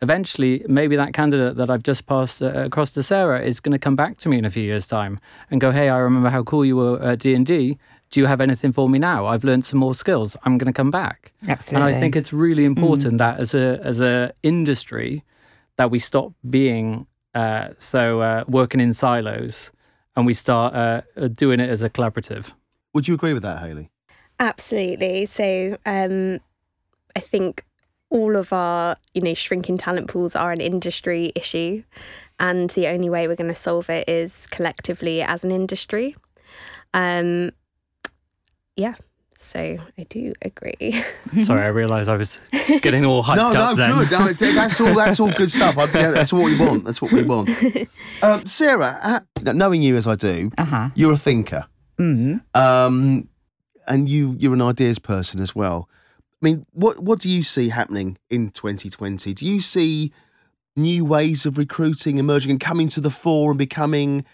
Eventually, 0.02 0.62
maybe 0.68 0.94
that 0.94 1.14
candidate 1.14 1.56
that 1.56 1.70
I've 1.70 1.82
just 1.82 2.04
passed 2.04 2.42
uh, 2.42 2.48
across 2.48 2.90
to 2.92 3.02
Sarah 3.02 3.40
is 3.40 3.60
going 3.60 3.72
to 3.72 3.78
come 3.78 3.96
back 3.96 4.18
to 4.18 4.28
me 4.28 4.36
in 4.36 4.44
a 4.44 4.50
few 4.50 4.62
years' 4.62 4.86
time 4.86 5.18
and 5.50 5.58
go, 5.58 5.70
"Hey, 5.70 5.88
I 5.88 5.96
remember 5.96 6.28
how 6.28 6.42
cool 6.42 6.66
you 6.66 6.76
were 6.76 7.02
at 7.02 7.20
D 7.20 7.32
and 7.32 7.46
D. 7.46 7.78
Do 8.10 8.20
you 8.20 8.26
have 8.26 8.42
anything 8.42 8.72
for 8.72 8.90
me 8.90 8.98
now? 8.98 9.24
I've 9.24 9.42
learned 9.42 9.64
some 9.64 9.80
more 9.80 9.94
skills. 9.94 10.36
I'm 10.44 10.58
going 10.58 10.70
to 10.70 10.76
come 10.76 10.90
back." 10.90 11.32
Absolutely. 11.48 11.88
And 11.88 11.96
I 11.96 11.98
think 11.98 12.14
it's 12.14 12.30
really 12.30 12.66
important 12.66 13.16
that 13.18 13.40
as 13.40 13.54
a 13.54 13.80
as 13.82 13.98
a 14.00 14.34
industry 14.42 15.24
that 15.76 15.90
we 15.90 15.98
stop 15.98 16.34
being 16.50 17.06
uh, 17.36 17.74
so 17.76 18.22
uh, 18.22 18.44
working 18.48 18.80
in 18.80 18.94
silos 18.94 19.70
and 20.16 20.24
we 20.24 20.32
start 20.32 20.74
uh, 20.74 21.02
uh, 21.16 21.28
doing 21.28 21.60
it 21.60 21.68
as 21.68 21.82
a 21.82 21.90
collaborative. 21.90 22.52
Would 22.94 23.06
you 23.06 23.14
agree 23.14 23.34
with 23.34 23.42
that, 23.42 23.58
Hayley? 23.58 23.90
Absolutely. 24.40 25.26
So 25.26 25.76
um, 25.84 26.40
I 27.14 27.20
think 27.20 27.64
all 28.08 28.36
of 28.36 28.52
our, 28.52 28.96
you 29.12 29.20
know, 29.20 29.34
shrinking 29.34 29.76
talent 29.76 30.08
pools 30.08 30.34
are 30.34 30.50
an 30.50 30.62
industry 30.62 31.32
issue. 31.34 31.82
And 32.38 32.70
the 32.70 32.86
only 32.86 33.10
way 33.10 33.28
we're 33.28 33.36
going 33.36 33.52
to 33.52 33.54
solve 33.54 33.90
it 33.90 34.08
is 34.08 34.46
collectively 34.46 35.20
as 35.20 35.44
an 35.44 35.50
industry. 35.50 36.16
Um, 36.94 37.50
yeah. 38.76 38.94
So 39.38 39.60
I 39.98 40.02
do 40.08 40.32
agree. 40.42 41.02
Sorry, 41.42 41.62
I 41.62 41.66
realised 41.68 42.08
I 42.08 42.16
was 42.16 42.38
getting 42.80 43.04
all 43.04 43.22
hyped 43.28 43.36
no, 43.36 43.48
up. 43.48 43.76
no, 43.76 43.86
then. 43.86 43.98
good. 44.08 44.10
No, 44.18 44.26
it- 44.28 44.54
that's 44.54 44.80
all. 44.80 44.94
That's 44.94 45.20
all 45.20 45.32
good 45.32 45.50
stuff. 45.50 45.76
I, 45.78 45.84
yeah, 45.98 46.10
that's 46.10 46.32
what 46.32 46.44
we 46.44 46.58
want. 46.58 46.84
That's 46.84 47.00
what 47.02 47.12
we 47.12 47.22
want. 47.22 47.50
Um, 48.22 48.46
Sarah, 48.46 48.98
uh, 49.02 49.52
knowing 49.52 49.82
you 49.82 49.96
as 49.96 50.06
I 50.06 50.14
do, 50.16 50.50
Uh-huh. 50.56 50.88
you're 50.94 51.12
a 51.12 51.18
thinker, 51.18 51.66
Mm. 51.98 52.40
um, 52.56 53.28
and 53.86 54.08
you 54.08 54.34
you're 54.38 54.54
an 54.54 54.62
ideas 54.62 54.98
person 54.98 55.40
as 55.40 55.54
well. 55.54 55.88
I 56.42 56.46
mean, 56.46 56.64
what 56.72 57.00
what 57.02 57.20
do 57.20 57.28
you 57.28 57.42
see 57.42 57.68
happening 57.68 58.16
in 58.30 58.50
2020? 58.50 59.34
Do 59.34 59.44
you 59.46 59.60
see 59.60 60.12
new 60.76 61.04
ways 61.04 61.44
of 61.46 61.58
recruiting 61.58 62.16
emerging 62.18 62.50
and 62.50 62.60
coming 62.60 62.88
to 62.90 63.00
the 63.00 63.10
fore 63.10 63.50
and 63.50 63.58
becoming, 63.58 64.24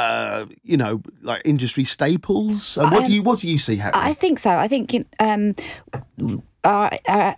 uh, 0.00 0.46
you 0.70 0.76
know, 0.76 0.94
like 1.22 1.42
industry 1.44 1.84
staples? 1.84 2.76
And 2.78 2.90
what 2.92 3.02
Um, 3.04 3.08
do 3.08 3.14
you 3.16 3.22
what 3.28 3.40
do 3.40 3.46
you 3.48 3.58
see 3.58 3.76
happening? 3.76 4.10
I 4.10 4.14
think 4.14 4.38
so. 4.38 4.50
I 4.50 4.68
think 4.68 4.86
um, 5.18 5.54
our, 6.64 6.90
our 7.08 7.36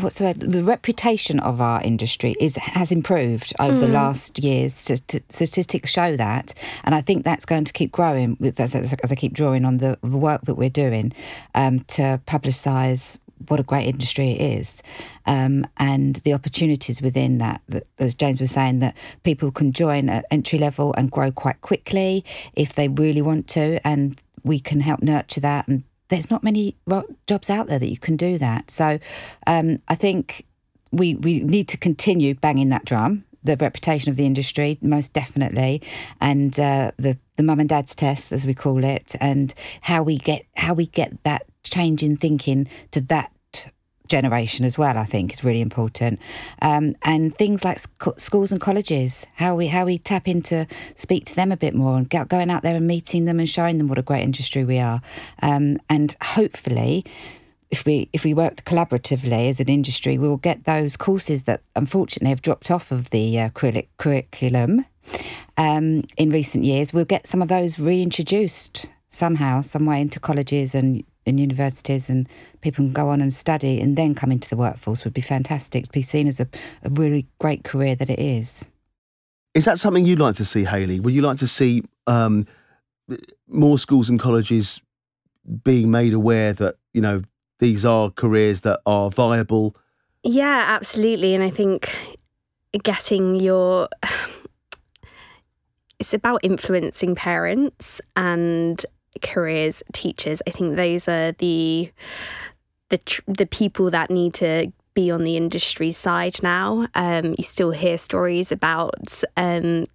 what's 0.00 0.18
the 0.18 0.24
word? 0.24 0.40
The 0.40 0.62
reputation 0.62 1.40
of 1.40 1.60
our 1.60 1.80
industry 1.82 2.32
is 2.40 2.54
has 2.56 2.92
improved 2.92 3.52
over 3.58 3.78
the 3.78 3.86
Mm. 3.90 3.92
last 4.02 4.32
years. 4.44 4.74
St- 4.74 5.22
Statistics 5.28 5.90
show 5.90 6.16
that, 6.16 6.54
and 6.84 6.94
I 6.94 7.00
think 7.02 7.24
that's 7.24 7.44
going 7.52 7.64
to 7.64 7.72
keep 7.72 7.90
growing. 7.90 8.36
With 8.40 8.60
as, 8.60 8.74
as 8.74 9.10
I 9.12 9.14
keep 9.14 9.32
drawing 9.32 9.64
on 9.64 9.78
the 9.78 9.98
work 10.02 10.42
that 10.42 10.54
we're 10.54 10.70
doing 10.84 11.12
um, 11.54 11.80
to 11.96 12.20
publicise 12.26 13.18
what 13.48 13.60
a 13.60 13.64
great 13.64 13.86
industry 13.86 14.30
it 14.32 14.40
is, 14.58 14.82
um, 15.26 15.66
and 15.76 16.16
the 16.16 16.34
opportunities 16.34 17.00
within 17.00 17.38
that, 17.38 17.60
that. 17.68 17.86
As 17.98 18.14
James 18.14 18.40
was 18.40 18.50
saying, 18.50 18.80
that 18.80 18.96
people 19.22 19.50
can 19.50 19.72
join 19.72 20.08
at 20.08 20.24
entry 20.30 20.58
level 20.58 20.94
and 20.96 21.10
grow 21.10 21.30
quite 21.30 21.60
quickly 21.60 22.24
if 22.54 22.74
they 22.74 22.88
really 22.88 23.22
want 23.22 23.46
to, 23.48 23.86
and 23.86 24.20
we 24.42 24.58
can 24.58 24.80
help 24.80 25.02
nurture 25.02 25.40
that 25.40 25.68
and 25.68 25.84
there's 26.10 26.30
not 26.30 26.42
many 26.42 26.76
jobs 27.26 27.48
out 27.48 27.68
there 27.68 27.78
that 27.78 27.88
you 27.88 27.98
can 27.98 28.16
do 28.16 28.36
that. 28.36 28.70
So 28.70 28.98
um, 29.46 29.80
I 29.88 29.94
think 29.94 30.44
we 30.92 31.14
we 31.14 31.40
need 31.40 31.68
to 31.68 31.78
continue 31.78 32.34
banging 32.34 32.68
that 32.68 32.84
drum. 32.84 33.24
The 33.42 33.56
reputation 33.56 34.10
of 34.10 34.16
the 34.16 34.26
industry, 34.26 34.76
most 34.82 35.14
definitely, 35.14 35.80
and 36.20 36.58
uh, 36.60 36.90
the 36.98 37.16
the 37.36 37.42
mum 37.42 37.60
and 37.60 37.68
dad's 37.68 37.94
test, 37.94 38.32
as 38.32 38.46
we 38.46 38.52
call 38.52 38.84
it, 38.84 39.14
and 39.18 39.54
how 39.80 40.02
we 40.02 40.18
get 40.18 40.44
how 40.56 40.74
we 40.74 40.86
get 40.86 41.22
that 41.24 41.46
change 41.62 42.02
in 42.02 42.16
thinking 42.16 42.68
to 42.92 43.00
that 43.02 43.32
generation 44.10 44.66
as 44.66 44.76
well. 44.76 44.98
I 44.98 45.04
think 45.04 45.32
is 45.32 45.42
really 45.42 45.62
important, 45.62 46.20
um, 46.60 46.94
and 47.02 47.34
things 47.34 47.64
like 47.64 47.78
sc- 47.78 48.18
schools 48.18 48.52
and 48.52 48.60
colleges, 48.60 49.26
how 49.36 49.54
we 49.54 49.68
how 49.68 49.86
we 49.86 49.96
tap 49.96 50.28
into 50.28 50.66
speak 50.96 51.24
to 51.26 51.34
them 51.34 51.50
a 51.52 51.56
bit 51.56 51.74
more 51.74 51.96
and 51.96 52.10
go, 52.10 52.24
going 52.24 52.50
out 52.50 52.62
there 52.62 52.74
and 52.74 52.86
meeting 52.86 53.24
them 53.24 53.38
and 53.38 53.48
showing 53.48 53.78
them 53.78 53.88
what 53.88 53.98
a 53.98 54.02
great 54.02 54.22
industry 54.22 54.64
we 54.64 54.78
are, 54.78 55.00
um, 55.40 55.78
and 55.88 56.16
hopefully. 56.20 57.04
If 57.70 57.84
we 57.84 58.08
if 58.12 58.24
we 58.24 58.34
worked 58.34 58.64
collaboratively 58.64 59.48
as 59.48 59.60
an 59.60 59.68
industry, 59.68 60.18
we 60.18 60.26
will 60.26 60.38
get 60.38 60.64
those 60.64 60.96
courses 60.96 61.44
that 61.44 61.60
unfortunately 61.76 62.30
have 62.30 62.42
dropped 62.42 62.68
off 62.68 62.90
of 62.90 63.10
the 63.10 63.38
uh, 63.38 63.50
curric- 63.50 63.86
curriculum 63.96 64.86
um, 65.56 66.02
in 66.16 66.30
recent 66.30 66.64
years. 66.64 66.92
We'll 66.92 67.04
get 67.04 67.28
some 67.28 67.40
of 67.40 67.46
those 67.46 67.78
reintroduced 67.78 68.86
somehow, 69.08 69.60
some 69.60 69.86
way 69.86 70.00
into 70.00 70.18
colleges 70.18 70.74
and 70.74 71.04
in 71.30 71.38
universities, 71.38 72.10
and 72.10 72.28
people 72.60 72.84
can 72.84 72.92
go 72.92 73.08
on 73.08 73.22
and 73.22 73.32
study 73.32 73.80
and 73.80 73.96
then 73.96 74.14
come 74.14 74.30
into 74.30 74.48
the 74.48 74.56
workforce. 74.56 75.04
Would 75.04 75.14
be 75.14 75.22
fantastic 75.22 75.84
to 75.84 75.90
be 75.90 76.02
seen 76.02 76.28
as 76.28 76.40
a, 76.40 76.48
a 76.82 76.90
really 76.90 77.26
great 77.38 77.64
career 77.64 77.94
that 77.94 78.10
it 78.10 78.18
is. 78.18 78.66
Is 79.54 79.64
that 79.64 79.78
something 79.78 80.04
you'd 80.04 80.20
like 80.20 80.36
to 80.36 80.44
see, 80.44 80.64
Hayley? 80.64 81.00
Would 81.00 81.14
you 81.14 81.22
like 81.22 81.38
to 81.38 81.46
see 81.46 81.82
um, 82.06 82.46
more 83.48 83.78
schools 83.78 84.08
and 84.08 84.20
colleges 84.20 84.80
being 85.64 85.90
made 85.90 86.12
aware 86.12 86.52
that 86.52 86.76
you 86.92 87.00
know 87.00 87.22
these 87.58 87.84
are 87.84 88.10
careers 88.10 88.60
that 88.62 88.80
are 88.86 89.10
viable? 89.10 89.74
Yeah, 90.22 90.64
absolutely. 90.68 91.34
And 91.34 91.42
I 91.42 91.50
think 91.50 91.96
getting 92.82 93.36
your. 93.36 93.88
It's 95.98 96.14
about 96.14 96.40
influencing 96.42 97.14
parents 97.14 98.00
and 98.16 98.82
careers 99.22 99.82
teachers. 99.92 100.42
I 100.46 100.50
think 100.50 100.76
those 100.76 101.08
are 101.08 101.32
the 101.32 101.92
the 102.88 102.98
tr- 102.98 103.22
the 103.26 103.46
people 103.46 103.90
that 103.90 104.10
need 104.10 104.34
to 104.34 104.72
be 104.94 105.10
on 105.10 105.22
the 105.22 105.36
industry 105.36 105.90
side 105.90 106.42
now. 106.42 106.88
Um, 106.94 107.34
you 107.38 107.44
still 107.44 107.70
hear 107.70 107.96
stories 107.98 108.50
about 108.50 109.22
um, 109.36 109.86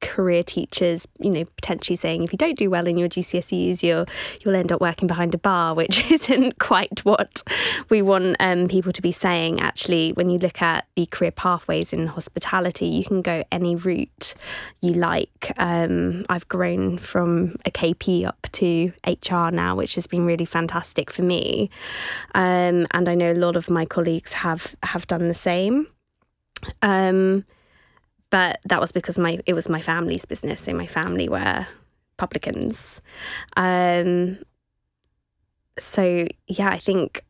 career 0.00 0.42
teachers, 0.42 1.06
you 1.18 1.30
know, 1.30 1.44
potentially 1.44 1.96
saying 1.96 2.22
if 2.22 2.32
you 2.32 2.38
don't 2.38 2.58
do 2.58 2.70
well 2.70 2.86
in 2.86 2.96
your 2.96 3.08
GCSEs, 3.08 3.82
you'll 3.82 4.06
you'll 4.40 4.54
end 4.54 4.72
up 4.72 4.80
working 4.80 5.06
behind 5.06 5.34
a 5.34 5.38
bar, 5.38 5.74
which 5.80 6.10
isn't 6.10 6.58
quite 6.58 7.04
what 7.04 7.42
we 7.88 8.02
want 8.02 8.36
um, 8.40 8.68
people 8.68 8.92
to 8.92 9.02
be 9.02 9.12
saying. 9.12 9.60
Actually, 9.60 10.12
when 10.12 10.30
you 10.30 10.38
look 10.38 10.62
at 10.62 10.86
the 10.96 11.06
career 11.06 11.30
pathways 11.30 11.92
in 11.92 12.06
hospitality, 12.06 12.86
you 12.86 13.04
can 13.04 13.22
go 13.22 13.44
any 13.52 13.76
route 13.76 14.34
you 14.80 14.92
like. 14.92 15.52
Um, 15.58 16.24
I've 16.28 16.48
grown 16.48 16.98
from 16.98 17.56
a 17.64 17.70
KP 17.70 18.26
up 18.26 18.46
to 18.52 18.92
HR 19.06 19.50
now, 19.50 19.76
which 19.76 19.94
has 19.94 20.06
been 20.06 20.26
really 20.26 20.44
fantastic 20.44 21.10
for 21.10 21.22
me, 21.22 21.70
um, 22.34 22.86
and 22.90 23.08
I 23.08 23.14
know 23.14 23.32
a 23.32 23.34
lot 23.34 23.56
of 23.56 23.70
my 23.70 23.84
colleagues 23.84 24.32
have 24.32 24.74
have 24.82 25.06
done 25.06 25.28
the 25.28 25.34
same. 25.34 25.86
Um, 26.82 27.44
but 28.30 28.60
that 28.64 28.80
was 28.80 28.92
because 28.92 29.18
my 29.18 29.38
it 29.46 29.54
was 29.54 29.68
my 29.68 29.80
family's 29.80 30.24
business, 30.24 30.62
so 30.62 30.72
my 30.72 30.86
family 30.86 31.28
were 31.28 31.66
publicans. 32.16 33.00
Um, 33.56 34.38
so 35.78 36.26
yeah, 36.46 36.68
I 36.68 36.78
think 36.78 37.24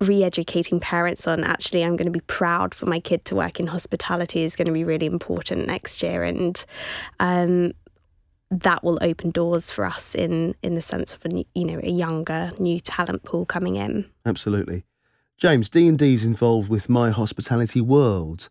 re-educating 0.00 0.80
parents 0.80 1.26
on 1.26 1.44
actually 1.44 1.84
I'm 1.84 1.94
going 1.96 2.06
to 2.06 2.10
be 2.10 2.20
proud 2.20 2.74
for 2.74 2.86
my 2.86 3.00
kid 3.00 3.24
to 3.26 3.34
work 3.34 3.60
in 3.60 3.66
hospitality 3.66 4.44
is 4.44 4.56
going 4.56 4.66
to 4.66 4.72
be 4.72 4.84
really 4.84 5.06
important 5.06 5.66
next 5.66 6.02
year, 6.02 6.24
and 6.24 6.62
um, 7.18 7.72
that 8.50 8.82
will 8.82 8.98
open 9.00 9.30
doors 9.30 9.70
for 9.70 9.84
us 9.84 10.14
in 10.14 10.54
in 10.62 10.74
the 10.74 10.82
sense 10.82 11.14
of 11.14 11.24
a 11.24 11.44
you 11.54 11.64
know 11.64 11.80
a 11.82 11.90
younger 11.90 12.50
new 12.58 12.80
talent 12.80 13.22
pool 13.22 13.46
coming 13.46 13.76
in. 13.76 14.10
Absolutely, 14.26 14.84
James. 15.38 15.70
D 15.70 15.88
and 15.88 15.98
D 15.98 16.14
is 16.14 16.24
involved 16.24 16.68
with 16.68 16.88
My 16.88 17.10
Hospitality 17.10 17.80
World. 17.80 18.50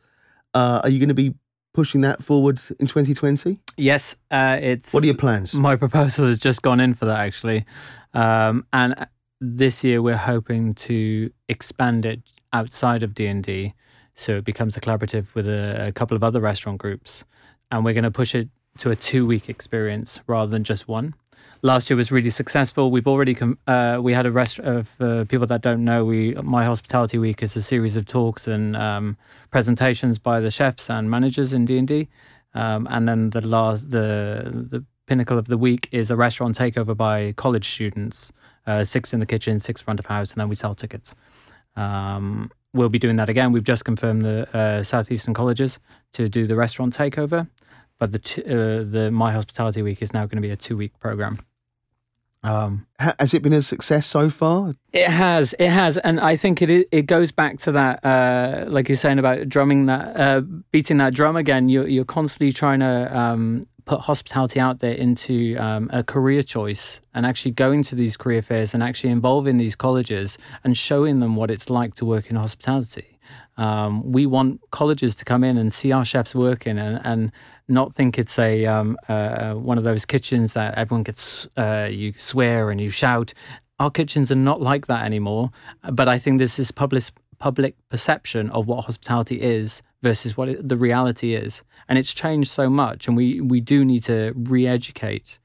Uh, 0.53 0.81
are 0.83 0.89
you 0.89 0.99
going 0.99 1.09
to 1.09 1.15
be 1.15 1.33
pushing 1.73 2.01
that 2.01 2.23
forward 2.23 2.61
in 2.79 2.87
2020? 2.87 3.59
Yes, 3.77 4.15
uh, 4.31 4.57
it's. 4.61 4.93
What 4.93 5.03
are 5.03 5.07
your 5.07 5.15
plans? 5.15 5.53
My 5.53 5.75
proposal 5.75 6.27
has 6.27 6.39
just 6.39 6.61
gone 6.61 6.79
in 6.79 6.93
for 6.93 7.05
that 7.05 7.19
actually, 7.19 7.65
um, 8.13 8.65
and 8.73 9.07
this 9.41 9.83
year 9.83 10.01
we're 10.01 10.17
hoping 10.17 10.73
to 10.75 11.31
expand 11.47 12.05
it 12.05 12.21
outside 12.51 13.03
of 13.03 13.13
D 13.13 13.27
and 13.27 13.43
D, 13.43 13.73
so 14.15 14.37
it 14.37 14.43
becomes 14.43 14.75
a 14.75 14.81
collaborative 14.81 15.33
with 15.35 15.47
a, 15.47 15.87
a 15.87 15.91
couple 15.91 16.15
of 16.17 16.23
other 16.23 16.39
restaurant 16.39 16.79
groups, 16.79 17.23
and 17.71 17.85
we're 17.85 17.93
going 17.93 18.03
to 18.03 18.11
push 18.11 18.35
it 18.35 18.49
to 18.79 18.91
a 18.91 18.95
two-week 18.95 19.49
experience 19.49 20.19
rather 20.27 20.49
than 20.49 20.63
just 20.63 20.87
one 20.87 21.13
last 21.61 21.89
year 21.89 21.97
was 21.97 22.11
really 22.11 22.29
successful. 22.29 22.91
We've 22.91 23.07
already 23.07 23.35
com- 23.35 23.57
uh, 23.67 23.99
we 24.01 24.13
had 24.13 24.25
a 24.25 24.31
rest 24.31 24.59
of 24.59 24.95
uh, 25.01 25.25
people 25.25 25.47
that 25.47 25.61
don't 25.61 25.83
know. 25.83 26.05
We 26.05 26.33
my 26.35 26.65
hospitality 26.65 27.17
week 27.17 27.43
is 27.43 27.55
a 27.55 27.61
series 27.61 27.95
of 27.95 28.05
talks 28.05 28.47
and 28.47 28.75
um, 28.75 29.17
presentations 29.51 30.19
by 30.19 30.39
the 30.39 30.51
chefs 30.51 30.89
and 30.89 31.09
managers 31.09 31.53
in 31.53 31.65
D 31.65 31.77
and 31.77 31.87
D, 31.87 32.07
um, 32.53 32.87
and 32.89 33.07
then 33.07 33.29
the 33.31 33.41
last 33.41 33.91
the 33.91 34.67
the 34.69 34.85
pinnacle 35.07 35.37
of 35.37 35.45
the 35.45 35.57
week 35.57 35.89
is 35.91 36.11
a 36.11 36.15
restaurant 36.15 36.57
takeover 36.57 36.95
by 36.95 37.33
college 37.33 37.67
students. 37.69 38.31
Uh, 38.67 38.83
six 38.83 39.13
in 39.13 39.19
the 39.19 39.25
kitchen, 39.25 39.57
six 39.57 39.81
front 39.81 39.99
of 39.99 40.05
house, 40.05 40.31
and 40.31 40.39
then 40.39 40.47
we 40.47 40.53
sell 40.53 40.75
tickets. 40.75 41.15
Um, 41.75 42.51
we'll 42.71 42.89
be 42.89 42.99
doing 42.99 43.15
that 43.15 43.27
again. 43.27 43.51
We've 43.51 43.63
just 43.63 43.83
confirmed 43.83 44.23
the 44.23 44.47
uh, 44.55 44.83
southeastern 44.83 45.33
colleges 45.33 45.79
to 46.13 46.27
do 46.27 46.45
the 46.45 46.55
restaurant 46.55 46.95
takeover, 46.95 47.47
but 47.97 48.11
the 48.11 48.19
t- 48.19 48.43
uh, 48.43 48.83
the 48.83 49.09
My 49.11 49.31
Hospitality 49.31 49.81
Week 49.81 50.03
is 50.03 50.13
now 50.13 50.27
going 50.27 50.37
to 50.37 50.41
be 50.41 50.51
a 50.51 50.57
two 50.57 50.77
week 50.77 50.99
program. 50.99 51.39
Um, 52.41 52.87
has 52.99 53.33
it 53.33 53.43
been 53.43 53.53
a 53.53 53.61
success 53.61 54.07
so 54.07 54.29
far? 54.29 54.73
It 54.93 55.09
has, 55.09 55.53
it 55.59 55.69
has, 55.69 55.97
and 55.97 56.21
I 56.21 56.37
think 56.37 56.61
it 56.61 56.87
it 56.89 57.05
goes 57.05 57.31
back 57.31 57.59
to 57.59 57.71
that, 57.73 58.05
uh, 58.05 58.65
like 58.69 58.87
you're 58.87 58.95
saying 58.95 59.19
about 59.19 59.49
drumming 59.49 59.87
that, 59.87 60.19
uh, 60.19 60.41
beating 60.71 60.97
that 60.97 61.13
drum 61.13 61.35
again. 61.35 61.67
You're 61.67 61.87
you're 61.87 62.05
constantly 62.05 62.53
trying 62.53 62.79
to 62.79 63.17
um, 63.17 63.63
put 63.83 64.01
hospitality 64.01 64.59
out 64.59 64.79
there 64.79 64.93
into 64.93 65.57
um, 65.57 65.89
a 65.91 66.01
career 66.01 66.41
choice, 66.41 67.01
and 67.13 67.25
actually 67.25 67.51
going 67.51 67.83
to 67.83 67.95
these 67.95 68.15
career 68.15 68.41
fairs 68.41 68.73
and 68.73 68.81
actually 68.83 69.09
involving 69.09 69.57
these 69.57 69.75
colleges 69.75 70.37
and 70.63 70.77
showing 70.77 71.19
them 71.19 71.35
what 71.35 71.51
it's 71.51 71.69
like 71.69 71.93
to 71.95 72.05
work 72.05 72.29
in 72.29 72.37
hospitality. 72.37 73.19
Um, 73.57 74.11
we 74.13 74.25
want 74.25 74.61
colleges 74.71 75.15
to 75.17 75.25
come 75.25 75.43
in 75.43 75.57
and 75.57 75.73
see 75.73 75.91
our 75.91 76.05
chefs 76.05 76.33
working 76.33 76.79
and, 76.79 77.01
and 77.03 77.31
not 77.69 77.95
think 77.95 78.17
it's 78.17 78.37
a 78.39 78.65
um, 78.65 78.97
uh, 79.07 79.53
one 79.53 79.77
of 79.77 79.83
those 79.83 80.05
kitchens 80.05 80.53
that 80.53 80.75
everyone 80.75 81.03
gets 81.03 81.47
uh, 81.57 81.87
you 81.89 82.13
swear 82.13 82.71
and 82.71 82.79
you 82.81 82.89
shout. 82.89 83.33
Our 83.79 83.91
kitchens 83.91 84.31
are 84.31 84.35
not 84.35 84.61
like 84.61 84.87
that 84.87 85.05
anymore. 85.05 85.51
But 85.91 86.07
I 86.07 86.17
think 86.17 86.39
this 86.39 86.59
is 86.59 86.71
public 86.71 87.03
public 87.37 87.75
perception 87.89 88.49
of 88.49 88.67
what 88.67 88.85
hospitality 88.85 89.41
is 89.41 89.81
versus 90.01 90.35
what 90.35 90.49
it, 90.49 90.67
the 90.67 90.77
reality 90.77 91.33
is, 91.35 91.63
and 91.87 91.97
it's 91.97 92.13
changed 92.13 92.51
so 92.51 92.69
much. 92.69 93.07
And 93.07 93.15
we 93.15 93.41
we 93.41 93.61
do 93.61 93.85
need 93.85 94.03
to 94.03 94.33
re-educate 94.35 95.39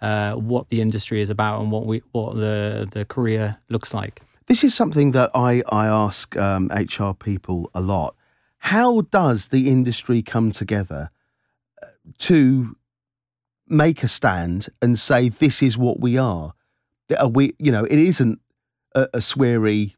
uh, 0.00 0.34
what 0.34 0.68
the 0.68 0.80
industry 0.80 1.20
is 1.20 1.30
about 1.30 1.60
and 1.60 1.70
what 1.70 1.86
we 1.86 2.02
what 2.12 2.36
the 2.36 2.88
the 2.90 3.04
career 3.04 3.56
looks 3.68 3.92
like. 3.92 4.22
This 4.46 4.64
is 4.64 4.74
something 4.74 5.12
that 5.12 5.30
I, 5.32 5.62
I 5.70 5.86
ask 5.86 6.36
um, 6.36 6.70
HR 6.74 7.12
people 7.12 7.70
a 7.72 7.80
lot. 7.80 8.16
How 8.58 9.02
does 9.02 9.48
the 9.48 9.68
industry 9.68 10.22
come 10.22 10.50
together 10.50 11.10
to 12.18 12.76
make 13.66 14.02
a 14.02 14.08
stand 14.08 14.68
and 14.82 14.98
say 14.98 15.28
this 15.28 15.62
is 15.62 15.78
what 15.78 16.00
we 16.00 16.18
are? 16.18 16.54
Are 17.18 17.28
we, 17.28 17.54
you 17.58 17.72
know, 17.72 17.84
it 17.84 17.98
isn't 17.98 18.40
a, 18.94 19.02
a 19.14 19.18
sweary 19.18 19.94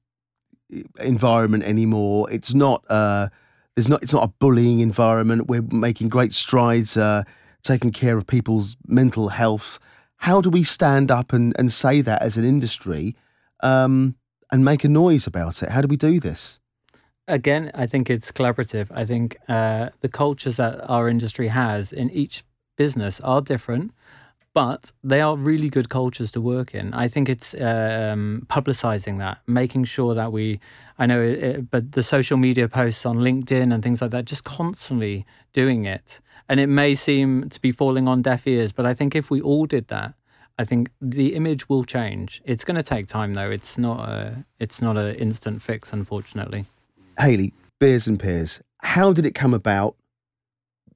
uh, 0.75 0.83
environment 1.01 1.65
anymore. 1.65 2.31
It's 2.31 2.55
not. 2.55 2.85
Uh, 2.89 3.29
there's 3.75 3.89
not. 3.89 4.03
It's 4.03 4.13
not 4.13 4.25
a 4.25 4.29
bullying 4.29 4.81
environment. 4.81 5.49
We're 5.49 5.63
making 5.63 6.09
great 6.09 6.35
strides, 6.35 6.97
uh, 6.97 7.25
taking 7.63 7.91
care 7.91 8.17
of 8.17 8.27
people's 8.27 8.77
mental 8.87 9.29
health. 9.29 9.79
How 10.17 10.41
do 10.41 10.51
we 10.51 10.63
stand 10.63 11.11
up 11.11 11.33
and, 11.33 11.55
and 11.59 11.73
say 11.73 12.01
that 12.01 12.23
as 12.23 12.37
an 12.37 12.45
industry? 12.45 13.17
Um, 13.61 14.17
and 14.51 14.65
make 14.65 14.85
a 14.85 14.89
noise 14.89 15.27
about 15.27 15.63
it? 15.63 15.71
How 15.71 15.81
do 15.81 15.89
we 15.89 15.97
do 15.97 16.21
this? 16.21 16.61
Again, 17.29 17.71
I 17.75 17.87
think 17.87 18.11
it's 18.11 18.33
collaborative. 18.33 18.89
I 18.93 19.05
think 19.05 19.37
uh, 19.49 19.91
the 20.01 20.09
cultures 20.09 20.57
that 20.57 20.85
our 20.89 21.09
industry 21.09 21.49
has 21.49 21.93
in 21.93 22.11
each 22.11 22.45
business 22.77 23.21
are 23.21 23.41
different, 23.41 23.93
but 24.55 24.93
they 25.05 25.21
are 25.21 25.37
really 25.37 25.71
good 25.71 25.89
cultures 25.89 26.33
to 26.33 26.41
work 26.41 26.75
in. 26.75 26.93
I 26.93 27.09
think 27.09 27.29
it's 27.29 27.55
um, 27.55 28.47
publicizing 28.49 29.19
that, 29.19 29.39
making 29.47 29.85
sure 29.85 30.15
that 30.15 30.33
we, 30.33 30.61
I 30.99 31.07
know, 31.07 31.23
it, 31.23 31.71
but 31.71 31.93
the 31.93 32.03
social 32.03 32.37
media 32.37 32.69
posts 32.69 33.07
on 33.07 33.19
LinkedIn 33.19 33.73
and 33.73 33.83
things 33.83 34.03
like 34.03 34.11
that, 34.11 34.25
just 34.25 34.45
constantly 34.45 35.25
doing 35.53 35.85
it. 35.85 36.21
And 36.49 36.59
it 36.59 36.67
may 36.67 36.95
seem 36.95 37.49
to 37.51 37.61
be 37.61 37.73
falling 37.73 38.09
on 38.09 38.21
deaf 38.21 38.47
ears, 38.47 38.73
but 38.73 38.85
I 38.85 38.95
think 38.95 39.15
if 39.15 39.31
we 39.31 39.41
all 39.41 39.67
did 39.67 39.89
that, 39.89 40.15
I 40.59 40.65
think 40.65 40.91
the 41.01 41.35
image 41.35 41.69
will 41.69 41.85
change. 41.85 42.43
It's 42.45 42.65
going 42.65 42.77
to 42.77 42.83
take 42.83 43.07
time, 43.07 43.33
though. 43.35 43.51
It's 43.51 43.79
not 43.79 44.09
a 44.09 44.45
it's 44.59 44.83
not 44.83 44.97
an 44.99 45.15
instant 45.15 45.63
fix, 45.63 45.93
unfortunately. 45.93 46.67
Hayley, 47.23 47.55
beers 47.79 48.09
and 48.09 48.19
peers. 48.19 48.61
How 48.79 49.13
did 49.13 49.25
it 49.25 49.33
come 49.33 49.55
about? 49.55 49.95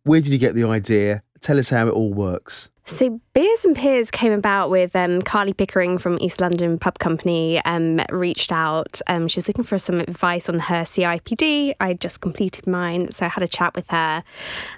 Where 0.02 0.20
did 0.20 0.32
you 0.32 0.38
get 0.38 0.56
the 0.56 0.64
idea? 0.64 1.22
Tell 1.40 1.56
us 1.56 1.68
how 1.68 1.86
it 1.86 1.92
all 1.92 2.12
works. 2.12 2.68
So, 2.84 3.20
Beers 3.32 3.64
and 3.64 3.76
Peers 3.76 4.10
came 4.10 4.32
about 4.32 4.68
with 4.68 4.96
um, 4.96 5.22
Carly 5.22 5.52
Pickering 5.52 5.98
from 5.98 6.18
East 6.20 6.40
London 6.40 6.80
Pub 6.80 6.98
Company. 6.98 7.64
Um, 7.64 8.00
reached 8.10 8.50
out. 8.50 9.00
Um, 9.06 9.28
she 9.28 9.38
was 9.38 9.46
looking 9.46 9.62
for 9.62 9.78
some 9.78 10.00
advice 10.00 10.48
on 10.48 10.58
her 10.58 10.82
CIPD. 10.82 11.74
I 11.78 11.94
just 11.94 12.20
completed 12.20 12.66
mine, 12.66 13.12
so 13.12 13.26
I 13.26 13.28
had 13.28 13.44
a 13.44 13.48
chat 13.48 13.76
with 13.76 13.88
her, 13.90 14.24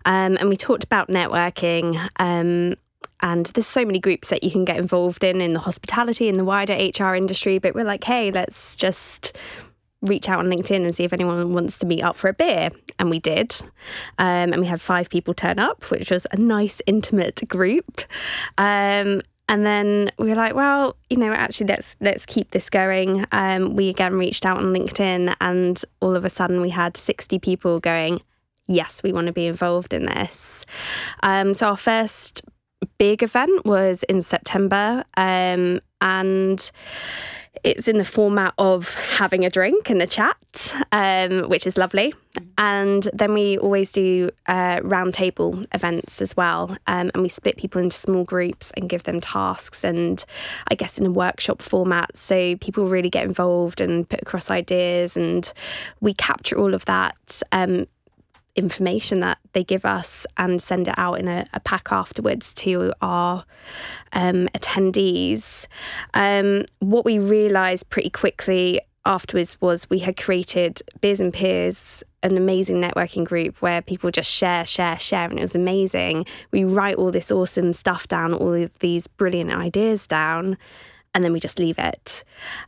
um, 0.05 0.36
and 0.38 0.51
we 0.51 0.57
talked 0.57 0.84
about 0.84 1.09
networking. 1.09 2.11
Um, 2.18 2.76
and 3.20 3.46
there's 3.46 3.66
so 3.66 3.86
many 3.86 4.01
groups 4.01 4.28
that 4.28 4.44
you 4.44 4.51
can 4.51 4.66
get 4.66 4.76
involved 4.76 5.24
in 5.24 5.40
in 5.40 5.55
the 5.55 5.61
hospitality 5.61 6.28
and 6.28 6.38
the 6.38 6.44
wider 6.44 6.74
HR 6.74 7.14
industry. 7.14 7.59
But 7.59 7.74
we're 7.74 7.84
like, 7.84 8.05
hey, 8.05 8.30
let's 8.30 8.76
just 8.76 9.36
reach 10.03 10.28
out 10.28 10.38
on 10.38 10.46
LinkedIn 10.46 10.84
and 10.84 10.94
see 10.94 11.05
if 11.05 11.12
anyone 11.12 11.53
wants 11.53 11.78
to 11.78 11.86
meet 11.86 12.03
up 12.03 12.16
for 12.16 12.28
a 12.28 12.32
beer. 12.32 12.70
And 12.99 13.11
we 13.11 13.18
did. 13.18 13.53
Um, 14.18 14.53
and 14.53 14.61
we 14.61 14.66
had 14.66 14.80
five 14.80 15.09
people 15.11 15.34
turn 15.34 15.59
up, 15.59 15.90
which 15.90 16.11
was 16.11 16.26
a 16.30 16.36
nice, 16.36 16.80
intimate 16.86 17.49
group. 17.49 18.03
Um, 18.57 19.22
and 19.49 19.64
then 19.64 20.11
we 20.18 20.28
were 20.28 20.34
like, 20.34 20.55
well, 20.55 20.96
you 21.09 21.16
know, 21.16 21.32
actually, 21.32 21.68
let's 21.68 21.96
let's 22.01 22.26
keep 22.26 22.51
this 22.51 22.68
going. 22.68 23.24
Um, 23.32 23.76
we 23.76 23.88
again 23.88 24.14
reached 24.14 24.44
out 24.44 24.59
on 24.59 24.74
LinkedIn, 24.74 25.34
and 25.40 25.82
all 26.01 26.14
of 26.14 26.24
a 26.24 26.30
sudden, 26.30 26.61
we 26.61 26.68
had 26.68 26.96
sixty 26.99 27.38
people 27.38 27.80
going, 27.80 28.20
yes, 28.66 29.03
we 29.03 29.12
want 29.12 29.26
to 29.26 29.32
be 29.32 29.46
involved 29.46 29.94
in 29.94 30.05
this. 30.05 30.66
Um, 31.22 31.55
so 31.55 31.68
our 31.68 31.76
first 31.78 32.42
big 32.99 33.22
event 33.22 33.64
was 33.64 34.03
in 34.03 34.20
September, 34.20 35.03
um, 35.16 35.80
and 36.03 36.70
it's 37.65 37.89
in 37.89 37.99
the 37.99 38.05
format 38.05 38.55
of 38.59 38.95
having 38.95 39.45
a 39.45 39.51
drink 39.51 39.91
and 39.91 40.01
a 40.03 40.07
chat, 40.07 40.75
um, 40.93 41.49
which 41.49 41.67
is 41.67 41.77
lovely. 41.77 42.15
And 42.57 43.09
then 43.13 43.35
we 43.35 43.59
always 43.59 43.91
do 43.91 44.31
uh, 44.47 44.79
roundtable 44.81 45.65
events 45.75 46.23
as 46.23 46.37
well. 46.37 46.77
Um, 46.87 47.11
and 47.15 47.23
we 47.23 47.29
split 47.29 47.57
people 47.57 47.81
into 47.81 47.97
small 47.97 48.25
groups 48.25 48.71
and 48.77 48.89
give 48.89 49.05
them 49.05 49.21
tasks, 49.21 49.85
and 49.85 50.25
I 50.71 50.75
guess 50.75 50.99
in 50.99 51.07
a 51.07 51.11
workshop 51.11 51.63
format. 51.63 52.17
So 52.17 52.57
people 52.57 52.87
really 52.87 53.11
get 53.11 53.25
involved 53.25 53.81
and 53.81 54.09
put 54.09 54.23
across 54.23 54.51
ideas, 54.51 55.17
and 55.17 55.53
we 56.01 56.15
capture 56.15 56.57
all 56.57 56.75
of 56.75 56.85
that. 56.85 57.43
Um, 57.53 57.87
information 58.59 59.21
that 59.21 59.39
they 59.53 59.65
give 59.65 59.85
us 59.85 60.27
and 60.37 60.61
send 60.61 60.89
it 60.89 60.95
out 60.99 61.15
in 61.15 61.29
a, 61.29 61.47
a 61.55 61.61
pack 61.61 61.93
afterwards 61.93 62.53
to 62.53 62.93
our 63.01 63.45
um, 64.13 64.49
attendees. 64.49 65.67
Um, 66.15 66.65
what 66.81 67.05
we 67.05 67.19
realised 67.19 67.89
pretty 67.89 68.11
quickly 68.11 68.81
afterwards 69.07 69.59
was 69.61 69.89
we 69.89 70.01
had 70.01 70.17
created 70.17 70.83
Beers 71.01 71.21
and 71.21 71.33
Peers, 71.33 72.03
an 72.23 72.37
amazing 72.37 72.81
networking 72.81 73.25
group 73.25 73.63
where 73.63 73.81
people 73.81 74.11
just 74.11 74.31
share, 74.31 74.67
share, 74.67 74.99
share, 74.99 75.29
and 75.29 75.39
it 75.39 75.43
was 75.43 75.55
amazing. 75.55 76.27
We 76.51 76.65
write 76.65 76.97
all 76.97 77.13
this 77.13 77.31
awesome 77.31 77.73
stuff 77.73 78.09
down, 78.09 78.35
all 78.35 78.53
of 78.55 78.77
these 78.81 79.07
brilliant 79.07 79.53
ideas 79.53 80.07
down, 80.07 80.59
and 81.15 81.25
then 81.25 81.33
we 81.33 81.41
just 81.41 81.59
leave 81.59 81.79
it. 81.79 82.25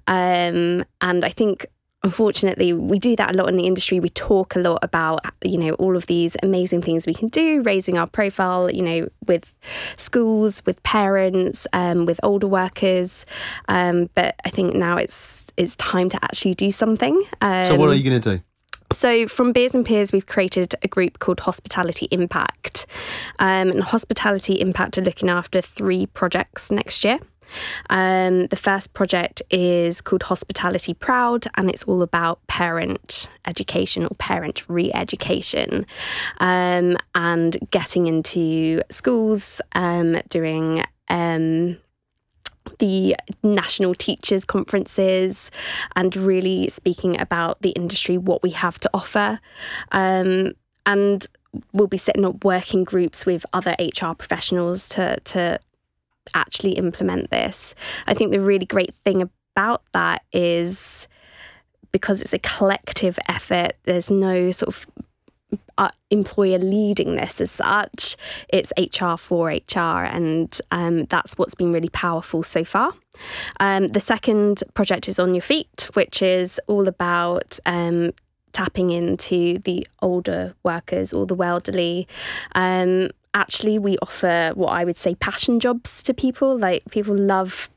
Um, 0.07 0.85
and 1.01 1.25
I 1.25 1.31
think 1.31 1.67
unfortunately 2.03 2.73
we 2.73 2.99
do 2.99 3.15
that 3.15 3.35
a 3.35 3.39
lot 3.39 3.49
in 3.49 3.57
the 3.57 3.67
industry 3.67 4.01
we 4.01 4.09
talk 4.11 4.57
a 4.57 4.59
lot 4.59 4.79
about 4.83 5.21
you 5.45 5.59
know 5.59 5.73
all 5.75 5.97
of 5.97 6.07
these 6.07 6.37
amazing 6.43 6.81
things 6.81 7.07
we 7.07 7.15
can 7.15 7.29
do 7.29 7.63
raising 7.63 7.99
our 7.99 8.07
profile 8.07 8.71
you 8.71 8.83
know 8.83 9.09
with 9.27 9.55
schools 9.97 10.63
with 10.65 10.83
parents 10.83 11.67
um, 11.73 12.07
with 12.07 12.19
older 12.23 12.49
workers 12.49 13.27
um, 13.69 14.09
but 14.15 14.35
i 14.45 14.51
think 14.51 14.75
now 14.75 14.97
it's 14.97 15.47
it's 15.57 15.77
time 15.77 16.09
to 16.09 16.23
actually 16.25 16.55
do 16.55 16.71
something 16.71 17.23
um, 17.43 17.65
so 17.67 17.77
what 17.77 17.89
are 17.89 17.95
you 17.95 18.09
going 18.09 18.21
to 18.21 18.37
do 18.37 18.43
so, 18.93 19.29
from 19.29 19.53
Beers 19.53 19.73
and 19.73 19.87
Peers, 19.87 20.11
we've 20.11 20.27
created 20.27 20.75
a 20.83 20.89
group 20.89 21.21
called 21.21 21.39
Hospitality 21.41 22.09
Impact. 22.11 22.87
Um, 23.39 23.71
and 23.71 23.85
Hospitality 23.85 24.55
Impact 24.61 24.99
are 24.99 25.03
looking 25.03 25.29
after 25.29 25.61
three 25.61 26.07
projects 26.07 26.73
next 26.73 27.05
year. 27.05 27.21
Um, 27.89 28.47
the 28.47 28.57
first 28.57 28.95
project 28.95 29.43
is 29.51 30.01
called 30.01 30.23
Hospitality 30.25 30.95
Proud, 30.95 31.47
and 31.57 31.71
it's 31.71 31.85
all 31.85 32.03
about 32.03 32.47
parent 32.47 33.29
education 33.47 34.05
or 34.05 34.15
parent 34.19 34.69
re 34.69 34.91
education 34.93 35.87
um, 36.39 36.97
and 37.15 37.57
getting 37.71 38.07
into 38.07 38.83
schools, 38.91 39.61
um, 39.73 40.21
doing 40.29 40.85
um, 41.09 41.77
the 42.79 43.17
national 43.43 43.95
teachers 43.95 44.45
conferences 44.45 45.51
and 45.97 46.15
really 46.17 46.69
speaking 46.69 47.21
about 47.21 47.61
the 47.63 47.71
industry, 47.71 48.17
what 48.19 48.43
we 48.43 48.51
have 48.51 48.79
to 48.81 48.91
offer. 48.95 49.41
Um, 49.93 50.53
and 50.87 51.27
we'll 51.73 51.87
be 51.87 51.99
setting 51.99 52.25
up 52.25 52.45
working 52.45 52.85
groups 52.85 53.27
with 53.27 53.45
other 53.53 53.75
HR 53.79 54.13
professionals 54.15 54.89
to, 54.91 55.19
to 55.25 55.61
actually 56.35 56.73
implement 56.73 57.31
this. 57.31 57.75
I 58.07 58.15
think 58.15 58.33
the 58.33 58.41
really 58.41 58.67
great 58.67 58.95
thing 58.95 59.29
about 59.55 59.83
that 59.93 60.23
is 60.33 61.09
because 61.93 62.23
it's 62.23 62.33
a 62.33 62.39
collective 62.39 63.19
effort, 63.29 63.73
there's 63.85 64.11
no 64.11 64.51
sort 64.51 64.69
of 64.69 64.87
uh, 65.79 65.89
employer 66.11 66.59
leading 66.59 67.17
this 67.17 67.41
as 67.41 67.51
such. 67.51 68.17
It's 68.49 68.73
HR 68.79 69.17
for 69.17 69.49
HR, 69.49 70.05
and 70.05 70.61
um, 70.71 71.05
that's 71.07 71.37
what's 71.37 71.55
been 71.55 71.73
really 71.73 71.89
powerful 71.89 72.43
so 72.43 72.65
far. 72.65 72.93
Um, 73.59 73.89
the 73.89 74.01
second 74.01 74.63
project 74.75 75.09
is 75.09 75.19
On 75.19 75.35
Your 75.35 75.43
Feet, 75.43 75.89
which 75.95 76.23
is 76.23 76.61
all 76.67 76.87
about 76.87 77.59
um, 77.67 78.13
tapping 78.53 78.91
into 78.91 79.59
the 79.61 79.87
older 80.03 80.55
workers 80.63 81.13
or 81.13 81.27
the 81.27 81.37
elderly. 81.37 82.07
Actually, 83.35 83.79
we 83.79 83.97
offer 84.03 84.53
what 84.55 84.71
I 84.71 84.85
would 84.85 84.97
say 84.97 85.15
passion 85.15 85.61
jobs 85.61 86.03
to 86.05 86.15
people. 86.15 86.59
Like 86.59 86.83
people 86.91 87.17
love 87.17 87.71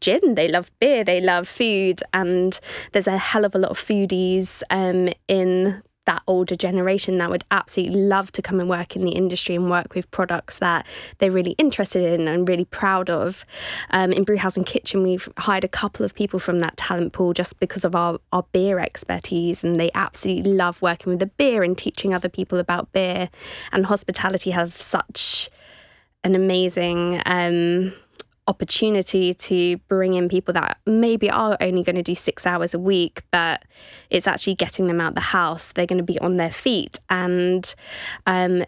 gin, 0.00 0.34
they 0.34 0.48
love 0.48 0.70
beer, 0.80 1.04
they 1.04 1.20
love 1.20 1.48
food, 1.48 2.02
and 2.12 2.58
there's 2.92 3.06
a 3.06 3.18
hell 3.18 3.44
of 3.44 3.54
a 3.54 3.58
lot 3.58 3.70
of 3.70 3.78
foodies 3.78 4.62
um, 4.70 5.12
in 5.28 5.82
that 6.06 6.22
older 6.26 6.56
generation 6.56 7.18
that 7.18 7.30
would 7.30 7.44
absolutely 7.50 8.00
love 8.00 8.32
to 8.32 8.42
come 8.42 8.58
and 8.58 8.68
work 8.68 8.96
in 8.96 9.04
the 9.04 9.12
industry 9.12 9.54
and 9.54 9.70
work 9.70 9.94
with 9.94 10.10
products 10.10 10.58
that 10.58 10.86
they're 11.18 11.30
really 11.30 11.52
interested 11.52 12.18
in 12.18 12.26
and 12.26 12.48
really 12.48 12.64
proud 12.64 13.10
of. 13.10 13.44
Um, 13.90 14.12
in 14.12 14.24
Brewhouse 14.24 14.56
and 14.56 14.66
Kitchen, 14.66 15.02
we've 15.02 15.28
hired 15.36 15.64
a 15.64 15.68
couple 15.68 16.04
of 16.04 16.14
people 16.14 16.38
from 16.38 16.60
that 16.60 16.76
talent 16.76 17.12
pool 17.12 17.32
just 17.32 17.60
because 17.60 17.84
of 17.84 17.94
our, 17.94 18.18
our 18.32 18.44
beer 18.52 18.78
expertise, 18.78 19.62
and 19.62 19.78
they 19.78 19.90
absolutely 19.94 20.52
love 20.52 20.80
working 20.82 21.10
with 21.10 21.20
the 21.20 21.26
beer 21.26 21.62
and 21.62 21.76
teaching 21.76 22.14
other 22.14 22.28
people 22.28 22.58
about 22.58 22.92
beer. 22.92 23.28
And 23.72 23.86
hospitality 23.86 24.50
have 24.50 24.80
such 24.80 25.50
an 26.24 26.34
amazing. 26.34 27.22
Um, 27.26 27.92
opportunity 28.46 29.32
to 29.34 29.76
bring 29.88 30.14
in 30.14 30.28
people 30.28 30.52
that 30.54 30.78
maybe 30.86 31.30
are 31.30 31.56
only 31.60 31.82
going 31.82 31.96
to 31.96 32.02
do 32.02 32.14
six 32.14 32.46
hours 32.46 32.74
a 32.74 32.78
week, 32.78 33.22
but 33.30 33.64
it's 34.10 34.26
actually 34.26 34.54
getting 34.54 34.86
them 34.86 35.00
out 35.00 35.14
the 35.14 35.20
house. 35.20 35.72
They're 35.72 35.86
going 35.86 35.98
to 35.98 36.04
be 36.04 36.18
on 36.18 36.36
their 36.36 36.52
feet. 36.52 36.98
And 37.08 37.72
um, 38.26 38.64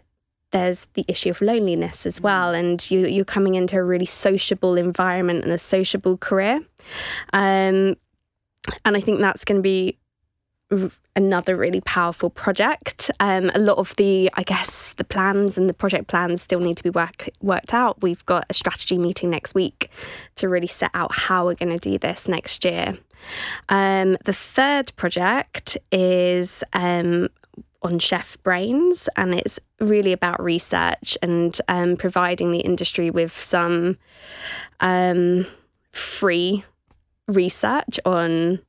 there's 0.51 0.87
the 0.93 1.03
issue 1.07 1.31
of 1.31 1.41
loneliness 1.41 2.05
as 2.05 2.21
well. 2.21 2.53
And 2.53 2.89
you, 2.89 3.07
you're 3.07 3.25
coming 3.25 3.55
into 3.55 3.77
a 3.77 3.83
really 3.83 4.05
sociable 4.05 4.75
environment 4.75 5.43
and 5.43 5.51
a 5.51 5.59
sociable 5.59 6.17
career. 6.17 6.61
Um, 7.33 7.97
and 8.85 8.95
I 8.95 9.01
think 9.01 9.19
that's 9.19 9.43
going 9.43 9.57
to 9.57 9.63
be 9.63 9.97
another 11.15 11.55
really 11.55 11.81
powerful 11.81 12.29
project. 12.29 13.11
Um, 13.19 13.51
a 13.53 13.59
lot 13.59 13.77
of 13.77 13.95
the, 13.95 14.29
I 14.33 14.43
guess, 14.43 14.93
the 14.93 15.03
plans 15.03 15.57
and 15.57 15.69
the 15.69 15.73
project 15.73 16.07
plans 16.07 16.41
still 16.41 16.59
need 16.59 16.77
to 16.77 16.83
be 16.83 16.89
work, 16.89 17.29
worked 17.41 17.73
out. 17.73 18.01
We've 18.01 18.25
got 18.25 18.45
a 18.49 18.53
strategy 18.53 18.97
meeting 18.97 19.29
next 19.29 19.53
week 19.53 19.89
to 20.35 20.49
really 20.49 20.67
set 20.67 20.91
out 20.93 21.13
how 21.13 21.45
we're 21.45 21.55
going 21.55 21.77
to 21.77 21.89
do 21.89 21.97
this 21.97 22.27
next 22.27 22.65
year. 22.65 22.97
Um, 23.69 24.17
the 24.25 24.33
third 24.33 24.95
project 24.95 25.77
is 25.91 26.63
um, 26.73 27.29
on 27.81 27.99
chef 27.99 28.41
brains, 28.43 29.07
and 29.15 29.33
it's 29.33 29.59
really 29.79 30.13
about 30.13 30.41
research 30.41 31.17
and 31.21 31.59
um, 31.67 31.97
providing 31.97 32.51
the 32.51 32.59
industry 32.59 33.09
with 33.09 33.31
some 33.31 33.97
um, 34.79 35.45
free 35.91 36.63
research 37.27 37.99
on 38.05 38.59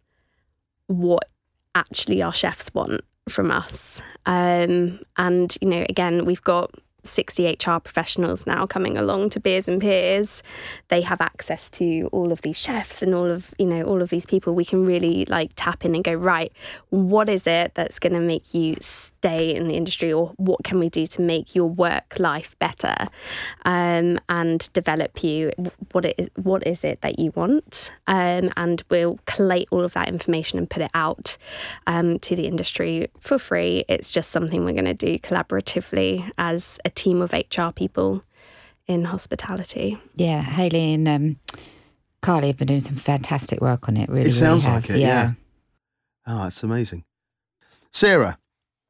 what 0.87 1.29
actually 1.75 2.23
our 2.23 2.33
chefs 2.33 2.73
want 2.75 3.03
from 3.29 3.51
us. 3.51 4.01
Um, 4.27 5.01
and, 5.17 5.57
you 5.61 5.69
know, 5.69 5.85
again, 5.89 6.25
we've 6.25 6.43
got 6.43 6.73
60 7.05 7.57
HR 7.65 7.79
professionals 7.79 8.47
now 8.47 8.67
coming 8.67 8.97
along 8.97 9.31
to 9.31 9.41
Beers 9.41 9.69
and 9.69 9.81
Peers. 9.81 10.43
They 10.89 11.01
have 11.03 11.21
access 11.21 11.71
to 11.71 12.09
all 12.13 12.33
of 12.33 12.43
these 12.43 12.57
chefs 12.57 13.03
and 13.03 13.15
all 13.15 13.31
of, 13.31 13.55
you 13.59 13.67
know, 13.67 13.83
all 13.83 14.03
of 14.03 14.11
these 14.11 14.27
people. 14.27 14.55
We 14.55 14.65
can 14.65 14.85
really 14.85 15.25
like 15.27 15.53
tap 15.57 15.85
in 15.85 15.95
and 15.95 16.03
go, 16.03 16.15
right, 16.15 16.53
what 16.91 17.29
is 17.29 17.47
it 17.47 17.75
that's 17.75 17.99
going 17.99 18.15
to 18.15 18.21
make 18.21 18.55
you 18.55 18.77
stay 18.81 19.55
in 19.55 19.69
the 19.69 19.75
industry 19.75 20.13
or 20.13 20.33
what 20.37 20.65
can 20.65 20.79
we 20.79 20.89
do 20.89 21.07
to 21.07 21.23
make 21.23 21.55
your 21.55 21.69
work 21.69 22.19
life 22.19 22.59
better 22.59 22.95
um, 23.65 24.19
and 24.29 24.73
develop 24.73 25.23
you? 25.23 25.53
What, 25.93 26.05
it, 26.05 26.33
what 26.37 26.67
is 26.67 26.85
it 26.85 27.01
that 27.03 27.19
you 27.19 27.33
want? 27.35 27.93
Um, 28.07 28.51
and 28.57 28.83
we'll 28.91 29.19
collate 29.27 29.69
all 29.71 29.85
of 29.85 29.93
that 29.95 30.09
information 30.09 30.59
and 30.59 30.69
put 30.69 30.83
it 30.83 30.91
out 30.95 31.37
um, 31.87 32.19
to 32.21 32.37
the 32.37 32.47
industry 32.47 33.09
for 33.21 33.39
free. 33.39 33.85
It's 33.89 34.11
just 34.11 34.31
something 34.31 34.65
we're 34.65 34.73
going 34.73 34.85
to 34.85 34.95
do 34.95 35.19
collaboratively 35.19 36.31
as 36.39 36.79
a 36.85 36.91
team 36.95 37.23
of 37.23 37.33
HR 37.33 37.71
people 37.75 38.23
in 38.87 39.05
hospitality. 39.05 39.99
Yeah, 40.17 40.43
Hayley 40.43 40.95
and 40.95 41.09
um, 41.09 41.37
Carly 42.21 42.49
have 42.49 42.57
been 42.57 42.69
doing 42.69 42.81
some 42.81 42.97
fantastic 42.97 43.61
work 43.61 43.89
on 43.89 43.97
it. 43.97 44.09
Really, 44.09 44.31
it 44.31 44.33
sounds 44.33 44.65
really 44.65 44.77
like 44.77 44.91
it. 44.91 44.99
Yeah. 44.99 45.07
yeah. 45.07 45.33
Oh, 46.27 46.47
it's 46.47 46.63
amazing. 46.63 47.05
Sarah, 47.93 48.39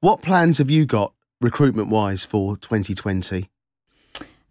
what 0.00 0.22
plans 0.22 0.58
have 0.58 0.70
you 0.70 0.86
got 0.86 1.12
recruitment 1.40 1.88
wise 1.88 2.24
for 2.24 2.56
2020? 2.56 3.50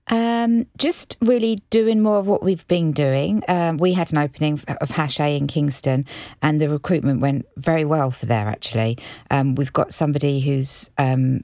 Um, 0.08 0.68
just 0.78 1.16
really 1.22 1.60
doing 1.70 2.02
more 2.02 2.18
of 2.18 2.28
what 2.28 2.44
we've 2.44 2.68
been 2.68 2.92
doing. 2.92 3.42
Um, 3.48 3.78
we 3.78 3.94
had 3.94 4.12
an 4.12 4.18
opening 4.18 4.60
of 4.82 4.90
Hachette 4.90 5.40
in 5.40 5.48
Kingston, 5.48 6.06
and 6.42 6.60
the 6.60 6.70
recruitment 6.70 7.22
went 7.22 7.46
very 7.56 7.86
well 7.86 8.12
for 8.12 8.26
there. 8.26 8.48
Actually, 8.48 8.98
um, 9.32 9.56
we've 9.56 9.72
got 9.72 9.94
somebody 9.94 10.42
who's 10.42 10.90
um, 10.98 11.42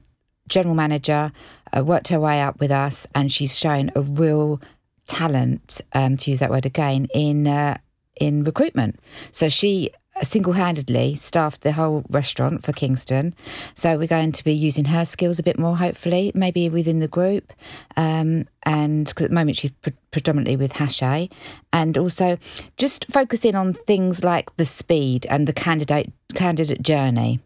general 0.50 0.74
manager, 0.74 1.32
uh, 1.72 1.82
worked 1.82 2.08
her 2.08 2.20
way 2.20 2.42
up 2.42 2.60
with 2.60 2.70
us, 2.70 3.06
and 3.14 3.32
she's 3.32 3.58
shown 3.58 3.90
a 3.94 4.02
real 4.02 4.60
talent, 5.06 5.80
um, 5.94 6.16
to 6.18 6.30
use 6.30 6.40
that 6.40 6.50
word 6.50 6.66
again, 6.66 7.06
in 7.14 7.46
uh, 7.46 7.78
in 8.20 8.44
recruitment. 8.44 9.00
So 9.32 9.48
she 9.48 9.90
single-handedly 10.22 11.16
staffed 11.16 11.62
the 11.62 11.72
whole 11.72 12.04
restaurant 12.10 12.62
for 12.64 12.72
Kingston. 12.72 13.34
So 13.74 13.96
we're 13.96 14.06
going 14.06 14.32
to 14.32 14.44
be 14.44 14.52
using 14.52 14.84
her 14.84 15.04
skills 15.04 15.38
a 15.38 15.42
bit 15.42 15.58
more, 15.58 15.76
hopefully, 15.76 16.30
maybe 16.34 16.68
within 16.68 16.98
the 16.98 17.08
group. 17.08 17.52
Um, 17.96 18.46
and 18.64 19.06
because 19.06 19.24
at 19.24 19.30
the 19.30 19.34
moment 19.34 19.56
she's 19.56 19.70
pre- 19.70 19.94
predominantly 20.10 20.56
with 20.56 20.72
Hachette, 20.72 21.32
and 21.72 21.96
also 21.96 22.38
just 22.76 23.06
focusing 23.06 23.54
on 23.54 23.74
things 23.74 24.22
like 24.22 24.54
the 24.56 24.66
speed 24.66 25.26
and 25.30 25.46
the 25.46 25.54
candidate 25.54 26.12
candidate 26.34 26.82
journey, 26.82 27.40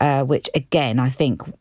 uh, 0.00 0.24
which 0.24 0.48
again 0.54 0.98
I 1.00 1.10
think 1.10 1.42
uh, 1.42 1.52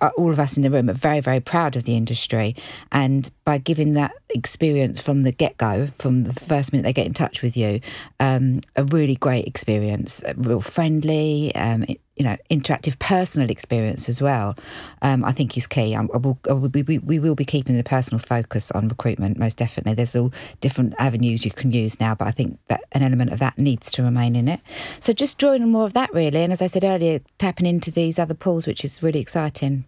Uh, 0.00 0.10
all 0.16 0.30
of 0.30 0.38
us 0.38 0.56
in 0.56 0.62
the 0.62 0.70
room 0.70 0.88
are 0.88 0.94
very, 0.94 1.20
very 1.20 1.40
proud 1.40 1.76
of 1.76 1.82
the 1.84 1.96
industry. 1.96 2.54
And 2.92 3.30
by 3.44 3.58
giving 3.58 3.94
that 3.94 4.12
experience 4.34 5.00
from 5.00 5.22
the 5.22 5.32
get 5.32 5.56
go, 5.56 5.86
from 5.98 6.24
the 6.24 6.34
first 6.34 6.72
minute 6.72 6.82
they 6.82 6.92
get 6.92 7.06
in 7.06 7.14
touch 7.14 7.40
with 7.40 7.56
you, 7.56 7.80
um, 8.20 8.60
a 8.76 8.84
really 8.84 9.14
great 9.14 9.46
experience, 9.46 10.22
real 10.36 10.60
friendly, 10.60 11.54
um, 11.54 11.86
you 12.16 12.24
know, 12.24 12.36
interactive 12.50 12.98
personal 12.98 13.50
experience 13.50 14.08
as 14.08 14.20
well. 14.20 14.56
Um, 15.02 15.24
I 15.24 15.32
think 15.32 15.56
is 15.56 15.66
key. 15.66 15.94
I, 15.94 16.02
will, 16.02 16.38
I 16.48 16.52
will 16.52 16.68
be, 16.68 16.82
we, 16.82 17.18
will 17.18 17.34
be 17.34 17.44
keeping 17.44 17.76
the 17.76 17.84
personal 17.84 18.18
focus 18.18 18.70
on 18.72 18.88
recruitment 18.88 19.38
most 19.38 19.58
definitely. 19.58 19.94
There's 19.94 20.14
all 20.14 20.32
different 20.60 20.94
avenues 20.98 21.44
you 21.44 21.50
can 21.50 21.72
use 21.72 21.98
now, 22.00 22.14
but 22.14 22.28
I 22.28 22.30
think 22.30 22.58
that 22.68 22.82
an 22.92 23.02
element 23.02 23.32
of 23.32 23.38
that 23.38 23.58
needs 23.58 23.90
to 23.92 24.02
remain 24.02 24.36
in 24.36 24.48
it. 24.48 24.60
So 25.00 25.12
just 25.12 25.38
drawing 25.38 25.68
more 25.70 25.84
of 25.84 25.94
that 25.94 26.12
really, 26.12 26.42
and 26.42 26.52
as 26.52 26.62
I 26.62 26.66
said 26.66 26.84
earlier, 26.84 27.20
tapping 27.38 27.66
into 27.66 27.90
these 27.90 28.18
other 28.18 28.34
pools, 28.34 28.66
which 28.66 28.84
is 28.84 29.02
really 29.02 29.20
exciting. 29.20 29.84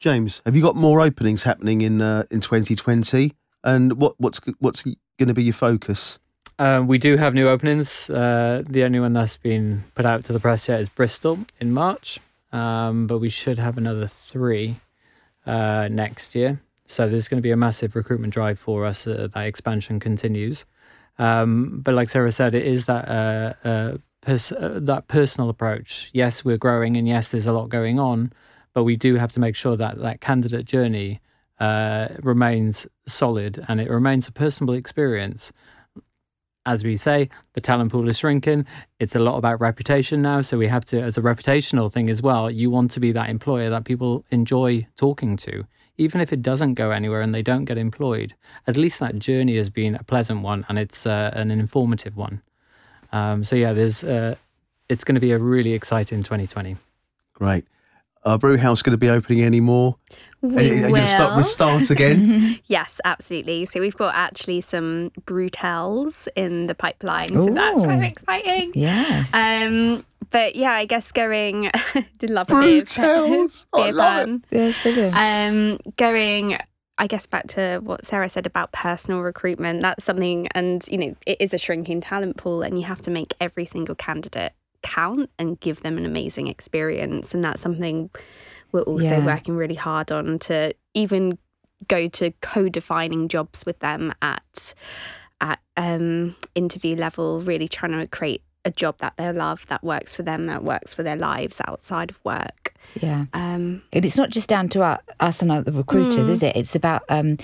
James, 0.00 0.40
have 0.46 0.56
you 0.56 0.62
got 0.62 0.76
more 0.76 1.02
openings 1.02 1.42
happening 1.42 1.82
in 1.82 2.00
uh, 2.00 2.24
in 2.30 2.40
2020? 2.40 3.34
And 3.62 3.92
what 4.00 4.14
what's 4.18 4.40
what's 4.58 4.82
going 4.82 5.28
to 5.28 5.34
be 5.34 5.44
your 5.44 5.52
focus? 5.52 6.18
Uh, 6.58 6.82
we 6.86 6.96
do 6.96 7.18
have 7.18 7.34
new 7.34 7.46
openings. 7.46 8.08
Uh, 8.08 8.62
the 8.66 8.82
only 8.84 8.98
one 8.98 9.12
that's 9.12 9.36
been 9.36 9.82
put 9.94 10.06
out 10.06 10.24
to 10.24 10.32
the 10.32 10.40
press 10.40 10.68
yet 10.68 10.80
is 10.80 10.88
Bristol 10.88 11.40
in 11.60 11.72
March, 11.72 12.18
um, 12.50 13.06
but 13.06 13.18
we 13.18 13.28
should 13.28 13.58
have 13.58 13.76
another 13.76 14.06
three 14.06 14.76
uh, 15.44 15.88
next 15.90 16.34
year. 16.34 16.62
So 16.86 17.06
there's 17.06 17.28
going 17.28 17.38
to 17.38 17.42
be 17.42 17.50
a 17.50 17.56
massive 17.56 17.94
recruitment 17.94 18.32
drive 18.32 18.58
for 18.58 18.86
us. 18.86 19.06
Uh, 19.06 19.28
that 19.34 19.46
expansion 19.46 20.00
continues. 20.00 20.64
Um, 21.18 21.80
but 21.84 21.94
like 21.94 22.08
Sarah 22.08 22.32
said, 22.32 22.54
it 22.54 22.66
is 22.66 22.86
that 22.86 23.06
uh, 23.06 23.68
uh, 23.68 23.96
pers- 24.22 24.52
that 24.58 25.08
personal 25.08 25.50
approach. 25.50 26.08
Yes, 26.14 26.42
we're 26.42 26.56
growing, 26.56 26.96
and 26.96 27.06
yes, 27.06 27.30
there's 27.30 27.46
a 27.46 27.52
lot 27.52 27.68
going 27.68 27.98
on 27.98 28.32
but 28.72 28.84
we 28.84 28.96
do 28.96 29.16
have 29.16 29.32
to 29.32 29.40
make 29.40 29.56
sure 29.56 29.76
that 29.76 29.98
that 29.98 30.20
candidate 30.20 30.64
journey 30.64 31.20
uh, 31.58 32.08
remains 32.22 32.86
solid 33.06 33.64
and 33.68 33.80
it 33.80 33.90
remains 33.90 34.26
a 34.26 34.32
personable 34.32 34.74
experience. 34.74 35.52
As 36.66 36.84
we 36.84 36.96
say, 36.96 37.28
the 37.54 37.60
talent 37.60 37.92
pool 37.92 38.08
is 38.08 38.18
shrinking. 38.18 38.66
It's 38.98 39.16
a 39.16 39.18
lot 39.18 39.36
about 39.36 39.60
reputation 39.60 40.22
now. 40.22 40.40
So 40.42 40.58
we 40.58 40.68
have 40.68 40.84
to, 40.86 41.00
as 41.00 41.16
a 41.16 41.22
reputational 41.22 41.90
thing 41.90 42.10
as 42.10 42.22
well, 42.22 42.50
you 42.50 42.70
want 42.70 42.90
to 42.92 43.00
be 43.00 43.12
that 43.12 43.30
employer 43.30 43.70
that 43.70 43.84
people 43.84 44.24
enjoy 44.30 44.86
talking 44.96 45.36
to. 45.38 45.64
Even 45.96 46.20
if 46.20 46.32
it 46.32 46.42
doesn't 46.42 46.74
go 46.74 46.90
anywhere 46.90 47.20
and 47.20 47.34
they 47.34 47.42
don't 47.42 47.64
get 47.64 47.76
employed, 47.76 48.34
at 48.66 48.76
least 48.76 49.00
that 49.00 49.18
journey 49.18 49.56
has 49.56 49.68
been 49.68 49.94
a 49.94 50.04
pleasant 50.04 50.42
one 50.42 50.64
and 50.68 50.78
it's 50.78 51.06
uh, 51.06 51.30
an 51.34 51.50
informative 51.50 52.16
one. 52.16 52.42
Um, 53.12 53.42
so 53.44 53.56
yeah, 53.56 53.72
there's 53.72 54.04
uh, 54.04 54.36
it's 54.88 55.04
going 55.04 55.14
to 55.14 55.20
be 55.20 55.32
a 55.32 55.38
really 55.38 55.72
exciting 55.72 56.22
2020. 56.22 56.76
Great. 57.34 57.64
Are 58.24 58.38
Brewhouse 58.38 58.82
going 58.82 58.92
to 58.92 58.98
be 58.98 59.08
opening 59.08 59.42
anymore? 59.42 59.96
We 60.42 60.56
are 60.56 60.62
you 60.62 60.80
going 60.82 60.94
to 60.94 61.06
start 61.06 61.36
with 61.36 61.46
start 61.46 61.90
again? 61.90 62.58
yes, 62.66 63.00
absolutely. 63.04 63.66
So 63.66 63.80
we've 63.80 63.96
got 63.96 64.14
actually 64.14 64.60
some 64.60 65.10
Brutels 65.22 66.28
in 66.36 66.66
the 66.66 66.74
pipeline, 66.74 67.28
so 67.28 67.46
that's 67.46 67.82
very 67.82 68.06
exciting. 68.06 68.72
Yes. 68.74 69.32
Um, 69.32 70.04
but 70.30 70.56
yeah, 70.56 70.72
I 70.72 70.84
guess 70.84 71.12
going. 71.12 71.70
did 72.18 72.30
love 72.30 72.48
Brutels. 72.48 72.98
a 72.98 73.28
beer, 73.28 73.48
Oh, 73.72 73.80
I 73.82 73.84
beer 73.84 73.92
love 73.92 74.28
it. 74.28 74.40
Yeah, 74.50 74.68
it's 74.68 74.82
brilliant. 74.82 75.16
Um, 75.16 75.92
going. 75.96 76.58
I 76.98 77.06
guess 77.06 77.26
back 77.26 77.46
to 77.48 77.80
what 77.82 78.04
Sarah 78.04 78.28
said 78.28 78.44
about 78.44 78.72
personal 78.72 79.20
recruitment, 79.22 79.80
that's 79.80 80.04
something, 80.04 80.48
and 80.48 80.86
you 80.88 80.98
know, 80.98 81.16
it 81.26 81.38
is 81.40 81.54
a 81.54 81.58
shrinking 81.58 82.02
talent 82.02 82.36
pool, 82.36 82.60
and 82.60 82.78
you 82.78 82.84
have 82.84 83.00
to 83.02 83.10
make 83.10 83.32
every 83.40 83.64
single 83.64 83.94
candidate 83.94 84.52
count 84.82 85.30
and 85.38 85.58
give 85.60 85.82
them 85.82 85.98
an 85.98 86.04
amazing 86.06 86.46
experience. 86.48 87.34
And 87.34 87.42
that's 87.44 87.60
something 87.62 88.10
we're 88.72 88.82
also 88.82 89.18
Yeah. 89.18 89.24
working 89.26 89.56
really 89.56 89.74
hard 89.74 90.12
on 90.12 90.38
to 90.40 90.74
even 90.94 91.38
go 91.88 92.08
to 92.08 92.30
co-defining 92.42 93.28
jobs 93.28 93.64
with 93.66 93.78
them 93.80 94.12
at 94.22 94.74
at 95.42 95.58
um, 95.78 96.36
interview 96.54 96.94
level, 96.94 97.40
really 97.40 97.66
trying 97.66 97.92
to 97.92 98.06
create 98.06 98.42
a 98.66 98.70
job 98.70 98.98
that 98.98 99.16
they 99.16 99.32
love, 99.32 99.64
that 99.68 99.82
works 99.82 100.14
for 100.14 100.22
them, 100.22 100.44
that 100.44 100.62
works 100.62 100.92
for 100.92 101.02
their 101.02 101.16
lives 101.16 101.62
outside 101.66 102.10
of 102.10 102.20
work. 102.24 102.74
Yeah. 103.00 103.24
Um, 103.32 103.80
And 103.90 104.04
it's 104.04 104.18
not 104.18 104.28
just 104.28 104.50
down 104.50 104.68
to 104.70 104.82
our, 104.82 104.98
us 105.18 105.40
and 105.40 105.50
the 105.50 105.72
recruiters, 105.72 106.26
Mm. 106.26 106.30
is 106.30 106.42
it? 106.42 106.56
It's 106.56 106.74
about 106.76 107.04
um, 107.08 107.38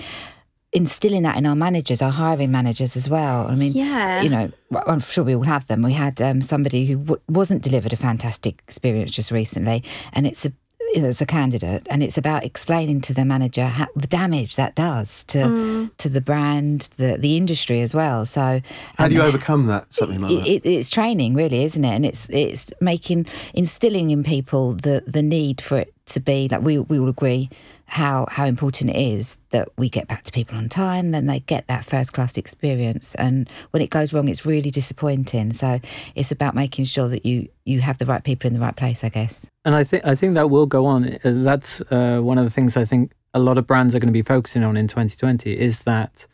instilling 0.73 1.23
that 1.23 1.37
in 1.37 1.45
our 1.45 1.55
managers, 1.55 2.01
our 2.01 2.11
hiring 2.11 2.51
managers 2.51 2.95
as 2.97 3.09
well. 3.09 3.47
I 3.47 3.55
mean, 3.55 3.73
Yeah. 3.73 4.21
you 4.21 4.29
know, 4.29 4.51
I'm 4.85 4.99
sure 4.99 5.23
we 5.23 5.35
all 5.35 5.43
have 5.43 5.65
them. 5.67 5.81
We 5.81 5.93
had 5.93 6.21
um, 6.21 6.41
somebody 6.41 6.85
who 6.85 6.97
w- 6.97 7.21
wasn't 7.29 7.61
delivered 7.63 7.93
a 7.93 7.95
fantastic 7.95 8.59
experience 8.67 9.11
just 9.11 9.31
recently, 9.31 9.83
and 10.13 10.27
it's 10.27 10.45
a 10.45 10.51
as 10.95 11.21
a 11.21 11.25
candidate, 11.25 11.85
and 11.89 12.01
it's 12.01 12.17
about 12.17 12.45
explaining 12.45 13.01
to 13.01 13.13
the 13.13 13.25
manager 13.25 13.65
how, 13.65 13.87
the 13.97 14.07
damage 14.07 14.55
that 14.55 14.73
does 14.73 15.25
to 15.25 15.39
Mm. 15.39 15.91
to 15.97 16.07
the 16.09 16.21
brand, 16.21 16.87
the 16.95 17.17
the 17.19 17.35
industry 17.35 17.81
as 17.81 17.93
well. 17.93 18.25
So, 18.25 18.61
How 18.97 19.07
do 19.09 19.13
you 19.15 19.21
um, 19.21 19.27
overcome 19.27 19.65
that? 19.67 19.93
Something 19.93 20.21
like 20.21 20.31
that. 20.31 20.47
it, 20.47 20.65
it, 20.65 20.69
it's 20.69 20.89
training, 20.89 21.33
really, 21.33 21.63
isn't 21.65 21.83
it? 21.83 21.89
And 21.93 22.05
it's 22.05 22.29
it's 22.29 22.71
making 22.79 23.25
instilling 23.53 24.11
in 24.11 24.23
people 24.23 24.73
the 24.75 25.03
the 25.05 25.21
need 25.21 25.59
for 25.59 25.77
it 25.77 25.93
to 26.07 26.19
be 26.21 26.47
like 26.49 26.61
we 26.61 26.77
we 26.79 26.97
all 26.99 27.09
agree 27.09 27.49
how 27.87 28.27
how 28.29 28.45
important 28.45 28.89
it 28.89 28.97
is 28.97 29.39
that 29.51 29.69
we 29.77 29.89
get 29.89 30.07
back 30.07 30.23
to 30.23 30.31
people 30.31 30.57
on 30.57 30.67
time, 30.69 31.11
then 31.11 31.25
they 31.25 31.39
get 31.39 31.67
that 31.67 31.85
first 31.85 32.13
class 32.13 32.37
experience. 32.37 33.15
And 33.15 33.49
when 33.71 33.81
it 33.81 33.89
goes 33.89 34.13
wrong, 34.13 34.27
it's 34.27 34.45
really 34.45 34.69
disappointing. 34.69 35.53
So 35.53 35.79
it's 36.13 36.31
about 36.31 36.53
making 36.53 36.85
sure 36.85 37.07
that 37.07 37.25
you 37.25 37.47
you 37.65 37.79
have 37.81 37.97
the 37.97 38.05
right 38.05 38.23
people 38.23 38.47
in 38.47 38.53
the 38.53 38.59
right 38.59 38.75
place, 38.75 39.03
I 39.03 39.09
guess. 39.09 39.49
And 39.63 39.73
I 39.73 39.83
think 39.83 40.05
I 40.05 40.15
think 40.15 40.35
that 40.35 40.49
will 40.49 40.65
go 40.65 40.85
on. 40.85 41.17
Uh, 41.23 41.33
That's 41.37 41.81
uh, 41.89 42.19
one 42.19 42.37
of 42.37 42.43
the 42.43 42.51
things 42.51 42.75
I 42.75 42.85
think 42.85 43.13
a 43.33 43.39
lot 43.39 43.57
of 43.57 43.65
brands 43.65 43.95
are 43.95 43.99
going 43.99 44.07
to 44.07 44.13
be 44.13 44.21
focusing 44.21 44.63
on 44.63 44.75
in 44.75 44.87
2020 44.87 45.57
is 45.57 45.79
that 45.79 46.27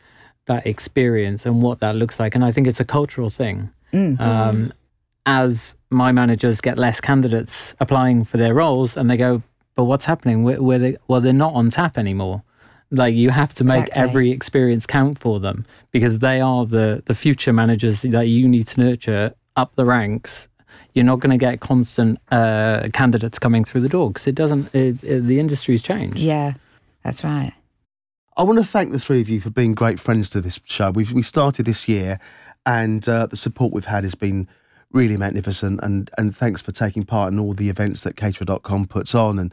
that 0.46 0.66
experience 0.66 1.46
and 1.46 1.62
what 1.62 1.78
that 1.80 1.94
looks 1.94 2.18
like. 2.18 2.34
And 2.34 2.44
I 2.44 2.50
think 2.50 2.66
it's 2.66 2.80
a 2.80 2.84
cultural 2.84 3.30
thing. 3.30 3.70
Mm. 3.92 4.20
Um, 4.20 4.72
as 5.26 5.78
my 5.90 6.12
managers 6.12 6.60
get 6.60 6.78
less 6.78 7.00
candidates 7.00 7.74
applying 7.80 8.24
for 8.24 8.36
their 8.36 8.52
roles, 8.52 8.96
and 8.96 9.08
they 9.08 9.16
go, 9.16 9.42
"But 9.74 9.84
what's 9.84 10.04
happening? 10.04 10.44
Where, 10.44 10.62
where 10.62 10.78
they, 10.78 10.96
well, 11.08 11.20
they're 11.20 11.32
not 11.32 11.54
on 11.54 11.70
tap 11.70 11.98
anymore." 11.98 12.42
Like 12.90 13.14
you 13.14 13.30
have 13.30 13.54
to 13.54 13.64
make 13.64 13.88
Exactly. 13.88 14.02
every 14.02 14.30
experience 14.30 14.86
count 14.86 15.18
for 15.18 15.40
them 15.40 15.66
because 15.90 16.20
they 16.20 16.40
are 16.40 16.64
the 16.64 17.02
the 17.06 17.14
future 17.14 17.52
managers 17.52 18.02
that 18.02 18.28
you 18.28 18.46
need 18.46 18.66
to 18.68 18.80
nurture 18.80 19.34
up 19.56 19.74
the 19.74 19.84
ranks 19.84 20.48
you're 20.94 21.04
not 21.04 21.20
going 21.20 21.30
to 21.30 21.36
get 21.36 21.60
constant 21.60 22.20
uh, 22.30 22.88
candidates 22.92 23.38
coming 23.38 23.64
through 23.64 23.80
the 23.80 23.88
door 23.88 24.10
because 24.10 24.26
it 24.26 24.34
doesn't. 24.34 24.72
It, 24.74 25.02
it, 25.02 25.20
the 25.24 25.40
industry's 25.40 25.82
changed. 25.82 26.18
Yeah, 26.18 26.54
that's 27.02 27.24
right. 27.24 27.52
I 28.36 28.42
want 28.42 28.58
to 28.58 28.64
thank 28.64 28.92
the 28.92 28.98
three 28.98 29.20
of 29.20 29.28
you 29.28 29.40
for 29.40 29.50
being 29.50 29.74
great 29.74 30.00
friends 30.00 30.30
to 30.30 30.40
this 30.40 30.60
show. 30.64 30.90
We've 30.90 31.12
we 31.12 31.22
started 31.22 31.66
this 31.66 31.88
year, 31.88 32.18
and 32.64 33.06
uh, 33.08 33.26
the 33.26 33.36
support 33.36 33.72
we've 33.72 33.84
had 33.84 34.04
has 34.04 34.14
been 34.14 34.48
really 34.94 35.16
magnificent. 35.18 35.80
And 35.82 36.10
and 36.16 36.34
thanks 36.34 36.62
for 36.62 36.72
taking 36.72 37.04
part 37.04 37.32
in 37.32 37.38
all 37.38 37.52
the 37.52 37.68
events 37.68 38.04
that 38.04 38.16
Caterer.com 38.16 38.86
puts 38.86 39.14
on, 39.14 39.38
and 39.38 39.52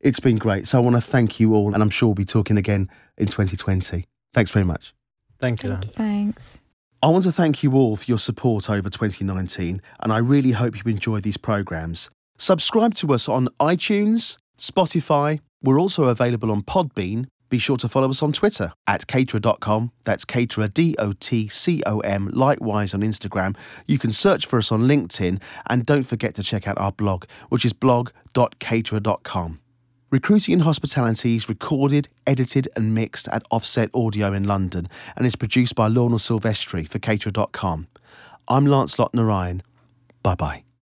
it's 0.00 0.20
been 0.20 0.36
great. 0.36 0.68
So 0.68 0.78
I 0.78 0.80
want 0.82 0.96
to 0.96 1.00
thank 1.00 1.40
you 1.40 1.54
all, 1.54 1.72
and 1.72 1.82
I'm 1.82 1.90
sure 1.90 2.08
we'll 2.08 2.14
be 2.14 2.24
talking 2.26 2.58
again 2.58 2.90
in 3.16 3.26
2020. 3.26 4.04
Thanks 4.34 4.50
very 4.50 4.64
much. 4.66 4.92
Thank 5.38 5.62
you. 5.62 5.70
Lance. 5.70 5.94
Thanks. 5.94 6.58
I 7.02 7.08
want 7.08 7.24
to 7.24 7.32
thank 7.32 7.62
you 7.62 7.72
all 7.72 7.96
for 7.96 8.04
your 8.04 8.18
support 8.18 8.70
over 8.70 8.88
2019, 8.88 9.80
and 10.00 10.12
I 10.12 10.18
really 10.18 10.52
hope 10.52 10.76
you 10.76 10.90
enjoy 10.90 11.20
these 11.20 11.36
programs. 11.36 12.10
Subscribe 12.38 12.94
to 12.94 13.12
us 13.12 13.28
on 13.28 13.48
iTunes, 13.60 14.36
Spotify. 14.58 15.40
We're 15.62 15.80
also 15.80 16.04
available 16.04 16.50
on 16.50 16.62
Podbean. 16.62 17.26
Be 17.52 17.58
sure 17.58 17.76
to 17.76 17.88
follow 17.88 18.08
us 18.08 18.22
on 18.22 18.32
Twitter 18.32 18.72
at 18.86 19.06
caterer.com. 19.06 19.92
That's 20.04 20.24
caterer, 20.24 20.68
D 20.68 20.96
O 20.98 21.12
T 21.12 21.48
C 21.48 21.82
O 21.84 22.00
M. 22.00 22.30
Likewise 22.32 22.94
on 22.94 23.02
Instagram. 23.02 23.54
You 23.86 23.98
can 23.98 24.10
search 24.10 24.46
for 24.46 24.58
us 24.58 24.72
on 24.72 24.84
LinkedIn, 24.84 25.38
and 25.66 25.84
don't 25.84 26.04
forget 26.04 26.34
to 26.36 26.42
check 26.42 26.66
out 26.66 26.78
our 26.78 26.92
blog, 26.92 27.26
which 27.50 27.66
is 27.66 27.74
blog.caterer.com. 27.74 29.60
Recruiting 30.10 30.54
in 30.54 30.60
Hospitality 30.60 31.36
is 31.36 31.50
recorded, 31.50 32.08
edited, 32.26 32.70
and 32.74 32.94
mixed 32.94 33.28
at 33.28 33.42
Offset 33.50 33.90
Audio 33.92 34.32
in 34.32 34.44
London 34.44 34.88
and 35.14 35.26
is 35.26 35.36
produced 35.36 35.74
by 35.74 35.88
Lorna 35.88 36.16
Silvestri 36.16 36.88
for 36.88 37.00
Caterer.com. 37.00 37.86
I'm 38.48 38.64
Lancelot 38.64 39.12
Narayan. 39.12 39.62
Bye 40.22 40.36
bye. 40.36 40.64